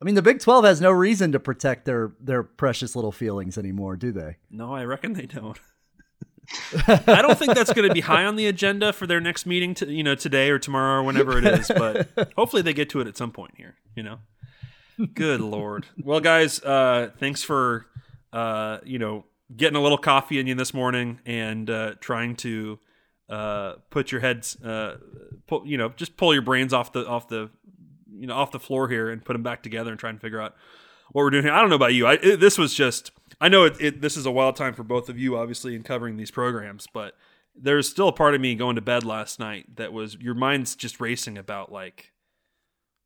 I 0.00 0.04
mean 0.04 0.14
the 0.14 0.22
Big 0.22 0.40
Twelve 0.40 0.64
has 0.64 0.80
no 0.80 0.90
reason 0.90 1.32
to 1.32 1.40
protect 1.40 1.84
their 1.84 2.12
their 2.20 2.42
precious 2.42 2.94
little 2.94 3.12
feelings 3.12 3.58
anymore, 3.58 3.96
do 3.96 4.12
they? 4.12 4.36
No, 4.50 4.72
I 4.72 4.84
reckon 4.84 5.14
they 5.14 5.26
don't. 5.26 5.58
I 6.86 7.20
don't 7.20 7.38
think 7.38 7.54
that's 7.54 7.74
going 7.74 7.86
to 7.86 7.92
be 7.92 8.00
high 8.00 8.24
on 8.24 8.36
the 8.36 8.46
agenda 8.46 8.94
for 8.94 9.06
their 9.06 9.20
next 9.20 9.44
meeting, 9.44 9.74
to, 9.74 9.92
you 9.92 10.02
know, 10.02 10.14
today 10.14 10.48
or 10.48 10.58
tomorrow 10.58 11.02
or 11.02 11.04
whenever 11.04 11.36
it 11.36 11.44
is. 11.44 11.68
But 11.68 12.08
hopefully 12.36 12.62
they 12.62 12.72
get 12.72 12.88
to 12.90 13.00
it 13.00 13.06
at 13.06 13.18
some 13.18 13.32
point 13.32 13.52
here. 13.56 13.76
You 13.94 14.02
know. 14.02 14.18
Good 15.14 15.40
lord. 15.40 15.86
Well, 16.02 16.20
guys, 16.20 16.62
uh, 16.62 17.10
thanks 17.18 17.42
for 17.42 17.86
uh, 18.32 18.78
you 18.84 18.98
know 18.98 19.24
getting 19.56 19.76
a 19.76 19.82
little 19.82 19.98
coffee 19.98 20.38
in 20.38 20.46
you 20.46 20.54
this 20.54 20.74
morning 20.74 21.20
and 21.24 21.68
uh, 21.70 21.94
trying 22.00 22.36
to 22.36 22.78
uh, 23.28 23.74
put 23.90 24.12
your 24.12 24.20
heads, 24.20 24.56
uh, 24.62 24.98
pull, 25.46 25.66
you 25.66 25.78
know, 25.78 25.90
just 25.90 26.16
pull 26.16 26.32
your 26.32 26.42
brains 26.42 26.72
off 26.72 26.92
the 26.92 27.06
off 27.06 27.28
the 27.28 27.50
you 28.12 28.26
know 28.26 28.34
off 28.34 28.50
the 28.50 28.60
floor 28.60 28.88
here 28.88 29.10
and 29.10 29.24
put 29.24 29.34
them 29.34 29.42
back 29.42 29.62
together 29.62 29.90
and 29.90 30.00
try 30.00 30.10
and 30.10 30.20
figure 30.20 30.40
out 30.40 30.54
what 31.12 31.22
we're 31.22 31.30
doing 31.30 31.44
here. 31.44 31.52
I 31.52 31.60
don't 31.60 31.70
know 31.70 31.76
about 31.76 31.94
you. 31.94 32.06
I 32.06 32.14
it, 32.14 32.40
this 32.40 32.58
was 32.58 32.74
just 32.74 33.12
I 33.40 33.48
know 33.48 33.64
it, 33.64 33.76
it 33.80 34.00
this 34.00 34.16
is 34.16 34.26
a 34.26 34.30
wild 34.30 34.56
time 34.56 34.74
for 34.74 34.82
both 34.82 35.08
of 35.08 35.18
you, 35.18 35.36
obviously, 35.36 35.74
in 35.74 35.82
covering 35.82 36.16
these 36.16 36.30
programs, 36.30 36.86
but 36.92 37.14
there's 37.60 37.88
still 37.88 38.08
a 38.08 38.12
part 38.12 38.34
of 38.34 38.40
me 38.40 38.54
going 38.54 38.76
to 38.76 38.82
bed 38.82 39.04
last 39.04 39.40
night 39.40 39.76
that 39.76 39.92
was 39.92 40.16
your 40.16 40.34
mind's 40.34 40.76
just 40.76 41.00
racing 41.00 41.36
about 41.36 41.72
like, 41.72 42.12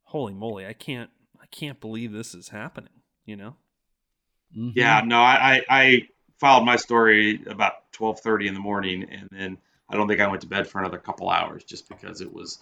holy 0.04 0.34
moly, 0.34 0.66
I 0.66 0.74
can't 0.74 1.10
can't 1.52 1.80
believe 1.80 2.10
this 2.10 2.34
is 2.34 2.48
happening. 2.48 2.90
You 3.24 3.36
know? 3.36 3.56
Mm-hmm. 4.56 4.70
Yeah, 4.74 5.02
no, 5.04 5.20
I, 5.20 5.54
I, 5.54 5.62
I 5.70 6.08
filed 6.38 6.64
my 6.64 6.76
story 6.76 7.40
about 7.46 7.92
twelve 7.92 8.20
thirty 8.20 8.48
in 8.48 8.54
the 8.54 8.60
morning, 8.60 9.04
and 9.04 9.28
then 9.30 9.58
I 9.88 9.96
don't 9.96 10.08
think 10.08 10.20
I 10.20 10.26
went 10.26 10.40
to 10.42 10.48
bed 10.48 10.66
for 10.66 10.80
another 10.80 10.98
couple 10.98 11.30
hours 11.30 11.62
just 11.64 11.88
because 11.88 12.20
it 12.20 12.32
was 12.32 12.58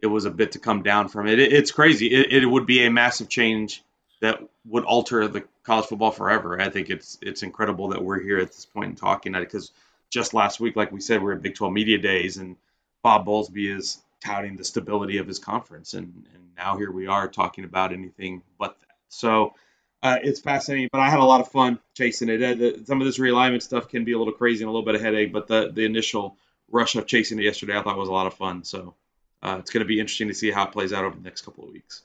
it 0.00 0.06
was 0.06 0.24
a 0.24 0.30
bit 0.30 0.52
to 0.52 0.58
come 0.58 0.82
down 0.82 1.08
from 1.08 1.26
it. 1.26 1.38
it 1.38 1.52
it's 1.52 1.72
crazy. 1.72 2.06
It, 2.06 2.42
it 2.42 2.46
would 2.46 2.66
be 2.66 2.84
a 2.84 2.90
massive 2.90 3.28
change 3.28 3.82
that 4.20 4.40
would 4.64 4.84
alter 4.84 5.28
the 5.28 5.44
college 5.62 5.86
football 5.86 6.10
forever. 6.10 6.60
I 6.60 6.70
think 6.70 6.90
it's 6.90 7.18
it's 7.20 7.42
incredible 7.42 7.88
that 7.88 8.02
we're 8.02 8.20
here 8.20 8.38
at 8.38 8.48
this 8.48 8.64
point 8.66 8.88
and 8.88 8.98
talking 8.98 9.34
at 9.34 9.42
it 9.42 9.48
because 9.48 9.72
just 10.10 10.34
last 10.34 10.60
week, 10.60 10.76
like 10.76 10.90
we 10.90 11.00
said, 11.00 11.22
we're 11.22 11.34
at 11.34 11.42
Big 11.42 11.54
12 11.54 11.72
Media 11.72 11.98
Days, 11.98 12.38
and 12.38 12.56
Bob 13.02 13.26
Bowlesby 13.26 13.76
is 13.76 13.98
touting 14.24 14.56
the 14.56 14.64
stability 14.64 15.18
of 15.18 15.26
his 15.26 15.38
conference, 15.38 15.94
and 15.94 16.26
and 16.34 16.42
now 16.56 16.76
here 16.76 16.90
we 16.90 17.06
are 17.06 17.28
talking 17.28 17.64
about 17.64 17.92
anything 17.92 18.42
but 18.58 18.78
that. 18.80 18.86
So 19.08 19.54
uh, 20.02 20.18
it's 20.22 20.40
fascinating, 20.40 20.88
but 20.92 21.00
I 21.00 21.10
had 21.10 21.18
a 21.18 21.24
lot 21.24 21.40
of 21.40 21.48
fun 21.48 21.78
chasing 21.94 22.28
it. 22.28 22.42
Uh, 22.42 22.54
the, 22.54 22.84
some 22.86 23.00
of 23.00 23.06
this 23.06 23.18
realignment 23.18 23.62
stuff 23.62 23.88
can 23.88 24.04
be 24.04 24.12
a 24.12 24.18
little 24.18 24.32
crazy 24.32 24.62
and 24.62 24.68
a 24.68 24.72
little 24.72 24.84
bit 24.84 24.94
of 24.94 25.00
headache, 25.00 25.32
but 25.32 25.46
the 25.48 25.70
the 25.72 25.84
initial 25.84 26.36
rush 26.70 26.94
of 26.94 27.06
chasing 27.06 27.38
it 27.38 27.44
yesterday, 27.44 27.76
I 27.76 27.82
thought 27.82 27.96
was 27.96 28.08
a 28.08 28.12
lot 28.12 28.26
of 28.26 28.34
fun. 28.34 28.64
So 28.64 28.94
uh, 29.42 29.56
it's 29.58 29.70
going 29.70 29.82
to 29.82 29.88
be 29.88 30.00
interesting 30.00 30.28
to 30.28 30.34
see 30.34 30.50
how 30.50 30.66
it 30.66 30.72
plays 30.72 30.92
out 30.92 31.04
over 31.04 31.16
the 31.16 31.22
next 31.22 31.42
couple 31.42 31.64
of 31.64 31.72
weeks. 31.72 32.02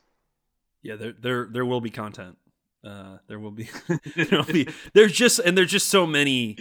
Yeah, 0.81 0.95
there 0.95 1.13
there 1.13 1.47
there 1.49 1.65
will 1.65 1.81
be 1.81 1.89
content. 1.89 2.37
Uh, 2.83 3.17
there 3.27 3.39
will 3.39 3.51
be 3.51 3.69
there 4.15 4.39
will 4.39 4.43
be 4.43 4.67
there's 4.93 5.13
just 5.13 5.39
and 5.39 5.57
there's 5.57 5.71
just 5.71 5.87
so 5.87 6.05
many 6.05 6.57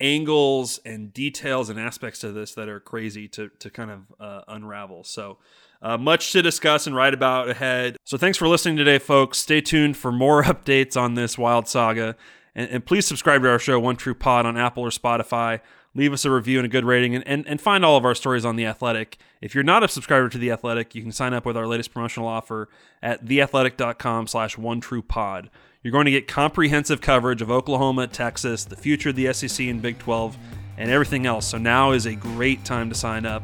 angles 0.00 0.80
and 0.84 1.12
details 1.12 1.68
and 1.68 1.78
aspects 1.78 2.20
to 2.20 2.32
this 2.32 2.54
that 2.54 2.68
are 2.68 2.80
crazy 2.80 3.28
to 3.28 3.50
to 3.58 3.70
kind 3.70 3.90
of 3.90 4.00
uh, 4.20 4.42
unravel. 4.48 5.04
So 5.04 5.38
uh, 5.80 5.96
much 5.96 6.32
to 6.32 6.42
discuss 6.42 6.86
and 6.86 6.94
write 6.94 7.14
about 7.14 7.48
ahead. 7.48 7.96
So 8.04 8.16
thanks 8.16 8.38
for 8.38 8.48
listening 8.48 8.76
today, 8.76 8.98
folks. 8.98 9.38
Stay 9.38 9.60
tuned 9.60 9.96
for 9.96 10.10
more 10.12 10.42
updates 10.44 10.96
on 11.00 11.14
this 11.14 11.38
wild 11.38 11.68
saga, 11.68 12.16
and, 12.54 12.70
and 12.70 12.86
please 12.86 13.06
subscribe 13.06 13.42
to 13.42 13.50
our 13.50 13.58
show, 13.58 13.78
One 13.78 13.96
True 13.96 14.14
Pod, 14.14 14.46
on 14.46 14.56
Apple 14.56 14.84
or 14.84 14.90
Spotify. 14.90 15.60
Leave 15.94 16.12
us 16.12 16.24
a 16.24 16.30
review 16.30 16.58
and 16.58 16.66
a 16.66 16.68
good 16.68 16.84
rating, 16.84 17.14
and, 17.14 17.26
and, 17.26 17.46
and 17.48 17.60
find 17.60 17.84
all 17.84 17.96
of 17.96 18.04
our 18.04 18.14
stories 18.14 18.44
on 18.44 18.56
The 18.56 18.66
Athletic. 18.66 19.18
If 19.40 19.54
you're 19.54 19.64
not 19.64 19.82
a 19.82 19.88
subscriber 19.88 20.28
to 20.28 20.38
The 20.38 20.50
Athletic, 20.50 20.94
you 20.94 21.02
can 21.02 21.12
sign 21.12 21.34
up 21.34 21.44
with 21.44 21.56
our 21.56 21.66
latest 21.66 21.92
promotional 21.92 22.28
offer 22.28 22.68
at 23.02 23.24
theathletic.com 23.24 24.26
slash 24.26 24.58
one 24.58 24.80
true 24.80 25.02
pod. 25.02 25.50
You're 25.82 25.92
going 25.92 26.04
to 26.04 26.10
get 26.10 26.28
comprehensive 26.28 27.00
coverage 27.00 27.40
of 27.40 27.50
Oklahoma, 27.50 28.06
Texas, 28.06 28.64
the 28.64 28.76
future 28.76 29.10
of 29.10 29.16
the 29.16 29.32
SEC 29.32 29.66
and 29.66 29.80
Big 29.80 29.98
12, 29.98 30.36
and 30.76 30.90
everything 30.90 31.26
else. 31.26 31.46
So 31.46 31.58
now 31.58 31.92
is 31.92 32.06
a 32.06 32.14
great 32.14 32.64
time 32.64 32.88
to 32.90 32.94
sign 32.94 33.24
up, 33.24 33.42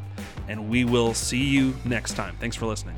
and 0.49 0.69
we 0.69 0.85
will 0.85 1.15
see 1.15 1.45
you 1.45 1.75
next 1.85 2.15
time. 2.15 2.37
Thanks 2.41 2.57
for 2.57 2.67
listening. 2.67 2.97